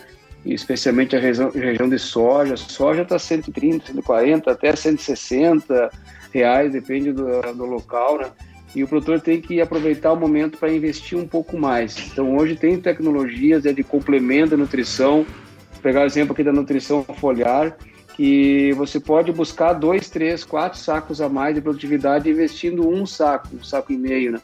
especialmente 0.46 1.16
a 1.16 1.20
região, 1.20 1.50
região 1.52 1.90
de 1.90 2.00
soja, 2.00 2.56
soja 2.58 3.02
está 3.02 3.20
130, 3.20 3.88
140, 3.88 4.52
até 4.52 4.76
160 4.76 5.92
reais, 6.34 6.72
depende 6.72 7.12
do, 7.12 7.42
do 7.54 7.66
local, 7.66 8.20
né? 8.20 8.32
E 8.76 8.84
o 8.84 8.88
produtor 8.88 9.20
tem 9.20 9.42
que 9.42 9.60
aproveitar 9.60 10.14
o 10.14 10.16
momento 10.16 10.58
para 10.58 10.72
investir 10.72 11.18
um 11.18 11.28
pouco 11.28 11.58
mais. 11.58 11.98
Então, 12.12 12.38
hoje 12.38 12.56
tem 12.56 12.80
tecnologias 12.80 13.66
é, 13.66 13.74
de 13.74 13.84
complemento 13.84 14.52
da 14.52 14.58
nutrição, 14.58 15.26
Vou 15.74 15.82
pegar 15.82 16.02
o 16.02 16.06
exemplo 16.06 16.34
aqui 16.34 16.44
da 16.44 16.52
nutrição 16.52 17.04
foliar, 17.04 17.78
que 18.16 18.74
você 18.74 19.00
pode 19.00 19.32
buscar 19.32 19.72
dois, 19.72 20.10
três, 20.10 20.44
quatro 20.44 20.78
sacos 20.78 21.22
a 21.22 21.30
mais 21.30 21.56
de 21.56 21.62
produtividade 21.62 22.30
investindo 22.30 22.88
um 22.88 23.06
saco, 23.06 23.48
um 23.56 23.64
saco 23.64 23.94
e 23.94 23.98
meio, 23.98 24.34
né? 24.34 24.42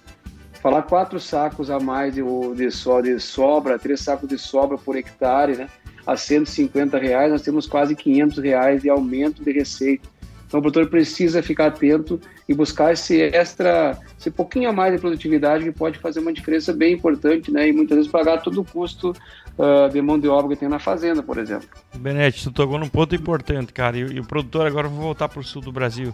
Falar 0.61 0.83
quatro 0.83 1.19
sacos 1.19 1.69
a 1.69 1.77
mais 1.77 2.15
de, 2.15 2.21
de, 2.55 2.71
so, 2.71 3.01
de 3.01 3.19
sobra, 3.19 3.77
três 3.77 3.99
sacos 3.99 4.29
de 4.29 4.37
sobra 4.37 4.77
por 4.77 4.95
hectare, 4.95 5.57
né? 5.57 5.67
A 6.05 6.15
150 6.15 6.97
reais, 6.97 7.31
nós 7.31 7.41
temos 7.41 7.65
quase 7.65 7.95
500 7.95 8.37
reais 8.37 8.81
de 8.81 8.89
aumento 8.89 9.43
de 9.43 9.51
receita. 9.51 10.07
Então 10.47 10.59
o 10.59 10.61
produtor 10.61 10.87
precisa 10.87 11.41
ficar 11.41 11.67
atento 11.67 12.19
e 12.47 12.53
buscar 12.53 12.93
esse 12.93 13.19
extra, 13.21 13.97
esse 14.17 14.29
pouquinho 14.29 14.69
a 14.69 14.73
mais 14.73 14.93
de 14.93 14.99
produtividade 14.99 15.63
que 15.63 15.71
pode 15.71 15.97
fazer 15.97 16.19
uma 16.19 16.31
diferença 16.31 16.71
bem 16.71 16.93
importante, 16.93 17.51
né? 17.51 17.67
E 17.67 17.73
muitas 17.73 17.97
vezes 17.97 18.11
pagar 18.11 18.37
todo 18.37 18.61
o 18.61 18.65
custo 18.65 19.09
uh, 19.57 19.89
de 19.91 20.01
mão 20.01 20.19
de 20.19 20.27
obra 20.27 20.53
que 20.53 20.59
tem 20.59 20.69
na 20.69 20.79
fazenda, 20.79 21.23
por 21.23 21.37
exemplo. 21.37 21.67
Benete, 21.95 22.43
tu 22.43 22.51
tocou 22.51 22.77
num 22.77 22.87
ponto 22.87 23.15
importante, 23.15 23.73
cara. 23.73 23.97
E, 23.97 24.01
e 24.01 24.19
o 24.19 24.23
produtor 24.23 24.67
agora 24.67 24.87
vou 24.87 25.01
voltar 25.01 25.27
para 25.27 25.39
o 25.39 25.43
sul 25.43 25.61
do 25.61 25.71
Brasil. 25.71 26.13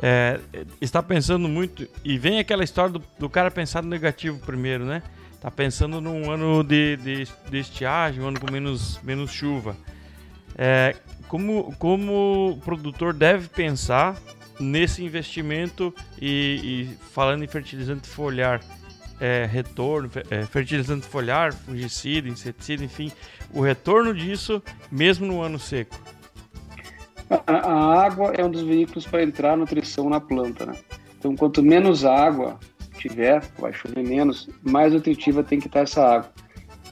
É, 0.00 0.40
está 0.80 1.02
pensando 1.02 1.48
muito 1.48 1.86
e 2.02 2.16
vem 2.16 2.38
aquela 2.38 2.64
história 2.64 2.92
do, 2.92 3.02
do, 3.18 3.28
cara 3.28 3.50
pensar 3.50 3.82
no 3.82 3.90
negativo 3.90 4.38
primeiro, 4.38 4.84
né? 4.84 5.02
Tá 5.42 5.50
pensando 5.50 6.00
num 6.00 6.30
ano 6.30 6.62
de, 6.62 6.96
de, 6.98 7.28
de 7.50 7.58
estiagem, 7.58 8.22
um 8.22 8.28
ano 8.28 8.38
com 8.38 8.48
menos, 8.48 9.00
menos 9.02 9.32
chuva. 9.32 9.76
É, 10.56 10.94
como, 11.26 11.74
como 11.80 12.50
o 12.52 12.58
produtor 12.58 13.12
deve 13.12 13.48
pensar 13.48 14.16
nesse 14.60 15.02
investimento 15.02 15.92
e, 16.20 16.60
e 16.92 16.96
falando 17.10 17.42
em 17.42 17.48
fertilizante 17.48 18.08
foliar, 18.08 18.60
é, 19.20 19.44
retorno, 19.44 20.08
é, 20.30 20.46
fertilizante 20.46 21.08
foliar, 21.08 21.52
fungicida, 21.52 22.28
inseticida, 22.28 22.84
enfim, 22.84 23.10
o 23.52 23.60
retorno 23.60 24.14
disso 24.14 24.62
mesmo 24.92 25.26
no 25.26 25.42
ano 25.42 25.58
seco? 25.58 26.00
A, 27.46 28.04
água 28.04 28.32
é 28.36 28.44
um 28.44 28.50
dos 28.50 28.62
veículos 28.62 29.06
para 29.06 29.24
entrar 29.24 29.56
nutrição 29.56 30.08
na 30.08 30.20
planta, 30.20 30.66
né? 30.66 30.74
Então, 31.18 31.34
quanto 31.34 31.64
menos 31.64 32.04
água 32.04 32.60
tiver, 32.98 33.42
vai 33.58 33.72
chover 33.72 34.02
menos, 34.02 34.48
mais 34.62 34.92
nutritiva 34.92 35.42
tem 35.42 35.60
que 35.60 35.66
estar 35.66 35.80
essa 35.80 36.02
água. 36.02 36.32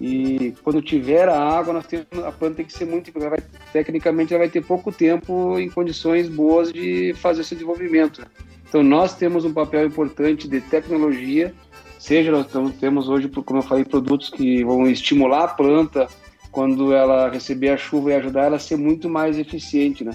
E 0.01 0.55
quando 0.63 0.81
tiver 0.81 1.29
a 1.29 1.39
água, 1.39 1.75
nós 1.75 1.87
temos, 1.87 2.07
a 2.25 2.33
planta 2.33 2.57
tem 2.57 2.65
que 2.65 2.73
ser 2.73 2.87
muito. 2.87 3.13
Vai, 3.13 3.39
tecnicamente, 3.71 4.33
ela 4.33 4.45
vai 4.45 4.49
ter 4.49 4.65
pouco 4.65 4.91
tempo 4.91 5.59
em 5.59 5.69
condições 5.69 6.27
boas 6.27 6.73
de 6.73 7.13
fazer 7.15 7.43
esse 7.43 7.55
desenvolvimento. 7.55 8.25
Então, 8.67 8.83
nós 8.83 9.15
temos 9.15 9.45
um 9.45 9.53
papel 9.53 9.87
importante 9.87 10.49
de 10.49 10.61
tecnologia, 10.61 11.53
seja 11.99 12.31
nós 12.31 12.47
temos 12.81 13.09
hoje, 13.09 13.29
como 13.29 13.59
eu 13.59 13.63
falei, 13.63 13.85
produtos 13.85 14.31
que 14.31 14.65
vão 14.65 14.87
estimular 14.87 15.45
a 15.45 15.49
planta 15.49 16.09
quando 16.51 16.95
ela 16.95 17.29
receber 17.29 17.69
a 17.69 17.77
chuva 17.77 18.11
e 18.11 18.15
ajudar 18.15 18.45
ela 18.45 18.57
a 18.57 18.61
ser 18.61 18.77
muito 18.77 19.09
mais 19.09 19.39
eficiente, 19.39 20.03
né? 20.03 20.13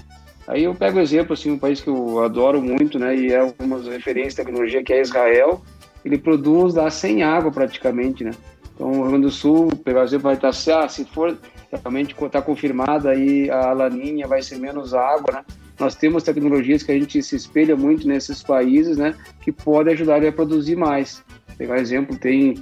Aí 0.48 0.64
eu 0.64 0.74
pego 0.74 1.00
exemplo, 1.00 1.32
assim, 1.32 1.50
um 1.50 1.58
país 1.58 1.80
que 1.80 1.88
eu 1.88 2.22
adoro 2.22 2.62
muito, 2.62 2.98
né, 2.98 3.16
e 3.16 3.32
é 3.32 3.42
uma 3.58 3.78
referências 3.78 4.34
de 4.34 4.44
tecnologia, 4.44 4.82
que 4.82 4.92
é 4.92 5.00
Israel, 5.00 5.62
ele 6.06 6.18
produz 6.18 6.74
lá 6.74 6.88
sem 6.88 7.24
água 7.24 7.50
praticamente, 7.50 8.22
né? 8.22 8.30
Então, 8.74 8.88
o 8.88 8.92
Rio 8.92 9.06
Grande 9.08 9.22
do 9.22 9.30
Sul, 9.30 9.68
por 9.68 9.96
exemplo, 9.96 10.24
vai 10.24 10.34
estar 10.34 10.50
assim, 10.50 10.70
ah, 10.70 10.88
se 10.88 11.04
for 11.04 11.36
realmente 11.72 12.14
está 12.18 12.40
confirmada 12.40 13.10
aí 13.10 13.50
a 13.50 13.72
laninha, 13.72 14.28
vai 14.28 14.40
ser 14.40 14.58
menos 14.58 14.94
água, 14.94 15.34
né? 15.34 15.44
Nós 15.80 15.96
temos 15.96 16.22
tecnologias 16.22 16.82
que 16.82 16.92
a 16.92 16.98
gente 16.98 17.20
se 17.22 17.34
espelha 17.34 17.76
muito 17.76 18.06
nesses 18.06 18.42
países, 18.42 18.96
né? 18.96 19.14
Que 19.40 19.50
podem 19.50 19.94
ajudar 19.94 20.24
a 20.24 20.32
produzir 20.32 20.76
mais. 20.76 21.24
Pegar 21.58 21.78
exemplo, 21.78 22.16
tem 22.16 22.54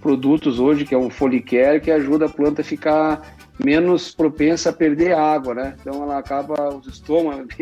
produtos 0.00 0.60
hoje 0.60 0.84
que 0.84 0.94
é 0.94 0.98
um 0.98 1.10
folicare 1.10 1.80
que 1.80 1.90
ajuda 1.90 2.26
a 2.26 2.28
planta 2.28 2.60
a 2.60 2.64
ficar 2.64 3.36
menos 3.62 4.14
propensa 4.14 4.70
a 4.70 4.72
perder 4.72 5.14
água, 5.14 5.54
né? 5.54 5.74
Então 5.80 6.02
ela 6.02 6.18
acaba 6.18 6.74
os 6.74 6.86
estômagos, 6.86 7.48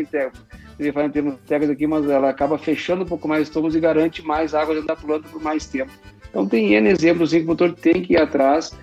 ele 0.79 0.91
fala 0.91 1.07
em 1.07 1.11
termos 1.11 1.35
técnicos 1.47 1.75
aqui, 1.75 1.87
mas 1.87 2.09
ela 2.09 2.29
acaba 2.29 2.57
fechando 2.57 3.03
um 3.03 3.07
pouco 3.07 3.27
mais 3.27 3.43
os 3.43 3.47
estômagos 3.47 3.75
e 3.75 3.79
garante 3.79 4.25
mais 4.25 4.53
água 4.53 4.73
dentro 4.73 4.87
da 4.87 4.95
planta 4.95 5.27
por 5.29 5.41
mais 5.41 5.65
tempo. 5.65 5.91
Então 6.29 6.47
tem 6.47 6.73
N 6.73 6.89
exemplos 6.89 7.29
assim, 7.29 7.39
que 7.39 7.43
o 7.43 7.55
produtor 7.55 7.77
tem 7.79 8.01
que 8.01 8.13
ir 8.13 8.17
atrás 8.17 8.73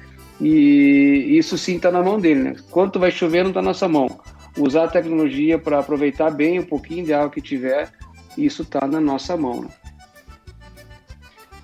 e 0.40 1.36
isso 1.36 1.58
sim 1.58 1.76
está 1.76 1.90
na 1.90 2.02
mão 2.02 2.20
dele, 2.20 2.42
né? 2.42 2.56
Quanto 2.70 2.98
vai 2.98 3.10
chover 3.10 3.42
não 3.42 3.50
está 3.50 3.60
na 3.60 3.68
nossa 3.68 3.88
mão. 3.88 4.20
Usar 4.56 4.84
a 4.84 4.88
tecnologia 4.88 5.58
para 5.58 5.78
aproveitar 5.78 6.30
bem 6.30 6.60
um 6.60 6.64
pouquinho 6.64 7.04
de 7.04 7.12
água 7.12 7.30
que 7.30 7.40
tiver, 7.40 7.90
isso 8.36 8.62
está 8.62 8.86
na 8.86 9.00
nossa 9.00 9.36
mão. 9.36 9.62
Né? 9.62 9.68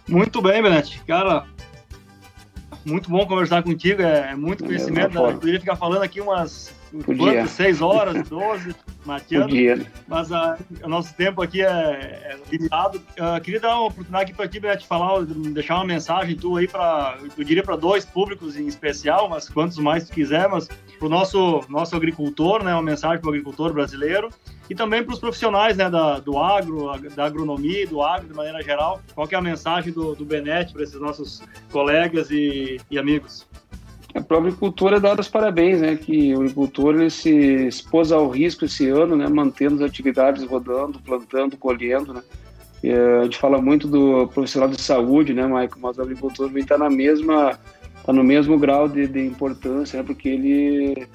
Muito 0.09 0.41
bem, 0.41 0.62
Benete. 0.62 1.01
Cara, 1.07 1.47
muito 2.85 3.11
bom 3.11 3.27
conversar 3.27 3.62
contigo, 3.62 4.03
é, 4.03 4.33
é 4.33 4.37
muito 4.37 4.64
conhecimento. 4.64 5.14
Né? 5.14 5.31
Eu 5.31 5.39
poderia 5.39 5.61
ficar 5.61 5.77
falando 5.77 6.03
aqui 6.03 6.20
umas 6.20 6.75
quantas, 7.03 7.51
seis 7.51 7.80
horas, 7.80 8.28
doze, 8.28 8.74
mateando, 9.05 9.49
Podia. 9.49 9.86
mas 10.07 10.30
uh, 10.30 10.57
o 10.82 10.88
nosso 10.88 11.14
tempo 11.14 11.42
aqui 11.42 11.62
é, 11.62 11.66
é 11.66 12.38
limitado. 12.51 12.99
Uh, 12.99 13.40
queria 13.42 13.61
dar 13.61 13.76
uma 13.76 13.86
oportunidade 13.86 14.24
aqui 14.24 14.34
para 14.34 14.49
ti, 14.49 14.82
te 14.82 14.86
falar, 14.86 15.24
deixar 15.24 15.76
uma 15.76 15.84
mensagem 15.84 16.36
tua 16.36 16.61
aí 16.61 16.68
para, 16.68 17.18
eu 17.36 17.45
diria 17.45 17.62
para 17.62 17.76
dois 17.76 18.05
públicos 18.05 18.57
em 18.57 18.66
especial, 18.66 19.28
mas 19.28 19.49
quantos 19.49 19.78
mais 19.78 20.09
tu 20.09 20.12
quiser, 20.12 20.49
mas 20.49 20.68
para 20.99 21.07
o 21.07 21.09
nosso, 21.09 21.64
nosso 21.68 21.97
agricultor, 21.97 22.62
né, 22.62 22.72
uma 22.72 22.82
mensagem 22.82 23.18
para 23.20 23.28
o 23.28 23.30
agricultor 23.30 23.72
brasileiro 23.72 24.28
e 24.68 24.74
também 24.74 25.03
para 25.03 25.12
os 25.12 25.18
profissionais 25.18 25.76
né, 25.76 25.90
da, 25.90 26.20
do 26.20 26.38
agro, 26.38 26.90
da 27.14 27.24
agronomia, 27.26 27.86
do 27.86 28.01
agro 28.01 28.28
de 28.28 28.34
maneira 28.34 28.62
geral. 28.62 29.01
Qual 29.14 29.28
é 29.30 29.34
a 29.34 29.40
mensagem 29.40 29.92
do, 29.92 30.14
do 30.14 30.24
Benete 30.24 30.72
para 30.72 30.82
esses 30.82 30.99
nossos 31.01 31.42
colegas 31.70 32.30
e, 32.30 32.80
e 32.90 32.99
amigos? 32.99 33.47
A 34.15 34.21
própria 34.21 34.49
agricultura 34.49 35.01
dá 35.01 35.12
os 35.15 35.29
parabéns, 35.29 35.81
né? 35.81 35.97
Que 35.97 36.35
o 36.35 36.41
agricultor 36.41 36.95
ele 36.95 37.11
se 37.11 37.67
expôs 37.67 38.12
ao 38.12 38.29
risco 38.31 38.65
esse 38.65 38.89
ano, 38.89 39.17
né? 39.17 39.29
Mantendo 39.29 39.77
as 39.77 39.91
atividades 39.91 40.45
rodando, 40.45 41.01
plantando, 41.01 41.57
colhendo, 41.57 42.15
né? 42.15 42.23
E, 42.83 42.91
eh, 42.91 43.19
a 43.21 43.25
gente 43.25 43.39
fala 43.39 43.61
muito 43.61 43.89
do 43.89 44.29
profissional 44.29 44.69
de 44.69 44.81
saúde, 44.81 45.35
né, 45.35 45.45
Maicon? 45.47 45.81
Mas 45.81 45.99
o 45.99 46.03
agricultor 46.03 46.49
vem 46.49 46.62
estar 46.62 46.79
tá 46.79 46.85
na 46.85 46.91
mesma, 46.91 47.59
tá 48.07 48.12
no 48.12 48.23
mesmo 48.23 48.57
grau 48.57 48.89
de, 48.89 49.09
de 49.09 49.27
importância, 49.27 49.99
né? 49.99 50.05
Porque 50.07 50.29
ele 50.29 51.09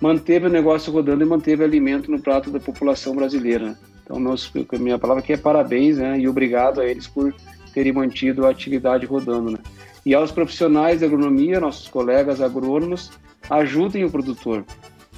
manteve 0.00 0.46
o 0.46 0.50
negócio 0.50 0.92
rodando 0.92 1.24
e 1.24 1.26
manteve 1.26 1.64
alimento 1.64 2.10
no 2.10 2.20
prato 2.20 2.50
da 2.50 2.60
população 2.60 3.16
brasileira. 3.16 3.70
Né? 3.70 3.76
Então, 4.04 4.20
nosso, 4.20 4.52
minha 4.78 4.98
palavra 4.98 5.22
aqui 5.22 5.32
é 5.32 5.36
parabéns, 5.36 5.98
né? 5.98 6.20
E 6.20 6.28
obrigado 6.28 6.80
a 6.80 6.86
eles 6.86 7.08
por 7.08 7.34
terem 7.72 7.92
mantido 7.92 8.46
a 8.46 8.50
atividade 8.50 9.06
rodando, 9.06 9.50
né? 9.50 9.58
E 10.04 10.14
aos 10.14 10.30
profissionais 10.30 10.98
de 10.98 11.04
agronomia, 11.06 11.60
nossos 11.60 11.88
colegas 11.88 12.40
agrônomos, 12.40 13.10
ajudem 13.48 14.04
o 14.04 14.10
produtor. 14.10 14.64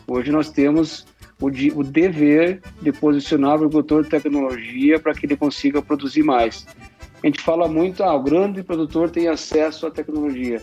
Hoje 0.07 0.31
nós 0.31 0.51
temos 0.51 1.05
o, 1.41 1.51
de, 1.51 1.73
o 1.75 1.83
dever 1.83 2.61
de 2.81 2.93
posicionar 2.93 3.53
o 3.53 3.55
agricultor 3.55 4.05
de 4.05 4.11
tecnologia 4.11 5.01
para 5.01 5.13
que 5.13 5.27
ele 5.27 5.37
consiga 5.37 5.83
produzir 5.83 6.23
mais. 6.23 6.67
A 7.23 7.27
gente 7.27 7.41
fala 7.41 7.67
muito, 7.67 8.05
ah, 8.05 8.15
o 8.15 8.23
grande 8.23 8.63
produtor 8.63 9.11
tem 9.11 9.27
acesso 9.27 9.87
à 9.87 9.91
tecnologia. 9.91 10.63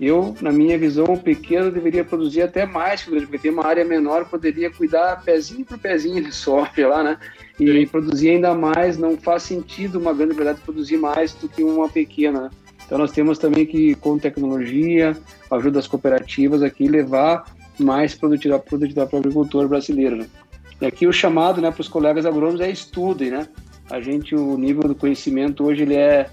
Eu, 0.00 0.36
na 0.40 0.50
minha 0.50 0.76
visão, 0.76 1.04
o 1.04 1.18
pequeno 1.18 1.70
deveria 1.70 2.04
produzir 2.04 2.42
até 2.42 2.66
mais 2.66 3.02
que 3.02 3.08
o 3.08 3.10
grande, 3.12 3.26
porque 3.26 3.42
tem 3.42 3.52
uma 3.52 3.64
área 3.64 3.84
menor, 3.84 4.24
poderia 4.24 4.68
cuidar 4.68 5.22
pezinho 5.24 5.64
por 5.64 5.78
pezinho 5.78 6.22
de 6.22 6.32
soja 6.34 6.88
lá, 6.88 7.04
né? 7.04 7.18
E 7.60 7.66
Sim. 7.66 7.86
produzir 7.86 8.30
ainda 8.30 8.52
mais, 8.52 8.98
não 8.98 9.16
faz 9.16 9.44
sentido 9.44 10.00
uma 10.00 10.12
grande 10.12 10.34
verdade 10.34 10.60
produzir 10.62 10.96
mais 10.96 11.32
do 11.34 11.48
que 11.48 11.62
uma 11.62 11.88
pequena. 11.88 12.50
Então 12.84 12.98
nós 12.98 13.12
temos 13.12 13.38
também 13.38 13.64
que, 13.64 13.94
com 13.94 14.18
tecnologia, 14.18 15.16
ajuda 15.50 15.72
das 15.72 15.86
cooperativas 15.86 16.62
aqui, 16.62 16.86
levar 16.86 17.44
mais 17.78 18.14
produtividade, 18.14 18.64
produtividade 18.64 19.10
para 19.10 19.16
o 19.16 19.20
agricultor 19.20 19.68
brasileiro. 19.68 20.16
Né? 20.16 20.26
E 20.80 20.86
aqui 20.86 21.06
o 21.06 21.12
chamado 21.12 21.60
né, 21.60 21.70
para 21.70 21.80
os 21.80 21.88
colegas 21.88 22.26
agrônomos 22.26 22.60
é 22.60 22.70
estudem, 22.70 23.30
né? 23.30 23.48
A 23.90 24.00
gente, 24.00 24.34
o 24.34 24.56
nível 24.56 24.82
do 24.82 24.94
conhecimento 24.94 25.64
hoje 25.64 25.82
ele 25.82 25.94
é, 25.94 26.28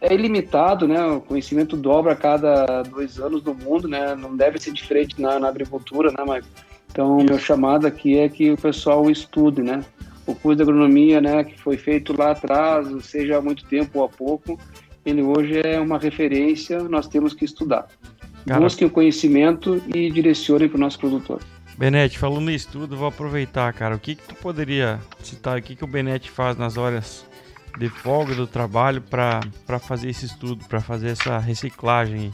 é 0.00 0.14
ilimitado, 0.14 0.86
né? 0.86 1.04
O 1.04 1.20
conhecimento 1.20 1.76
dobra 1.76 2.12
a 2.12 2.16
cada 2.16 2.82
dois 2.82 3.18
anos 3.18 3.42
no 3.42 3.54
mundo, 3.54 3.88
né? 3.88 4.14
Não 4.14 4.36
deve 4.36 4.58
ser 4.58 4.72
diferente 4.72 5.20
na, 5.20 5.38
na 5.38 5.48
agricultura, 5.48 6.12
né, 6.12 6.24
Maicon? 6.24 6.48
Então, 6.90 7.16
meu 7.16 7.38
chamado 7.40 7.88
aqui 7.88 8.18
é 8.18 8.28
que 8.28 8.52
o 8.52 8.56
pessoal 8.56 9.10
estude, 9.10 9.62
né? 9.62 9.84
O 10.26 10.34
curso 10.34 10.56
de 10.56 10.62
agronomia, 10.62 11.20
né, 11.20 11.42
que 11.44 11.60
foi 11.60 11.76
feito 11.76 12.16
lá 12.16 12.30
atrás, 12.30 12.86
seja 13.04 13.36
há 13.36 13.42
muito 13.42 13.64
tempo 13.66 13.98
ou 13.98 14.04
há 14.04 14.08
pouco, 14.08 14.58
ele 15.04 15.22
hoje 15.22 15.60
é 15.64 15.78
uma 15.78 15.98
referência, 15.98 16.82
nós 16.84 17.06
temos 17.06 17.34
que 17.34 17.44
estudar. 17.44 17.86
Cara, 18.46 18.60
Busquem 18.60 18.86
o 18.86 18.90
conhecimento 18.90 19.82
e 19.94 20.10
direcionem 20.10 20.68
para 20.68 20.76
o 20.76 20.80
nosso 20.80 20.98
produtor. 20.98 21.40
Benete, 21.76 22.18
falando 22.18 22.50
em 22.50 22.54
estudo, 22.54 22.96
vou 22.96 23.08
aproveitar, 23.08 23.72
cara. 23.72 23.96
O 23.96 23.98
que, 23.98 24.14
que 24.14 24.22
tu 24.22 24.34
poderia 24.36 25.00
citar? 25.22 25.58
O 25.58 25.62
que, 25.62 25.74
que 25.74 25.84
o 25.84 25.86
Benete 25.86 26.30
faz 26.30 26.56
nas 26.56 26.76
horas 26.76 27.26
de 27.78 27.88
folga 27.88 28.34
do 28.34 28.46
trabalho 28.46 29.02
para 29.02 29.78
fazer 29.80 30.10
esse 30.10 30.26
estudo, 30.26 30.64
para 30.66 30.80
fazer 30.80 31.08
essa 31.08 31.38
reciclagem? 31.38 32.32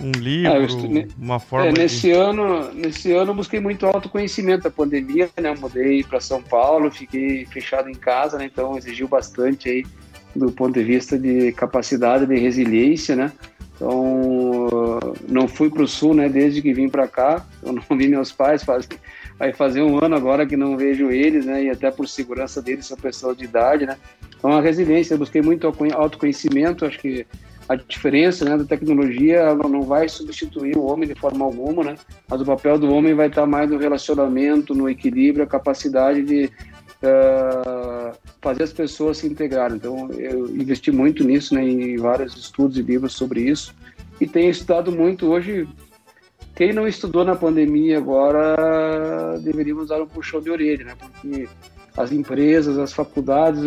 Um 0.00 0.12
livro, 0.12 0.52
é, 0.52 0.64
estu... 0.64 1.14
uma 1.18 1.40
forma. 1.40 1.68
É, 1.68 1.72
nesse 1.72 2.02
de... 2.02 2.12
ano, 2.12 2.72
nesse 2.72 3.12
ano 3.12 3.32
eu 3.32 3.34
busquei 3.34 3.58
muito 3.58 3.84
autoconhecimento 3.86 4.62
da 4.62 4.70
pandemia, 4.70 5.28
né? 5.38 5.54
mudei 5.58 6.04
para 6.04 6.20
São 6.20 6.42
Paulo, 6.42 6.90
fiquei 6.90 7.44
fechado 7.46 7.88
em 7.90 7.94
casa, 7.94 8.38
né? 8.38 8.46
Então 8.46 8.78
exigiu 8.78 9.08
bastante 9.08 9.68
aí 9.68 9.84
do 10.34 10.50
ponto 10.52 10.74
de 10.74 10.84
vista 10.84 11.18
de 11.18 11.52
capacidade 11.52 12.26
de 12.26 12.38
resiliência, 12.38 13.16
né? 13.16 13.32
Então, 13.74 15.00
não 15.26 15.48
fui 15.48 15.70
para 15.70 15.82
o 15.82 15.88
sul, 15.88 16.14
né? 16.14 16.28
Desde 16.28 16.60
que 16.60 16.74
vim 16.74 16.88
para 16.88 17.08
cá, 17.08 17.46
eu 17.62 17.72
não 17.72 17.96
vi 17.96 18.08
meus 18.08 18.30
pais, 18.30 18.62
faz, 18.62 18.86
vai 19.38 19.54
fazer 19.54 19.82
um 19.82 20.04
ano 20.04 20.14
agora 20.14 20.46
que 20.46 20.56
não 20.56 20.76
vejo 20.76 21.10
eles, 21.10 21.46
né? 21.46 21.64
E 21.64 21.70
até 21.70 21.90
por 21.90 22.06
segurança 22.06 22.60
deles, 22.60 22.86
são 22.86 22.96
pessoas 22.96 23.36
de 23.36 23.44
idade, 23.44 23.86
né? 23.86 23.96
Então, 24.36 24.52
a 24.52 24.60
resiliência, 24.60 25.14
eu 25.14 25.18
busquei 25.18 25.40
muito 25.40 25.66
autoconhecimento, 25.94 26.84
acho 26.84 26.98
que 26.98 27.26
a 27.70 27.76
diferença 27.76 28.44
né, 28.44 28.58
da 28.58 28.64
tecnologia 28.64 29.36
ela 29.36 29.68
não 29.68 29.82
vai 29.82 30.08
substituir 30.08 30.76
o 30.76 30.84
homem 30.86 31.08
de 31.08 31.14
forma 31.14 31.44
alguma, 31.44 31.84
né? 31.84 31.94
Mas 32.28 32.40
o 32.40 32.44
papel 32.44 32.76
do 32.76 32.92
homem 32.92 33.14
vai 33.14 33.28
estar 33.28 33.46
mais 33.46 33.70
no 33.70 33.78
relacionamento, 33.78 34.74
no 34.74 34.90
equilíbrio, 34.90 35.44
a 35.44 35.46
capacidade 35.46 36.22
de 36.22 36.50
uh, 37.02 38.16
fazer 38.40 38.62
as 38.62 38.72
pessoas 38.72 39.18
se 39.18 39.26
integrarem. 39.26 39.76
Então, 39.76 40.10
eu 40.12 40.46
investi 40.48 40.90
muito 40.90 41.24
nisso, 41.24 41.54
né, 41.54 41.62
em 41.62 41.96
vários 41.96 42.36
estudos 42.36 42.76
e 42.78 42.82
livros 42.82 43.12
sobre 43.12 43.42
isso, 43.42 43.74
e 44.20 44.26
tenho 44.26 44.50
estudado 44.50 44.92
muito 44.92 45.26
hoje. 45.26 45.68
Quem 46.54 46.72
não 46.72 46.86
estudou 46.86 47.24
na 47.24 47.34
pandemia 47.34 47.98
agora 47.98 49.38
deveríamos 49.38 49.88
dar 49.88 50.02
um 50.02 50.06
puxão 50.06 50.42
de 50.42 50.50
orelha, 50.50 50.84
né? 50.84 50.94
Porque 50.98 51.48
as 51.96 52.12
empresas, 52.12 52.76
as 52.76 52.92
faculdades, 52.92 53.64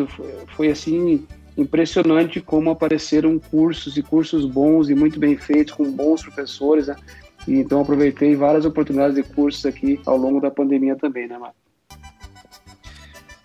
foi 0.55 0.69
assim 0.69 1.25
impressionante 1.57 2.39
como 2.39 2.69
apareceram 2.69 3.39
cursos 3.39 3.97
e 3.97 4.03
cursos 4.03 4.45
bons 4.45 4.89
e 4.89 4.95
muito 4.95 5.19
bem 5.19 5.37
feitos 5.37 5.73
com 5.73 5.91
bons 5.91 6.21
professores, 6.21 6.87
né? 6.87 6.95
E, 7.47 7.55
então 7.55 7.81
aproveitei 7.81 8.35
várias 8.35 8.65
oportunidades 8.65 9.15
de 9.15 9.23
cursos 9.23 9.65
aqui 9.65 9.99
ao 10.05 10.17
longo 10.17 10.39
da 10.39 10.51
pandemia 10.51 10.95
também, 10.95 11.27
né, 11.27 11.37
Marcos? 11.37 11.62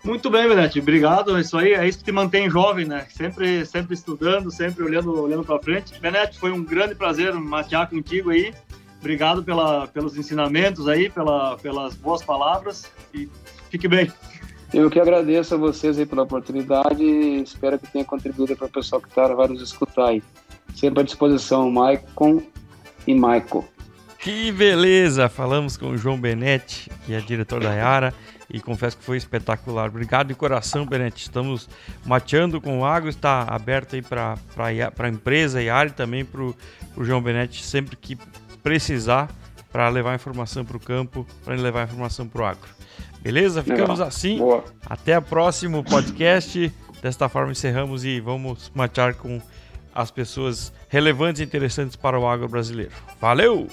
Muito 0.03 0.29
bem, 0.29 0.47
Benete, 0.47 0.79
obrigado. 0.79 1.37
Isso 1.37 1.57
aí 1.57 1.73
é 1.73 1.87
isso 1.87 1.99
que 1.99 2.05
te 2.05 2.11
mantém 2.11 2.49
jovem, 2.49 2.85
né? 2.85 3.05
Sempre, 3.09 3.65
sempre 3.65 3.93
estudando, 3.93 4.49
sempre 4.49 4.83
olhando, 4.83 5.21
olhando 5.21 5.43
para 5.43 5.59
frente. 5.59 5.99
Benete, 5.99 6.39
foi 6.39 6.51
um 6.51 6.63
grande 6.63 6.95
prazer 6.95 7.33
matear 7.33 7.89
contigo 7.89 8.29
aí. 8.29 8.53
Obrigado 8.99 9.43
pela, 9.43 9.87
pelos 9.87 10.17
ensinamentos 10.17 10.87
aí, 10.87 11.09
pela, 11.09 11.57
pelas 11.57 11.95
boas 11.95 12.23
palavras 12.23 12.89
e 13.13 13.29
fique 13.69 13.87
bem. 13.87 14.11
Eu 14.73 14.89
que 14.89 14.99
agradeço 14.99 15.55
a 15.55 15.57
vocês 15.57 15.97
aí 15.97 16.05
pela 16.05 16.23
oportunidade 16.23 17.03
e 17.03 17.41
espero 17.41 17.79
que 17.79 17.91
tenha 17.91 18.05
contribuído 18.05 18.55
para 18.55 18.67
o 18.67 18.69
pessoal 18.69 19.01
que 19.01 19.09
está 19.09 19.27
vai 19.33 19.47
nos 19.47 19.61
escutar 19.61 20.09
aí. 20.09 20.23
Sempre 20.75 21.01
à 21.01 21.03
disposição, 21.03 21.69
Maicon 21.71 22.41
e 23.07 23.15
Maico. 23.15 23.67
Que 24.19 24.51
beleza! 24.51 25.27
Falamos 25.27 25.75
com 25.75 25.87
o 25.87 25.97
João 25.97 26.19
Benetti, 26.19 26.89
que 27.05 27.13
é 27.13 27.19
diretor 27.19 27.61
da 27.61 27.73
Yara 27.73 28.13
e 28.49 28.59
confesso 28.59 28.97
que 28.97 29.03
foi 29.03 29.17
espetacular. 29.17 29.89
Obrigado 29.89 30.27
de 30.27 30.35
coração, 30.35 30.85
Benete. 30.85 31.23
Estamos 31.23 31.69
mateando 32.05 32.59
com 32.59 32.79
o 32.79 32.85
Agro, 32.85 33.09
está 33.09 33.43
aberto 33.43 33.95
aí 33.95 34.01
para 34.01 34.37
a 34.97 35.09
empresa 35.09 35.61
e 35.61 35.69
área 35.69 35.91
também 35.91 36.25
para 36.25 36.41
o 36.41 36.55
João 36.99 37.21
Benete 37.21 37.63
sempre 37.63 37.95
que 37.95 38.17
precisar 38.63 39.29
para 39.71 39.87
levar 39.89 40.15
informação 40.15 40.65
para 40.65 40.77
o 40.77 40.79
campo, 40.79 41.27
para 41.45 41.55
levar 41.55 41.85
informação 41.85 42.27
para 42.27 42.41
o 42.41 42.45
agro. 42.45 42.69
Beleza? 43.21 43.61
Ficamos 43.61 43.99
Legal. 43.99 44.07
assim. 44.07 44.37
Boa. 44.37 44.63
Até 44.85 45.17
o 45.17 45.21
próximo 45.21 45.83
podcast. 45.83 46.73
Desta 47.01 47.29
forma 47.29 47.51
encerramos 47.51 48.03
e 48.03 48.19
vamos 48.19 48.71
matear 48.73 49.13
com 49.13 49.41
as 49.93 50.11
pessoas 50.11 50.73
relevantes 50.89 51.41
e 51.41 51.43
interessantes 51.43 51.95
para 51.95 52.19
o 52.19 52.27
agro 52.27 52.47
brasileiro. 52.47 52.91
Valeu! 53.21 53.67